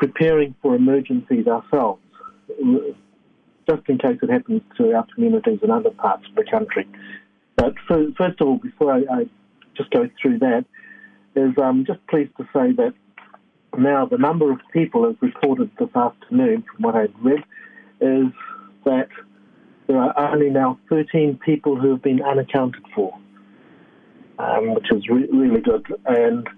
preparing 0.00 0.54
for 0.62 0.74
emergencies 0.74 1.46
ourselves, 1.46 2.00
just 3.68 3.82
in 3.88 3.98
case 3.98 4.18
it 4.20 4.30
happens 4.30 4.62
to 4.78 4.92
our 4.94 5.06
communities 5.14 5.58
in 5.62 5.70
other 5.70 5.90
parts 5.90 6.24
of 6.28 6.34
the 6.34 6.50
country. 6.50 6.88
But 7.56 7.74
for, 7.86 8.06
first 8.16 8.40
of 8.40 8.48
all, 8.48 8.56
before 8.58 8.94
I, 8.94 8.98
I, 9.12 9.24
just 9.76 9.90
go 9.90 10.08
through 10.20 10.38
that, 10.40 10.64
is 11.36 11.52
I'm 11.58 11.62
um, 11.64 11.84
just 11.86 12.00
pleased 12.08 12.32
to 12.38 12.44
say 12.44 12.72
that 12.72 12.92
now 13.78 14.06
the 14.06 14.18
number 14.18 14.50
of 14.50 14.58
people, 14.72 15.06
as 15.08 15.14
reported 15.20 15.70
this 15.78 15.94
afternoon 15.94 16.64
from 16.72 16.82
what 16.82 16.96
I've 16.96 17.14
read, 17.22 17.44
is 18.00 18.32
that 18.84 19.08
there 19.86 19.98
are 19.98 20.32
only 20.32 20.48
now 20.50 20.78
13 20.88 21.38
people 21.44 21.76
who 21.78 21.90
have 21.90 22.02
been 22.02 22.22
unaccounted 22.22 22.84
for, 22.94 23.16
um, 24.38 24.74
which 24.74 24.86
is 24.90 25.06
re- 25.08 25.28
really 25.30 25.60
good. 25.60 25.86
And 26.06 26.48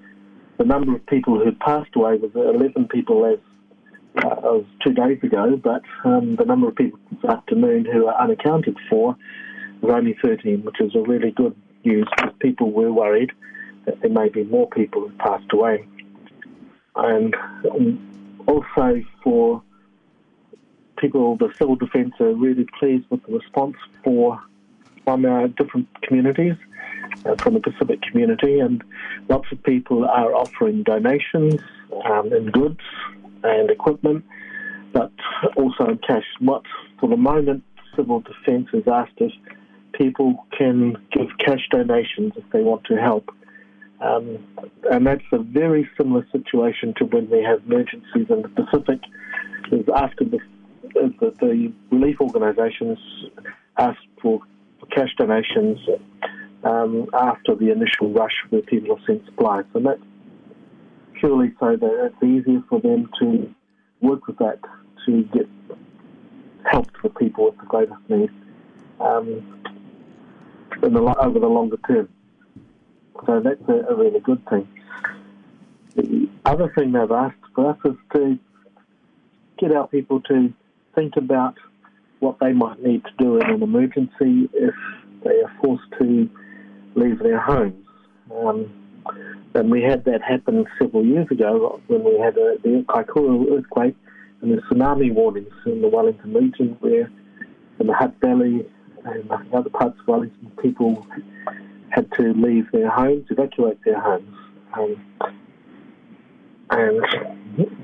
the 0.59 0.65
number 0.65 0.95
of 0.95 1.05
people 1.07 1.39
who 1.43 1.53
passed 1.53 1.91
away 1.95 2.17
was 2.17 2.31
11 2.35 2.89
people 2.89 3.25
as 3.25 3.39
uh, 4.23 4.29
of 4.43 4.67
two 4.85 4.93
days 4.93 5.23
ago, 5.23 5.57
but 5.63 5.81
um, 6.05 6.37
the 6.37 6.45
number 6.45 6.69
of 6.69 6.77
people 6.77 6.99
this 7.11 7.25
afternoon 7.31 7.87
who 7.91 8.07
are 8.07 8.21
unaccounted 8.23 8.77
for 8.91 9.17
is 9.83 9.91
only 9.91 10.15
13, 10.23 10.63
which 10.65 10.81
is 10.81 10.95
a 10.95 11.01
really 11.01 11.31
good 11.31 11.57
news 11.85 12.07
because 12.17 12.35
people 12.39 12.71
were 12.71 12.93
worried 12.93 13.33
that 13.87 13.99
there 14.03 14.11
may 14.11 14.29
be 14.29 14.45
more 14.45 14.69
people 14.69 15.09
who 15.09 15.15
passed 15.17 15.51
away. 15.51 15.85
And 16.95 17.35
um, 17.71 18.39
also 18.47 19.03
for 19.25 19.63
people, 20.99 21.37
the 21.39 21.51
civil 21.59 21.77
defence 21.77 22.13
are 22.21 22.35
really 22.35 22.67
pleased 22.79 23.07
with 23.09 23.25
the 23.27 23.33
response 23.33 23.77
for 24.05 24.41
from 25.07 25.25
our 25.25 25.49
different 25.49 25.89
communities. 26.03 26.55
Uh, 27.25 27.35
from 27.41 27.55
the 27.55 27.61
Pacific 27.61 28.01
community, 28.03 28.59
and 28.59 28.83
lots 29.29 29.47
of 29.53 29.63
people 29.63 30.05
are 30.05 30.35
offering 30.35 30.83
donations 30.83 31.61
um, 32.07 32.33
in 32.33 32.51
goods 32.51 32.81
and 33.45 33.71
equipment, 33.71 34.25
but 34.93 35.13
also 35.57 35.91
in 35.91 35.99
cash. 35.99 36.25
What, 36.41 36.63
for 36.99 37.09
the 37.11 37.17
moment, 37.19 37.63
civil 37.95 38.21
defence 38.21 38.69
has 38.73 38.85
asked 38.91 39.13
if 39.19 39.31
people 39.93 40.47
can 40.59 40.95
give 41.13 41.27
cash 41.39 41.61
donations 41.71 42.33
if 42.35 42.45
they 42.53 42.63
want 42.63 42.85
to 42.85 42.97
help. 42.97 43.29
Um, 44.01 44.39
and 44.91 45.07
that's 45.07 45.23
a 45.33 45.39
very 45.39 45.89
similar 45.97 46.27
situation 46.33 46.93
to 46.97 47.05
when 47.05 47.31
we 47.31 47.41
have 47.45 47.61
emergencies 47.67 48.27
in 48.31 48.43
the 48.43 48.49
Pacific. 48.49 49.01
Is 49.71 49.85
after 49.95 50.25
the, 50.25 50.39
the, 50.95 51.35
the 51.41 51.73
relief 51.93 52.17
organisations 52.21 52.99
ask 53.77 53.99
for 54.23 54.41
cash 54.93 55.11
donations 55.19 55.79
um, 56.65 57.07
after 57.13 57.55
the 57.55 57.71
initial 57.71 58.11
rush 58.13 58.35
for 58.49 58.61
people 58.63 58.97
10 59.07 59.07
cent 59.07 59.27
supplies. 59.27 59.65
And 59.75 59.87
that's 59.87 60.01
purely 61.19 61.53
so 61.61 61.77
that 61.77 62.11
it's 62.13 62.23
easier 62.23 62.63
for 62.69 62.81
them 62.81 63.09
to 63.21 63.53
work 64.01 64.27
with 64.27 64.39
that 64.39 64.59
to 65.07 65.23
get 65.33 65.47
help 66.71 66.87
for 67.01 67.09
people 67.11 67.47
with 67.47 67.57
the 67.59 67.67
greatest 67.67 67.99
need 68.09 68.31
um, 69.01 69.63
in 70.83 70.93
the, 70.95 71.01
over 71.21 71.39
the 71.39 71.47
longer 71.49 71.79
term. 71.87 72.09
So 73.27 73.41
that's 73.41 73.63
a, 73.69 73.93
a 73.93 73.97
really 73.97 74.21
good 74.21 74.43
thing. 74.49 74.69
The 75.97 76.29
other 76.47 76.73
thing 76.77 76.93
they've 76.93 77.11
asked 77.11 77.37
for 77.55 77.71
us 77.71 77.79
is 77.85 77.95
to 78.15 78.39
get 79.59 79.73
our 79.75 79.87
people 79.89 80.21
to 80.23 80.53
think 80.95 81.17
about 81.17 81.55
what 82.21 82.37
they 82.41 82.53
might 82.53 82.81
need 82.83 83.03
to 83.05 83.11
do 83.19 83.39
in 83.39 83.51
an 83.51 83.63
emergency 83.63 84.49
if 84.55 84.75
they 85.25 85.41
are 85.43 85.53
forced 85.63 85.91
to 86.01 86.31
leave 86.95 87.19
their 87.21 87.41
homes. 87.41 87.75
Um, 88.31 88.71
and 89.55 89.71
we 89.71 89.83
had 89.83 90.05
that 90.05 90.23
happen 90.23 90.65
several 90.81 91.05
years 91.05 91.27
ago 91.31 91.81
when 91.89 92.05
we 92.05 92.15
had 92.19 92.37
a, 92.39 92.57
the 92.63 92.85
Kaikoura 92.89 93.59
earthquake 93.59 93.95
and 94.41 94.53
the 94.53 94.63
tsunami 94.63 95.13
warnings 95.13 95.53
in 95.67 95.83
the 95.83 95.89
Wellington 95.89 96.33
region, 96.33 96.77
where 96.81 97.11
in 97.81 97.87
the 97.87 97.95
Hutt 97.95 98.15
Valley 98.23 98.67
and 99.05 99.31
other 99.53 99.71
parts 99.71 99.99
of 100.01 100.07
Wellington, 100.07 100.53
people 100.63 101.07
had 101.91 102.11
to 102.13 102.33
leave 102.35 102.67
their 102.73 102.89
homes, 102.91 103.27
evacuate 103.29 103.79
their 103.85 104.01
homes. 104.01 104.35
Um, 104.73 105.07
and 106.71 107.01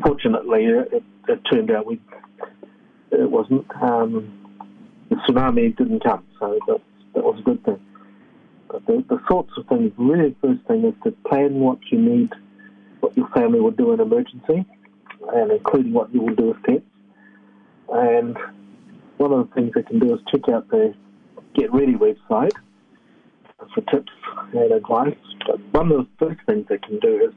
fortunately, 0.03 0.65
it, 0.65 1.03
it, 1.29 1.39
turned 1.53 1.71
out 1.71 1.85
we 1.87 2.01
it 3.11 3.31
wasn't. 3.31 3.67
Um, 3.83 4.35
the 5.11 5.17
tsunami 5.17 5.77
didn't 5.77 6.03
come, 6.05 6.25
so 6.39 6.59
that, 6.67 6.81
that 7.15 7.25
was 7.25 7.39
a 7.39 7.43
good 7.43 7.63
thing 7.65 7.79
the, 8.71 9.05
the 9.09 9.19
sorts 9.31 9.51
of 9.57 9.67
things, 9.67 9.93
really 9.97 10.35
first 10.41 10.61
thing 10.67 10.85
is 10.85 10.95
to 11.05 11.11
plan 11.29 11.55
what 11.61 11.79
you 11.91 11.99
need, 11.99 12.31
what 13.01 13.17
your 13.17 13.29
family 13.31 13.61
will 13.61 13.71
do 13.73 13.93
in 13.93 14.01
emergency, 14.01 14.65
and 15.35 15.53
including 15.53 15.93
what 15.93 16.13
you 16.13 16.23
will 16.23 16.35
do 16.35 16.49
with 16.49 16.63
pets. 16.65 16.85
And 17.91 18.37
one 19.17 19.33
of 19.33 19.49
the 19.49 19.55
things 19.55 19.71
they 19.75 19.83
can 19.83 19.99
do 19.99 20.15
is 20.15 20.21
check 20.31 20.49
out 20.53 20.69
the 20.71 20.95
Get 21.55 21.73
Ready 21.73 21.95
website 21.95 22.53
for 23.75 23.81
tips 23.91 24.13
and 24.53 24.73
advice. 24.73 25.17
But 25.47 25.61
one 25.73 25.91
of 25.93 26.07
the 26.19 26.27
first 26.27 26.41
things 26.47 26.67
they 26.69 26.79
can 26.79 26.99
do 27.01 27.17
is 27.29 27.35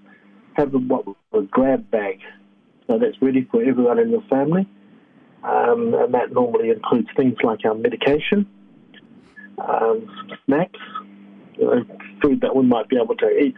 have 0.54 0.72
what 0.74 1.06
a 1.34 1.42
grab 1.44 1.90
bag. 1.92 2.20
So 2.88 3.00
that's 3.00 3.20
ready 3.22 3.48
for 3.50 3.64
everyone 3.64 4.00
in 4.00 4.10
your 4.12 4.22
family. 4.30 4.68
Um, 5.44 5.94
and 5.96 6.14
that 6.14 6.32
normally 6.34 6.70
includes 6.70 7.08
things 7.18 7.36
like 7.42 7.66
our 7.66 7.74
medication, 7.74 8.46
um, 9.58 10.08
snacks, 10.46 10.80
uh, 11.62 11.76
food 12.24 12.42
that 12.42 12.56
we 12.56 12.64
might 12.64 12.88
be 12.88 12.96
able 12.98 13.16
to 13.16 13.28
eat, 13.40 13.54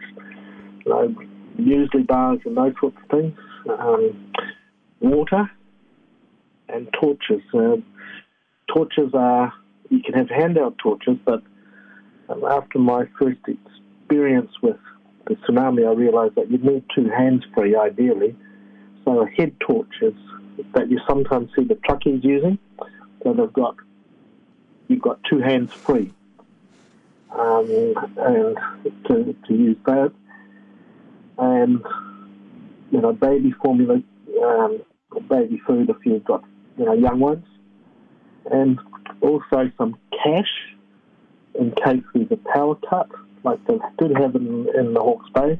you 0.84 0.90
know, 0.92 1.14
usually 1.58 2.02
bars 2.02 2.38
and 2.44 2.54
those 2.56 2.74
sorts 2.78 2.96
of 3.02 3.08
things, 3.10 3.38
um, 3.78 4.30
water, 5.00 5.50
and 6.68 6.86
torches. 7.00 7.40
Uh, 7.54 7.76
torches 8.72 9.10
are, 9.14 9.52
you 9.90 10.00
can 10.02 10.12
have 10.14 10.28
handout 10.28 10.76
torches, 10.78 11.16
but 11.24 11.42
um, 12.28 12.42
after 12.50 12.78
my 12.78 13.04
first 13.18 13.38
experience 13.48 14.50
with 14.62 14.76
the 15.26 15.34
tsunami, 15.36 15.86
I 15.88 15.92
realised 15.94 16.34
that 16.34 16.50
you 16.50 16.58
need 16.58 16.84
two 16.94 17.08
hands 17.08 17.42
free 17.54 17.74
ideally. 17.76 18.34
So 19.06 19.20
a 19.26 19.30
head 19.30 19.54
torch 19.60 20.02
is 20.02 20.12
that 20.74 20.90
you 20.90 20.98
sometimes 21.08 21.48
see 21.56 21.64
the 21.64 21.76
truckies 21.76 22.22
using. 22.24 22.58
So 23.22 23.32
they've 23.32 23.52
got 23.52 23.76
you've 24.88 25.00
got 25.02 25.20
two 25.30 25.40
hands 25.40 25.72
free 25.72 26.12
um, 27.38 27.94
and 28.18 28.56
to, 29.06 29.34
to 29.46 29.54
use 29.54 29.76
that. 29.86 30.12
And, 31.38 31.80
you 32.92 33.00
know, 33.00 33.12
baby 33.12 33.52
formula, 33.62 33.96
um, 34.44 34.80
baby 35.28 35.60
food 35.66 35.90
if 35.90 35.96
you've 36.04 36.24
got, 36.24 36.44
you 36.78 36.84
know, 36.84 36.92
young 36.94 37.18
ones. 37.20 37.44
And 38.50 38.78
also 39.20 39.70
some 39.78 39.98
cash 40.12 40.46
in 41.58 41.70
case 41.72 42.02
there's 42.14 42.28
a 42.30 42.36
power 42.52 42.76
cut, 42.88 43.08
like 43.42 43.58
they 43.66 43.78
did 43.98 44.16
have 44.16 44.34
in, 44.36 44.66
in 44.78 44.94
the 44.94 45.00
Hawke's 45.00 45.28
Bay 45.34 45.58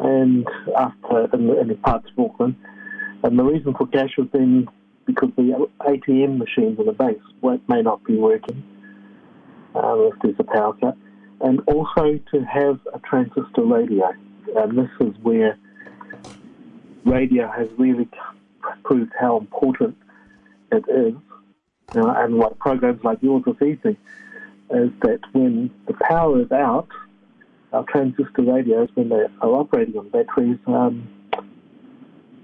and 0.00 0.46
after 0.76 1.28
in, 1.34 1.50
in 1.58 1.68
the 1.68 1.76
parts 1.82 2.06
of 2.16 2.24
Auckland. 2.24 2.56
And 3.22 3.38
the 3.38 3.44
reason 3.44 3.74
for 3.78 3.86
cash 3.86 4.10
was 4.18 4.28
then 4.32 4.66
because 5.06 5.30
the 5.36 5.66
ATM 5.80 6.36
machines 6.38 6.78
in 6.78 6.86
the 6.86 6.92
banks 6.92 7.24
may 7.68 7.80
not 7.82 8.04
be 8.04 8.16
working 8.16 8.62
uh, 9.74 9.94
left 9.96 10.24
a 10.24 10.44
power 10.44 10.72
cut, 10.80 10.96
and 11.40 11.60
also 11.66 12.18
to 12.32 12.40
have 12.44 12.80
a 12.94 12.98
transistor 13.00 13.62
radio. 13.62 14.10
And 14.56 14.78
uh, 14.78 14.82
this 14.82 15.08
is 15.08 15.14
where 15.22 15.56
radio 17.04 17.50
has 17.50 17.68
really 17.78 18.08
proved 18.84 19.12
how 19.18 19.38
important 19.38 19.96
it 20.72 20.84
is. 20.88 21.14
and 21.94 22.34
what 22.36 22.58
programs 22.58 23.02
like 23.04 23.18
yours 23.22 23.44
this 23.46 23.56
evening, 23.68 23.96
is 24.70 24.90
that 25.02 25.20
when 25.32 25.70
the 25.86 25.94
power 26.08 26.40
is 26.42 26.52
out, 26.52 26.88
our 27.72 27.84
transistor 27.84 28.42
radios, 28.42 28.88
when 28.94 29.08
they 29.08 29.24
are 29.40 29.50
operating 29.54 29.96
on 29.96 30.08
batteries, 30.08 30.58
um, 30.66 31.08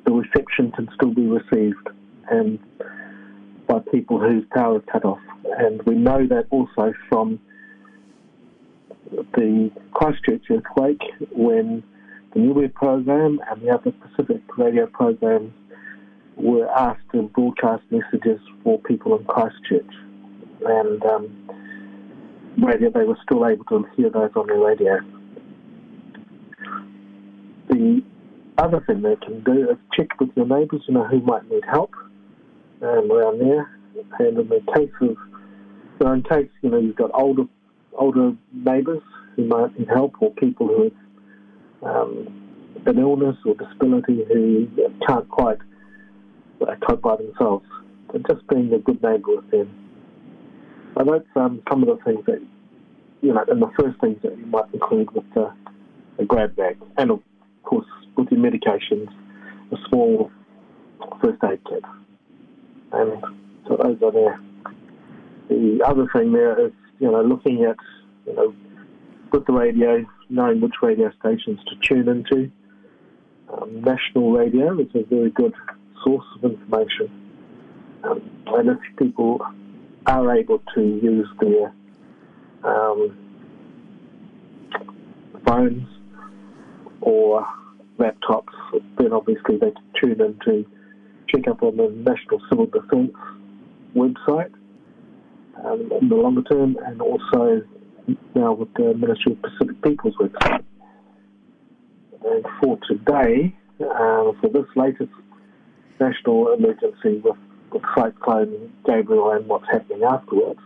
the 0.04 0.12
reception 0.12 0.70
can 0.72 0.88
still 0.94 1.12
be 1.12 1.26
received. 1.26 1.86
And 2.30 2.58
by 3.66 3.78
people 3.92 4.18
whose 4.20 4.44
power 4.54 4.76
is 4.76 4.82
cut 4.92 5.04
off. 5.04 5.18
And 5.58 5.82
we 5.82 5.94
know 5.94 6.26
that 6.28 6.46
also 6.50 6.92
from 7.08 7.38
the 9.10 9.70
Christchurch 9.92 10.42
earthquake 10.50 11.00
when 11.32 11.82
the 12.32 12.40
New 12.40 12.48
Newbury 12.48 12.68
program 12.68 13.40
and 13.50 13.62
the 13.62 13.70
other 13.72 13.92
Pacific 13.92 14.42
radio 14.56 14.86
programs 14.86 15.52
were 16.36 16.68
asked 16.76 17.00
to 17.12 17.22
broadcast 17.34 17.82
messages 17.90 18.40
for 18.62 18.78
people 18.80 19.16
in 19.18 19.24
Christchurch. 19.24 19.94
And 20.66 21.04
um, 21.04 21.50
radio, 22.62 22.90
they 22.90 23.04
were 23.04 23.18
still 23.24 23.46
able 23.46 23.64
to 23.66 23.84
hear 23.96 24.10
those 24.10 24.30
on 24.36 24.46
the 24.48 24.54
radio. 24.54 24.98
The 27.68 28.00
other 28.58 28.82
thing 28.86 29.02
they 29.02 29.16
can 29.16 29.42
do 29.44 29.70
is 29.70 29.76
check 29.94 30.18
with 30.20 30.30
your 30.36 30.46
neighbours, 30.46 30.82
you 30.88 30.94
know, 30.94 31.04
who 31.04 31.20
might 31.20 31.48
need 31.50 31.64
help 31.70 31.90
um, 32.82 33.10
around 33.10 33.38
there, 33.40 33.68
and 34.18 34.38
in 34.38 34.48
the 34.48 34.60
cases, 34.74 35.16
so 36.00 36.12
in 36.12 36.22
case 36.22 36.48
you 36.62 36.70
know 36.70 36.78
you've 36.78 36.96
got 36.96 37.10
older 37.14 37.44
older 37.94 38.32
neighbours 38.52 39.02
who 39.34 39.44
might 39.44 39.78
need 39.78 39.88
help, 39.88 40.14
or 40.20 40.30
people 40.32 40.66
who 40.66 40.90
have 41.86 41.96
um, 42.04 42.42
an 42.84 42.98
illness 42.98 43.36
or 43.46 43.54
disability 43.54 44.24
who 44.28 44.66
can't 45.06 45.28
quite 45.28 45.58
uh, 46.66 46.74
cope 46.86 47.02
by 47.02 47.16
themselves, 47.16 47.64
so 48.12 48.18
just 48.28 48.46
being 48.48 48.72
a 48.72 48.78
good 48.78 49.02
neighbour 49.02 49.36
with 49.36 49.50
them. 49.50 49.70
So 50.96 51.04
that's 51.10 51.24
um, 51.34 51.62
some 51.70 51.82
of 51.82 51.98
the 51.98 52.04
things 52.04 52.24
that 52.26 52.44
you 53.22 53.32
know, 53.32 53.44
and 53.48 53.62
the 53.62 53.70
first 53.78 53.98
things 54.00 54.18
that 54.22 54.36
you 54.36 54.46
might 54.46 54.72
include 54.74 55.10
with 55.12 55.24
the, 55.34 55.50
the 56.18 56.24
grab 56.24 56.54
bag, 56.56 56.78
and 56.98 57.10
of 57.10 57.20
course 57.64 57.86
with 58.18 58.28
your 58.30 58.40
medications, 58.40 59.08
a 59.72 59.76
small 59.88 60.30
first 61.22 61.38
aid 61.50 61.60
kit. 61.68 61.82
And 62.92 63.22
so 63.66 63.76
those 63.76 63.96
are 64.02 64.12
there. 64.12 64.40
The 65.48 65.80
other 65.84 66.06
thing 66.12 66.32
there 66.32 66.66
is, 66.66 66.72
you 66.98 67.10
know, 67.10 67.22
looking 67.22 67.64
at, 67.64 67.76
you 68.26 68.34
know, 68.34 68.54
with 69.32 69.46
the 69.46 69.52
radio, 69.52 70.04
knowing 70.28 70.60
which 70.60 70.74
radio 70.82 71.10
stations 71.20 71.58
to 71.66 71.76
tune 71.88 72.08
into. 72.08 72.50
Um, 73.52 73.82
national 73.82 74.32
radio 74.32 74.74
is 74.80 74.88
a 74.94 75.04
very 75.04 75.30
good 75.30 75.52
source 76.04 76.24
of 76.42 76.50
information. 76.52 77.10
Um, 78.02 78.20
and 78.48 78.70
if 78.70 78.78
people 78.98 79.40
are 80.06 80.36
able 80.36 80.60
to 80.74 80.80
use 80.80 81.28
their 81.40 81.72
um, 82.64 83.16
phones 85.46 85.86
or 87.00 87.46
laptops, 87.98 88.52
then 88.98 89.12
obviously 89.12 89.56
they 89.58 89.70
can 89.70 89.92
tune 90.00 90.20
into 90.20 90.66
check 91.38 91.48
up 91.48 91.62
on 91.62 91.76
the 91.76 91.88
National 91.88 92.40
Civil 92.48 92.66
Defence 92.66 93.12
website 93.94 94.50
um, 95.64 95.88
in 96.00 96.08
the 96.08 96.14
longer 96.14 96.42
term, 96.42 96.76
and 96.86 97.00
also 97.00 97.62
now 98.34 98.52
with 98.52 98.72
the 98.74 98.94
Ministry 98.94 99.32
of 99.32 99.42
Pacific 99.42 99.82
Peoples 99.82 100.14
website. 100.20 100.64
And 102.24 102.44
for 102.62 102.78
today, 102.88 103.54
uh, 103.80 104.32
for 104.40 104.48
this 104.52 104.64
latest 104.74 105.10
national 106.00 106.52
emergency 106.52 107.20
with, 107.24 107.36
with 107.72 107.82
Cyclone 107.96 108.72
Gabriel 108.86 109.30
and 109.32 109.46
what's 109.46 109.66
happening 109.70 110.02
afterwards, 110.04 110.60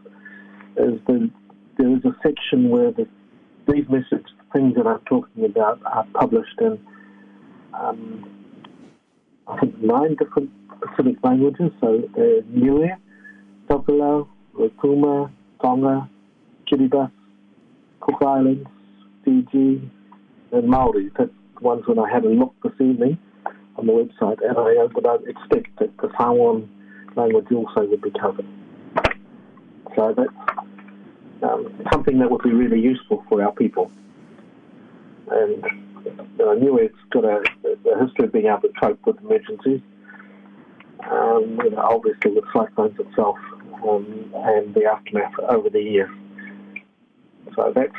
is 0.77 1.01
that 1.07 1.31
there 1.79 1.97
is 1.97 2.05
a 2.05 2.15
section 2.23 2.69
where 2.71 2.91
the, 2.93 3.07
these 3.69 3.85
the 3.89 4.23
things 4.53 4.75
that 4.77 4.87
I'm 4.87 5.01
talking 5.07 5.45
about 5.45 5.81
are 5.85 6.07
published 6.15 6.61
in, 6.61 6.79
um, 7.75 8.29
I 9.47 9.59
think, 9.61 9.79
nine 9.83 10.17
different 10.17 10.51
Pacific 10.81 11.17
languages, 11.23 11.71
so 11.81 11.97
uh, 12.17 12.21
Niue, 12.51 12.97
Tupelo, 13.71 14.29
Rotuma, 14.59 15.31
Tonga, 15.63 16.09
Kiribati, 16.71 17.11
Cook 18.01 18.23
Islands, 18.23 18.67
Fiji, 19.25 19.83
and 20.53 20.69
Maori. 20.69 21.11
That's 21.19 21.31
the 21.57 21.61
ones 21.63 21.83
when 21.87 21.99
I 21.99 22.09
had 22.13 22.25
a 22.25 22.29
look 22.31 22.55
this 22.63 22.73
evening 22.81 23.19
on 23.77 23.87
the 23.87 23.93
website, 23.93 24.39
and 24.43 24.57
I 24.57 24.83
would 24.93 25.07
uh, 25.07 25.19
expect 25.27 25.79
that 25.81 25.97
the 25.99 26.09
Samoan 26.19 26.69
language 27.17 27.47
also 27.55 27.87
would 27.89 28.01
be 28.03 28.11
covered. 28.19 28.47
So 29.97 30.15
that's 30.17 30.73
um, 31.43 31.67
something 31.93 32.19
that 32.21 32.31
would 32.31 32.43
be 32.43 32.53
really 32.53 32.81
useful 32.81 33.23
for 33.29 33.43
our 33.43 33.53
people. 33.53 33.91
And 35.31 35.63
you 36.37 36.47
uh, 36.47 36.53
I 36.53 36.55
knew 36.55 36.79
it's 36.79 36.97
got 37.13 37.25
a, 37.25 37.43
a 37.67 38.05
history 38.05 38.25
of 38.27 38.33
being 38.33 38.47
able 38.47 38.61
to 38.63 38.71
cope 38.81 39.01
with 39.07 39.19
emergencies 39.19 39.81
um, 41.09 41.59
you 41.65 41.71
know, 41.71 41.79
obviously 41.79 42.33
with 42.33 42.45
cyclones 42.53 42.99
itself 42.99 43.37
um, 43.89 44.33
and 44.37 44.75
the 44.75 44.85
aftermath 44.85 45.33
over 45.49 45.71
the 45.71 45.81
years. 45.81 46.11
So 47.57 47.73
that's 47.75 47.93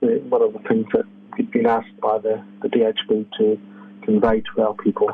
one 0.00 0.42
of 0.42 0.52
the 0.52 0.58
things 0.68 0.86
that 0.92 1.04
we've 1.36 1.50
been 1.50 1.66
asked 1.66 1.96
by 2.00 2.18
the, 2.18 2.42
the 2.62 2.68
DHB 2.68 3.26
to 3.38 3.58
convey 4.02 4.42
to 4.54 4.62
our 4.62 4.74
people. 4.74 5.10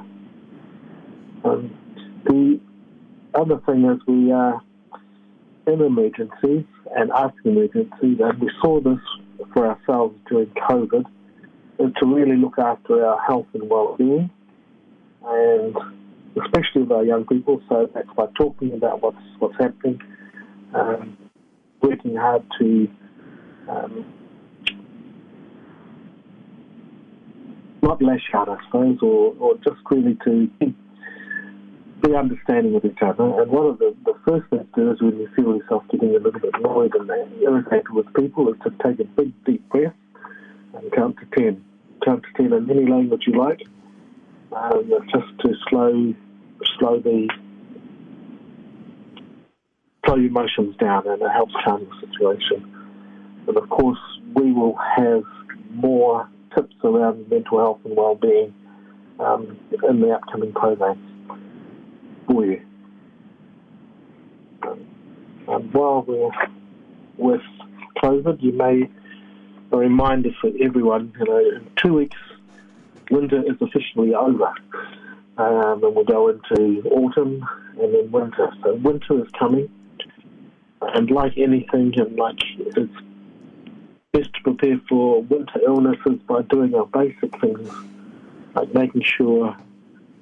Um, 1.45 1.77
the 2.25 2.61
other 3.35 3.59
thing 3.67 3.85
is 3.85 4.01
we 4.07 4.33
are 4.33 4.55
uh, 4.57 5.71
in 5.73 5.81
emergency 5.83 6.67
and 6.97 7.11
after 7.13 7.41
emergency, 7.45 8.17
and 8.23 8.39
we 8.41 8.51
saw 8.63 8.81
this 8.81 8.99
for 9.53 9.67
ourselves 9.69 10.19
during 10.29 10.49
COVID, 10.69 11.05
is 11.81 11.93
to 12.01 12.07
really 12.07 12.37
look 12.37 12.59
after 12.59 13.05
our 13.05 13.21
health 13.27 13.47
and 13.55 13.69
well-being 13.69 14.31
and 15.25 15.77
especially 16.45 16.83
with 16.83 16.93
our 16.93 17.05
young 17.05 17.27
people. 17.27 17.61
So 17.69 17.89
that's 17.95 18.09
by 18.17 18.27
talking 18.37 18.73
about 18.73 19.03
what's 19.03 19.17
what's 19.39 19.57
happening, 19.59 20.01
um, 20.75 21.17
working 21.83 22.17
hard 22.17 22.43
to 22.61 22.89
um, 23.69 24.05
not 27.83 28.03
lash 28.03 28.29
out, 28.35 28.49
I 28.49 28.57
suppose, 28.67 28.99
or, 29.03 29.35
or 29.39 29.55
just 29.57 29.77
really 29.91 30.17
to 30.25 30.47
be 30.61 32.15
understanding 32.15 32.75
of 32.77 32.85
each 32.85 32.99
other. 33.03 33.41
And 33.43 33.51
one 33.51 33.67
of 33.67 33.79
the, 33.79 33.95
the 34.05 34.15
first 34.27 34.47
things 34.51 34.67
to 34.75 34.81
do 34.85 34.91
is 34.93 35.01
when 35.03 35.17
you 35.19 35.29
feel 35.37 35.57
yourself 35.57 35.85
getting 35.91 36.11
a 36.11 36.19
little 36.19 36.41
bit 36.41 36.51
annoyed 36.55 36.95
and 36.95 37.11
irritated 37.43 37.91
with 37.93 38.07
people 38.15 38.49
is 38.53 38.59
to 38.65 38.71
take 38.87 38.99
a 39.01 39.05
big 39.11 39.33
deep 39.45 39.67
breath 39.69 39.93
and 40.75 40.93
count 40.93 41.17
to 41.19 41.27
ten. 41.41 41.65
Count 42.05 42.23
to 42.23 42.43
ten 42.43 42.53
in 42.57 42.71
any 42.71 42.91
language 42.91 43.23
you 43.27 43.39
like. 43.39 43.63
Um, 44.51 44.91
just 45.13 45.27
to 45.41 45.53
slow 45.69 46.15
slow 46.79 46.99
the 47.01 47.29
slow 50.05 50.17
emotions 50.17 50.77
down, 50.77 51.07
and 51.07 51.21
it 51.23 51.29
helps 51.31 51.55
calm 51.65 51.87
the 51.87 52.07
situation. 52.07 52.65
And 53.47 53.57
of 53.57 53.69
course, 53.69 53.99
we 54.35 54.53
will 54.53 54.77
have 54.97 55.23
more 55.73 56.29
tips 56.55 56.75
around 56.83 57.29
mental 57.31 57.59
health 57.59 57.81
and 57.85 57.97
well-being 57.97 58.55
um, 59.21 59.59
in 59.89 60.01
the 60.01 60.11
upcoming 60.11 60.53
programs 60.53 60.99
for 62.27 62.45
you. 62.45 62.61
And 64.63 64.87
um, 65.49 65.63
while 65.73 66.03
we're 66.03 66.31
with 67.17 67.41
COVID, 68.03 68.43
you 68.43 68.53
may 68.53 68.89
a 69.71 69.77
reminder 69.77 70.31
for 70.41 70.51
everyone, 70.63 71.13
you 71.19 71.27
know, 71.27 71.39
in 71.39 71.71
two 71.77 71.93
weeks, 71.95 72.17
winter 73.11 73.41
is 73.43 73.57
officially 73.61 74.15
over 74.15 74.53
um, 75.39 75.85
and 75.85 75.95
we'll 75.95 76.05
go 76.05 76.29
into 76.29 76.83
autumn 76.91 77.45
and 77.81 77.95
then 77.95 78.11
winter. 78.11 78.53
So 78.63 78.75
winter 78.75 79.21
is 79.25 79.31
coming, 79.39 79.69
and 80.83 81.11
like 81.11 81.33
anything, 81.39 81.93
and 81.97 82.17
like 82.17 82.39
it's 82.59 82.93
best 84.13 84.33
to 84.35 84.43
prepare 84.43 84.81
for 84.89 85.23
winter 85.23 85.61
illnesses 85.65 86.21
by 86.29 86.43
doing 86.51 86.75
our 86.75 86.87
basic 86.87 87.31
things, 87.41 87.69
like 88.55 88.75
making 88.75 89.03
sure 89.05 89.57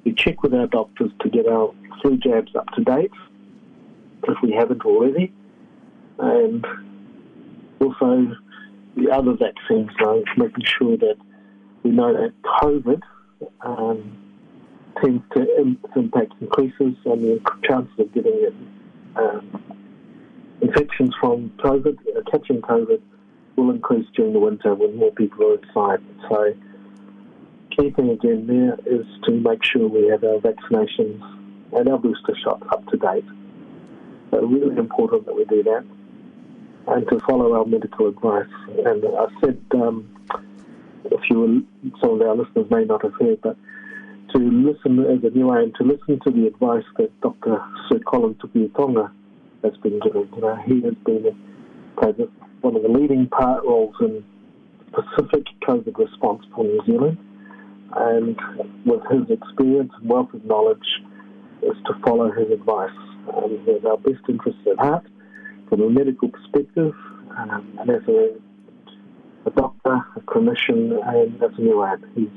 we 0.05 0.13
check 0.13 0.43
with 0.43 0.55
our 0.55 0.67
doctors 0.67 1.11
to 1.23 1.31
get 1.31 1.47
our 1.49 1.73
flu 2.03 2.19
jabs 2.19 2.55
up 2.55 2.69
to 2.75 2.85
date 2.85 3.11
if 4.29 4.37
we 4.43 4.53
haven't 4.53 4.83
already, 4.85 5.33
and 6.19 6.67
also 7.81 8.33
the 8.97 9.09
other 9.11 9.33
vaccines, 9.33 9.91
like 10.05 10.25
making 10.37 10.65
sure 10.79 10.97
that 10.99 11.17
we 11.85 11.91
know 11.91 12.13
that 12.13 12.33
COVID. 12.61 13.01
Um, 13.65 14.23
tends 15.03 15.23
to 15.35 15.75
impact 15.97 16.33
increases 16.41 16.95
on 17.05 17.21
the 17.23 17.41
chances 17.69 17.93
of 17.99 18.13
getting 18.15 18.47
um, 19.17 19.63
infections 20.61 21.15
from 21.21 21.51
COVID, 21.59 21.97
uh, 22.17 22.21
catching 22.31 22.61
COVID, 22.63 23.01
will 23.57 23.71
increase 23.71 24.07
during 24.15 24.33
the 24.33 24.39
winter 24.39 24.75
when 24.75 24.97
more 24.97 25.13
people 25.13 25.45
are 25.47 25.55
inside. 25.55 26.05
So, 26.31 26.55
key 27.77 27.91
thing 27.91 28.11
again 28.11 28.47
there 28.47 28.75
is 28.87 29.07
to 29.25 29.33
make 29.33 29.65
sure 29.65 29.89
we 29.89 30.07
have 30.09 30.25
our 30.25 30.39
vaccinations 30.39 31.21
and 31.73 31.89
our 31.89 31.99
booster 31.99 32.35
shots 32.45 32.63
up 32.73 32.87
to 32.89 32.97
date. 32.97 33.25
So, 34.31 34.43
really 34.47 34.77
important 34.77 35.27
that 35.27 35.35
we 35.37 35.45
do 35.47 35.63
that 35.63 35.85
and 36.89 37.09
to 37.09 37.21
follow 37.29 37.53
our 37.55 37.65
medical 37.65 38.07
advice. 38.09 38.47
And 38.85 39.05
I 39.05 39.27
said, 39.41 39.61
um, 39.75 40.09
if 41.07 41.21
you 41.31 41.41
were, 41.41 41.91
some 42.01 42.21
of 42.21 42.23
our 42.23 42.37
listeners 42.37 42.67
may 42.71 42.85
not 42.85 43.03
have 43.03 43.15
heard, 43.21 43.41
but 43.43 43.57
to 44.39 44.43
listen 44.45 44.99
as 45.07 45.25
a 45.25 45.35
new 45.35 45.51
and 45.51 45.75
to 45.77 45.83
listen 45.83 46.19
to 46.23 46.31
the 46.31 46.47
advice 46.47 46.85
that 46.99 47.09
Dr. 47.23 47.57
Sir 47.89 47.99
Colin 48.07 48.35
Tupiatonga 48.35 49.11
has 49.65 49.73
been 49.83 49.99
given. 50.01 50.29
You 50.37 50.43
know, 50.43 50.57
he 50.57 50.75
has 50.83 50.95
been 51.07 51.35
played 51.99 52.17
one 52.61 52.77
of 52.77 52.83
the 52.83 52.89
leading 52.89 53.27
part 53.29 53.65
roles 53.65 53.95
in 54.01 54.23
Pacific 54.93 55.45
COVID 55.67 55.97
response 55.97 56.43
for 56.55 56.65
New 56.65 56.83
Zealand, 56.85 57.17
and 57.97 58.39
with 58.85 59.01
his 59.11 59.23
experience 59.41 59.93
and 60.01 60.09
wealth 60.11 60.33
of 60.35 60.45
knowledge, 60.45 60.87
is 61.63 61.77
to 61.87 61.95
follow 62.07 62.31
his 62.31 62.51
advice 62.53 62.91
um, 63.35 63.59
with 63.67 63.87
our 63.87 63.97
best 63.97 64.21
interests 64.29 64.61
at 64.71 64.79
heart 64.79 65.05
from 65.71 65.81
a 65.81 65.89
medical 65.89 66.29
perspective, 66.29 66.93
um, 67.39 67.79
and 67.81 67.89
as 67.91 68.03
a, 68.07 68.35
a 69.47 69.51
doctor, 69.53 69.97
a 70.15 70.21
clinician, 70.27 70.91
and 71.09 71.43
as 71.43 71.51
a 71.57 71.61
new 71.63 71.83
ad. 71.83 72.03
He's 72.15 72.29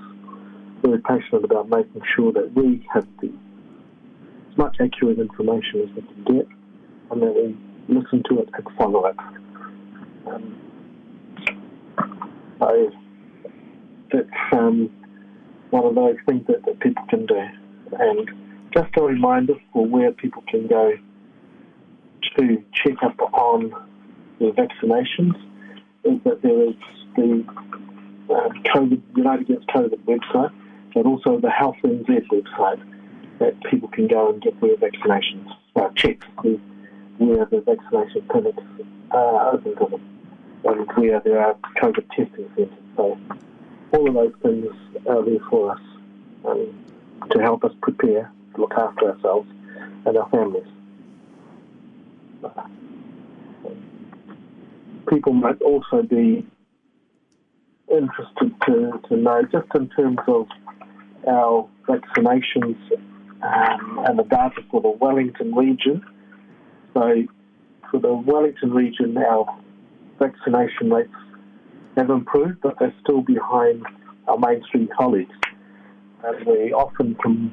very 0.81 0.99
passionate 0.99 1.43
about 1.43 1.69
making 1.69 2.01
sure 2.15 2.31
that 2.33 2.53
we 2.55 2.85
have 2.93 3.07
the, 3.21 3.27
as 4.51 4.57
much 4.57 4.77
accurate 4.79 5.19
information 5.19 5.81
as 5.83 5.95
we 5.95 6.01
can 6.01 6.37
get 6.37 6.47
and 7.11 7.21
that 7.21 7.33
we 7.35 7.95
listen 7.95 8.23
to 8.29 8.39
it 8.41 8.49
and 8.53 8.65
follow 8.77 9.05
it. 9.07 9.15
Um, 10.27 10.61
so 12.59 12.89
that's 14.11 14.53
um, 14.53 14.89
one 15.71 15.85
of 15.85 15.95
those 15.95 16.15
things 16.27 16.45
that, 16.47 16.63
that 16.65 16.79
people 16.79 17.03
can 17.09 17.25
do. 17.25 17.39
And 17.99 18.29
just 18.75 18.89
a 18.97 19.01
reminder 19.01 19.55
for 19.73 19.85
where 19.85 20.11
people 20.11 20.43
can 20.47 20.67
go 20.67 20.93
to 22.37 22.63
check 22.75 22.95
up 23.03 23.19
on 23.33 23.71
their 24.39 24.51
vaccinations 24.53 25.33
is 26.03 26.17
that 26.25 26.41
there 26.43 26.61
is 26.67 26.75
the 27.15 27.43
uh, 28.33 28.49
COVID, 28.75 29.01
United 29.15 29.49
Against 29.49 29.67
COVID 29.67 29.99
website, 30.05 30.51
but 30.93 31.05
also 31.05 31.39
the 31.39 31.49
Health 31.49 31.75
NZ 31.83 32.25
website 32.31 32.83
that 33.39 33.53
people 33.69 33.87
can 33.89 34.07
go 34.07 34.29
and 34.29 34.41
get 34.41 34.59
their 34.61 34.75
vaccinations, 34.77 35.45
well, 35.73 35.91
check 35.95 36.17
where 37.17 37.45
the 37.45 37.61
vaccination 37.61 38.25
clinics 38.29 38.63
are 39.11 39.51
uh, 39.53 39.53
open 39.53 39.75
to 39.75 39.87
them 39.91 40.19
and 40.65 40.87
where 40.95 41.19
there 41.21 41.41
are 41.43 41.55
COVID 41.81 42.05
testing 42.09 42.49
centres. 42.55 42.69
So 42.95 43.17
all 43.91 44.07
of 44.07 44.13
those 44.13 44.33
things 44.41 44.67
are 45.07 45.23
there 45.25 45.39
for 45.49 45.71
us 45.73 45.81
um, 46.45 46.85
to 47.31 47.39
help 47.41 47.63
us 47.65 47.73
prepare, 47.81 48.31
look 48.57 48.73
after 48.77 49.11
ourselves 49.11 49.49
and 50.05 50.17
our 50.17 50.29
families. 50.29 50.65
People 55.09 55.33
might 55.33 55.59
also 55.61 56.03
be 56.03 56.45
interested 57.91 58.53
to, 58.67 59.01
to 59.09 59.17
know 59.17 59.41
just 59.51 59.67
in 59.75 59.89
terms 59.89 60.19
of 60.27 60.47
our 61.27 61.67
vaccinations 61.87 62.77
um, 63.41 63.99
and 64.05 64.17
the 64.19 64.23
data 64.23 64.61
for 64.71 64.81
the 64.81 64.89
Wellington 64.89 65.53
region. 65.53 66.03
So 66.93 67.23
for 67.91 67.99
the 67.99 68.13
Wellington 68.13 68.71
region, 68.71 69.17
our 69.17 69.45
vaccination 70.19 70.89
rates 70.91 71.09
have 71.97 72.09
improved, 72.09 72.61
but 72.61 72.75
they're 72.79 72.93
still 73.01 73.21
behind 73.21 73.83
our 74.27 74.37
mainstream 74.37 74.87
colleagues. 74.97 75.33
And 76.23 76.45
we 76.45 76.73
often 76.73 77.15
can 77.15 77.51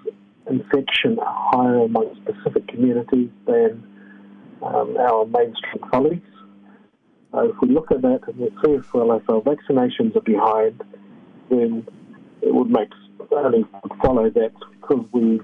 infection 0.48 1.18
are 1.20 1.50
higher 1.52 1.80
among 1.82 2.14
specific 2.22 2.68
communities 2.68 3.30
than 3.46 3.84
um, 4.62 4.96
our 4.96 5.24
mainstream 5.26 5.82
colleagues 5.90 6.28
if 7.44 7.56
we 7.60 7.68
look 7.68 7.90
at 7.90 8.02
that 8.02 8.20
and 8.26 8.38
we 8.38 8.48
see 8.64 8.70
if 8.72 8.94
well, 8.94 9.12
if 9.12 9.28
our 9.28 9.40
vaccinations 9.40 10.16
are 10.16 10.22
behind, 10.22 10.82
then 11.50 11.86
it 12.40 12.54
would 12.54 12.70
make 12.70 12.88
only 13.32 13.64
follow 14.02 14.30
that 14.30 14.52
because 14.80 15.04
we 15.12 15.40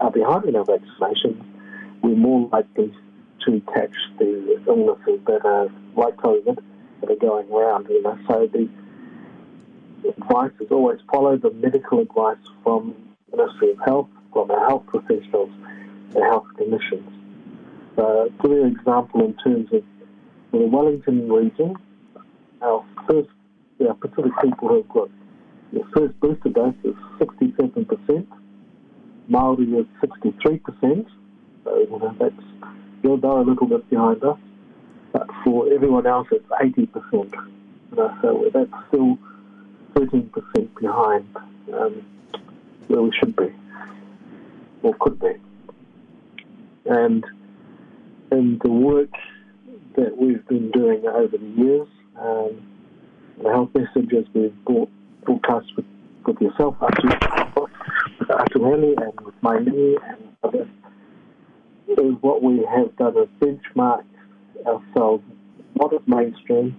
are 0.00 0.10
behind 0.10 0.44
in 0.44 0.56
our 0.56 0.64
vaccinations, 0.64 1.42
we're 2.02 2.14
more 2.16 2.48
likely 2.52 2.92
to 3.46 3.60
catch 3.74 3.94
the 4.18 4.62
illnesses 4.68 5.20
that 5.26 5.44
are 5.44 5.68
like 5.96 6.16
COVID 6.16 6.58
that 7.00 7.10
are 7.10 7.16
going 7.16 7.50
around. 7.50 7.88
You 7.88 8.02
know, 8.02 8.18
so 8.28 8.48
the 8.52 8.68
advice 10.10 10.52
is 10.60 10.70
always 10.70 11.00
follow 11.12 11.36
the 11.36 11.50
medical 11.52 12.00
advice 12.00 12.36
from 12.62 12.94
the 13.30 13.36
Ministry 13.38 13.70
of 13.72 13.78
Health, 13.84 14.08
from 14.32 14.50
our 14.50 14.68
health 14.68 14.84
professionals, 14.86 15.50
and 16.14 16.22
health 16.24 16.46
clinicians. 16.58 17.08
So, 17.96 18.26
to 18.28 18.32
give 18.42 18.50
you 18.52 18.64
an 18.64 18.76
example 18.76 19.22
in 19.24 19.34
terms 19.44 19.70
of 19.72 19.82
for 20.52 20.58
the 20.58 20.66
Wellington 20.66 21.32
region, 21.32 21.74
our 22.60 22.84
first, 23.08 23.30
our 23.88 23.94
Pacific 23.94 24.32
people 24.42 24.76
have 24.76 24.88
got 24.90 25.08
the 25.72 25.82
first 25.96 26.20
booster 26.20 26.50
dose 26.50 26.74
is 26.84 26.94
67%, 27.18 28.26
Maori 29.28 29.64
is 29.64 29.86
63%, 30.02 31.06
so 31.64 31.76
you 31.78 31.86
know, 31.88 32.14
that's, 32.20 32.34
they're, 33.02 33.12
a 33.12 33.40
little 33.42 33.66
bit 33.66 33.88
behind 33.88 34.22
us, 34.22 34.36
but 35.14 35.26
for 35.42 35.72
everyone 35.72 36.06
else 36.06 36.28
it's 36.30 36.44
80%, 36.48 36.76
you 37.12 37.28
know, 37.96 38.14
so 38.20 38.50
that's 38.52 38.70
still 38.88 39.16
13% 39.94 40.68
behind 40.78 41.24
um, 41.72 42.04
where 42.88 43.00
we 43.00 43.10
should 43.18 43.34
be, 43.36 43.50
or 44.82 44.92
could 45.00 45.18
be. 45.18 45.32
And 46.84 47.24
in 48.30 48.58
the 48.62 48.68
work 48.70 49.08
that 49.96 50.16
we've 50.16 50.46
been 50.48 50.70
doing 50.70 51.04
over 51.06 51.36
the 51.36 51.54
years. 51.56 51.88
Um, 52.20 52.66
the 53.42 53.50
health 53.50 53.70
messages 53.74 54.26
we've 54.34 54.54
brought, 54.64 54.88
broadcast 55.24 55.66
with, 55.76 55.84
with 56.26 56.40
yourself, 56.40 56.76
Atu, 56.80 57.66
with 58.20 58.28
Atueli 58.28 58.94
and 59.02 59.20
with 59.20 59.34
Maini 59.42 59.94
and 60.08 60.28
others, 60.42 60.68
is 61.88 62.14
what 62.20 62.42
we 62.42 62.66
have 62.74 62.94
done 62.96 63.14
is 63.18 63.28
benchmark 63.40 64.04
ourselves. 64.66 65.22
What 65.74 65.92
is 65.92 66.00
mainstream? 66.06 66.76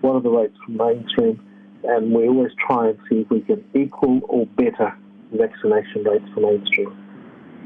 What 0.00 0.16
are 0.16 0.20
the 0.20 0.30
rates 0.30 0.56
from 0.64 0.76
mainstream? 0.76 1.40
And 1.84 2.12
we 2.12 2.28
always 2.28 2.52
try 2.66 2.88
and 2.88 2.98
see 3.08 3.20
if 3.20 3.30
we 3.30 3.40
can 3.42 3.64
equal 3.74 4.20
or 4.28 4.46
better 4.48 4.94
vaccination 5.32 6.04
rates 6.04 6.24
for 6.34 6.40
mainstream 6.40 7.03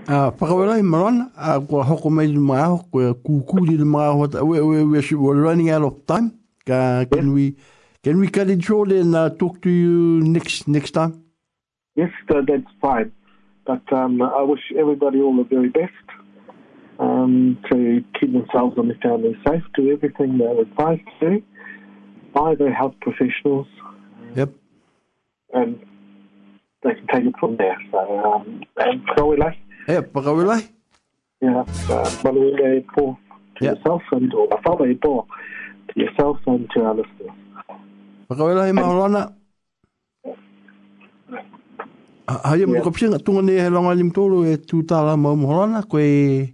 a 0.08 0.32
whakawela 0.32 0.78
i 0.80 0.82
marana 0.82 1.30
a 1.36 1.60
kua 1.60 1.84
hoko 1.84 2.10
mai 2.10 2.24
lima 2.26 2.54
aho 2.58 2.76
kua 2.90 3.14
kūkūri 3.24 3.76
lima 3.80 4.16
we, 4.42 4.60
we, 4.62 4.84
we, 4.84 5.00
we're 5.14 5.42
running 5.42 5.68
out 5.68 5.82
of 5.82 6.06
time 6.06 6.32
can 6.64 7.10
yes. 7.12 7.24
we 7.26 7.56
can 8.02 8.18
we 8.18 8.26
cut 8.28 8.48
it 8.48 8.62
short 8.64 8.90
and 8.90 9.14
uh, 9.14 9.28
talk 9.28 9.60
to 9.60 9.68
you 9.68 10.22
next 10.24 10.66
next 10.66 10.92
time 10.92 11.22
yes 11.94 12.10
that's 12.30 12.70
fine 12.80 13.12
but 13.66 13.82
um, 13.92 14.22
I 14.22 14.40
wish 14.44 14.62
everybody 14.78 15.20
all 15.20 15.36
the 15.36 15.44
very 15.44 15.68
best 15.68 15.92
um, 16.98 17.58
to 17.70 18.02
keep 18.18 18.32
themselves 18.32 18.78
and 18.78 18.88
their 18.90 18.96
families 19.02 19.36
safe 19.46 19.62
do 19.74 19.92
everything 19.92 20.38
they're 20.38 20.60
advised 20.62 21.02
to 21.20 21.30
do 21.32 21.42
by 22.34 22.54
their 22.54 22.72
health 22.72 22.94
professionals 23.02 23.66
yep 24.34 24.48
and 25.52 25.78
they 26.82 26.94
can 26.94 27.06
take 27.12 27.26
it 27.26 27.34
from 27.38 27.58
there 27.58 27.76
so 27.92 27.98
um, 28.32 28.62
and 28.78 29.02
so 29.14 29.26
we 29.26 29.36
like 29.36 29.58
E, 29.88 30.02
paka 30.02 30.32
wila? 30.32 30.60
Ya, 31.40 31.64
malu 32.24 32.40
wila 32.40 32.68
e 32.74 32.80
po. 32.94 33.16
To 33.56 33.64
yourself 33.64 34.02
and 34.12 34.30
to 34.30 34.46
my 34.50 34.56
father 34.64 34.86
e 34.90 34.94
po. 34.94 35.26
To 35.88 36.00
yourself 36.00 36.36
and 36.46 36.68
to 36.74 36.84
our 36.84 36.94
listeners. 36.94 37.38
Paka 38.28 38.42
wila 38.44 38.68
e 38.68 38.72
maurana? 38.72 39.22
Hai 42.28 42.66
mo 42.68 42.82
ko 42.84 42.90
pinga 42.92 43.16
tunga 43.24 43.40
ne 43.40 44.52
e 44.52 44.56
tu 44.66 44.82
tala 44.82 45.16
mo 45.16 45.34
mo 45.36 45.48
rona 45.56 45.82
ko 45.82 45.96
e 45.96 46.52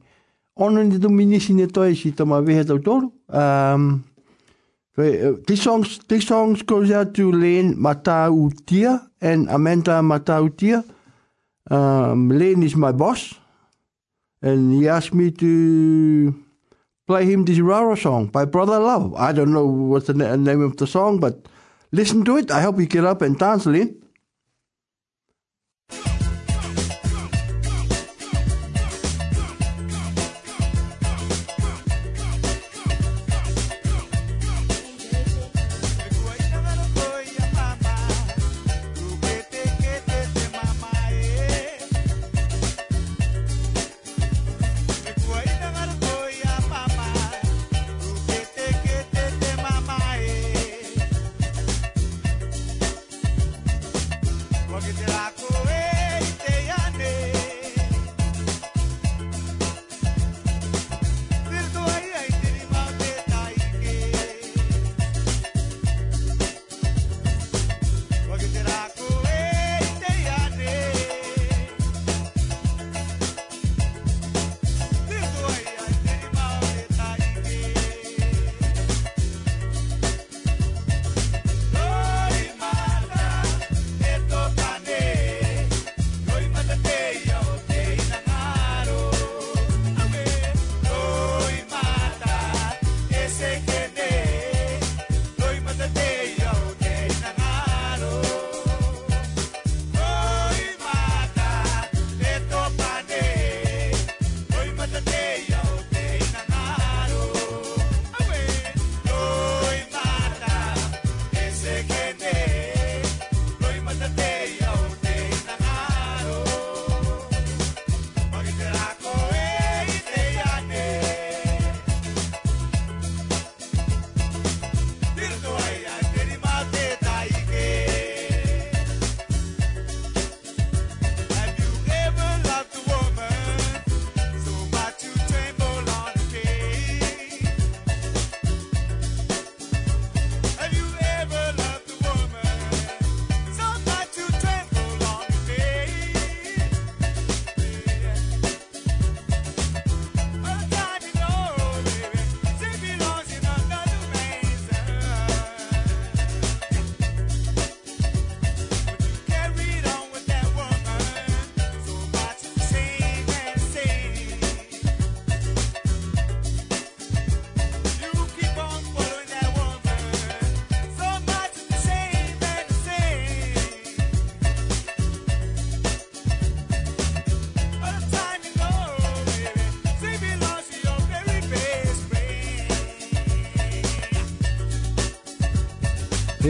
ono 0.56 0.82
ni 0.82 0.98
tu 1.00 1.08
mini 1.08 1.40
sine 1.40 1.66
toi 1.66 1.92
si 1.96 2.10
eh, 2.10 2.12
to 2.14 2.24
ma 2.26 2.40
vehe 2.40 2.62
tau 2.64 2.78
tolu 2.78 3.10
um 3.28 4.04
ko 4.94 5.02
e 5.02 5.34
these 5.48 5.60
songs 5.62 5.98
these 6.06 6.24
songs 6.24 6.62
goes 6.62 6.92
out 6.92 7.12
to 7.14 7.32
Lane 7.32 7.74
Mata 7.76 8.30
Utia 8.30 9.04
and 9.20 9.48
Amanda 9.50 10.00
Mata 10.04 10.38
Utia 10.40 10.84
Um, 11.70 12.28
Lynn 12.28 12.62
is 12.62 12.76
my 12.76 12.92
boss, 12.92 13.34
and 14.42 14.74
he 14.74 14.86
asked 14.86 15.14
me 15.14 15.30
to 15.30 16.34
play 17.06 17.24
him 17.24 17.44
this 17.46 17.58
Rara 17.58 17.96
song 17.96 18.26
by 18.26 18.44
Brother 18.44 18.78
Love. 18.78 19.14
I 19.14 19.32
don't 19.32 19.52
know 19.52 19.64
what's 19.64 20.06
the 20.06 20.14
na- 20.14 20.36
name 20.36 20.60
of 20.60 20.76
the 20.76 20.86
song, 20.86 21.20
but 21.20 21.46
listen 21.90 22.22
to 22.26 22.36
it. 22.36 22.50
I 22.50 22.60
hope 22.60 22.78
you 22.78 22.84
get 22.86 23.04
up 23.04 23.22
and 23.22 23.38
dance, 23.38 23.64
Lynn. 23.64 23.96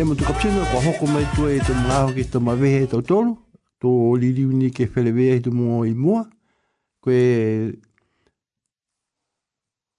ia 0.05 0.09
mo 0.13 0.13
tu 0.15 0.25
kapsenga 0.29 0.65
kwa 0.69 0.83
hoko 0.85 1.05
mai 1.09 1.25
tu 1.35 1.49
e 1.49 1.57
te 1.65 1.73
mga 1.73 1.97
hoki 2.05 2.25
te 2.29 2.37
mawehe 2.39 2.85
tau 2.93 3.01
tolu 3.01 3.33
tō 3.81 3.89
liriu 4.21 4.53
ni 4.53 4.69
ke 4.69 4.85
whelewea 4.93 5.39
i 5.39 5.41
tu 5.41 5.49
mō 5.49 5.79
i 5.89 5.95
mua 5.97 6.27
koe 7.01 7.21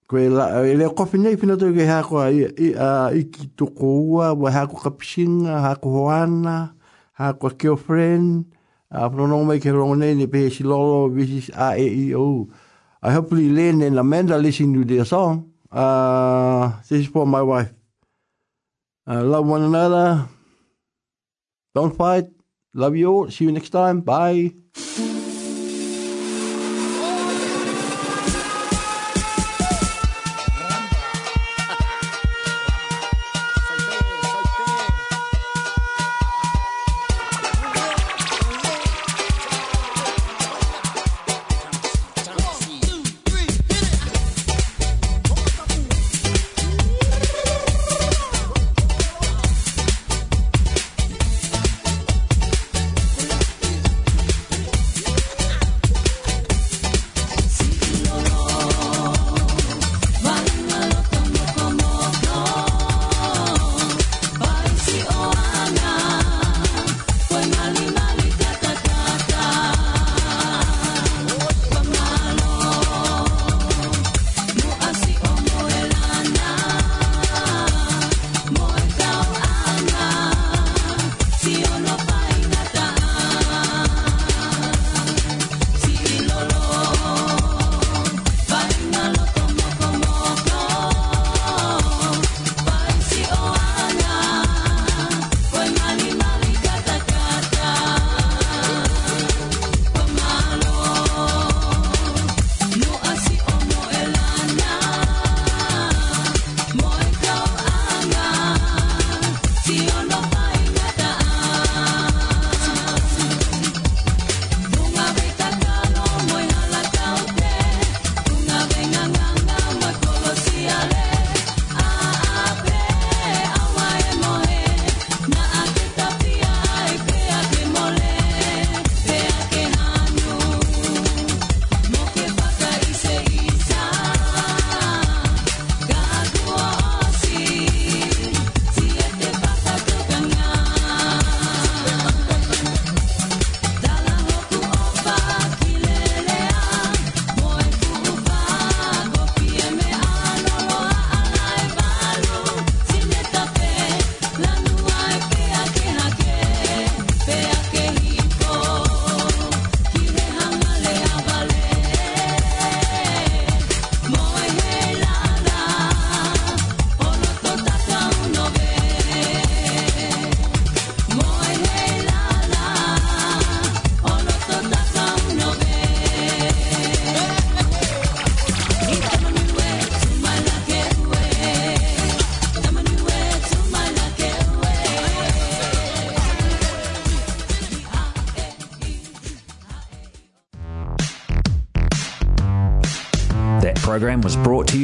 koe 0.06 0.28
la 0.30 0.62
e 0.62 0.76
leo 0.78 0.92
kofi 0.94 1.18
nei 1.18 1.34
whina 1.34 1.58
tau 1.58 1.74
ke 1.74 1.88
hako 1.90 2.22
a 2.22 2.30
iki 3.18 3.50
toko 3.58 3.90
ua 4.12 4.28
wa 4.38 4.52
hako 4.54 4.78
kapsenga 4.84 5.58
hako 5.66 5.90
hoana 5.98 6.56
hako 7.18 7.48
a 7.50 7.56
keofren 7.58 8.44
a 8.94 9.10
pronong 9.10 9.48
mai 9.50 9.58
ke 9.60 9.74
rongo 9.74 9.96
nei 10.06 10.14
ni 10.16 10.28
pehe 10.30 10.54
si 10.54 10.62
lolo 10.70 11.10
visis 11.16 11.50
a 11.50 11.74
e 11.82 11.88
i 11.90 12.06
e 12.14 12.14
o 12.16 12.46
I 13.02 13.10
hopefully 13.14 13.50
learn 13.50 13.82
and 13.82 13.98
Amanda 14.00 14.36
listening 14.38 14.82
to 14.82 14.82
their 14.84 15.06
song. 15.06 15.52
Uh, 15.72 16.72
this 16.90 17.02
is 17.06 17.06
for 17.06 17.28
my 17.28 17.42
wife. 17.44 17.70
Uh, 19.08 19.24
love 19.24 19.46
one 19.46 19.62
another. 19.62 20.28
Don't 21.76 21.96
fight. 21.96 22.26
Love 22.74 22.96
you 22.96 23.12
all. 23.12 23.30
See 23.32 23.46
you 23.46 23.52
next 23.52 23.70
time. 23.70 24.02
Bye. 24.02 24.52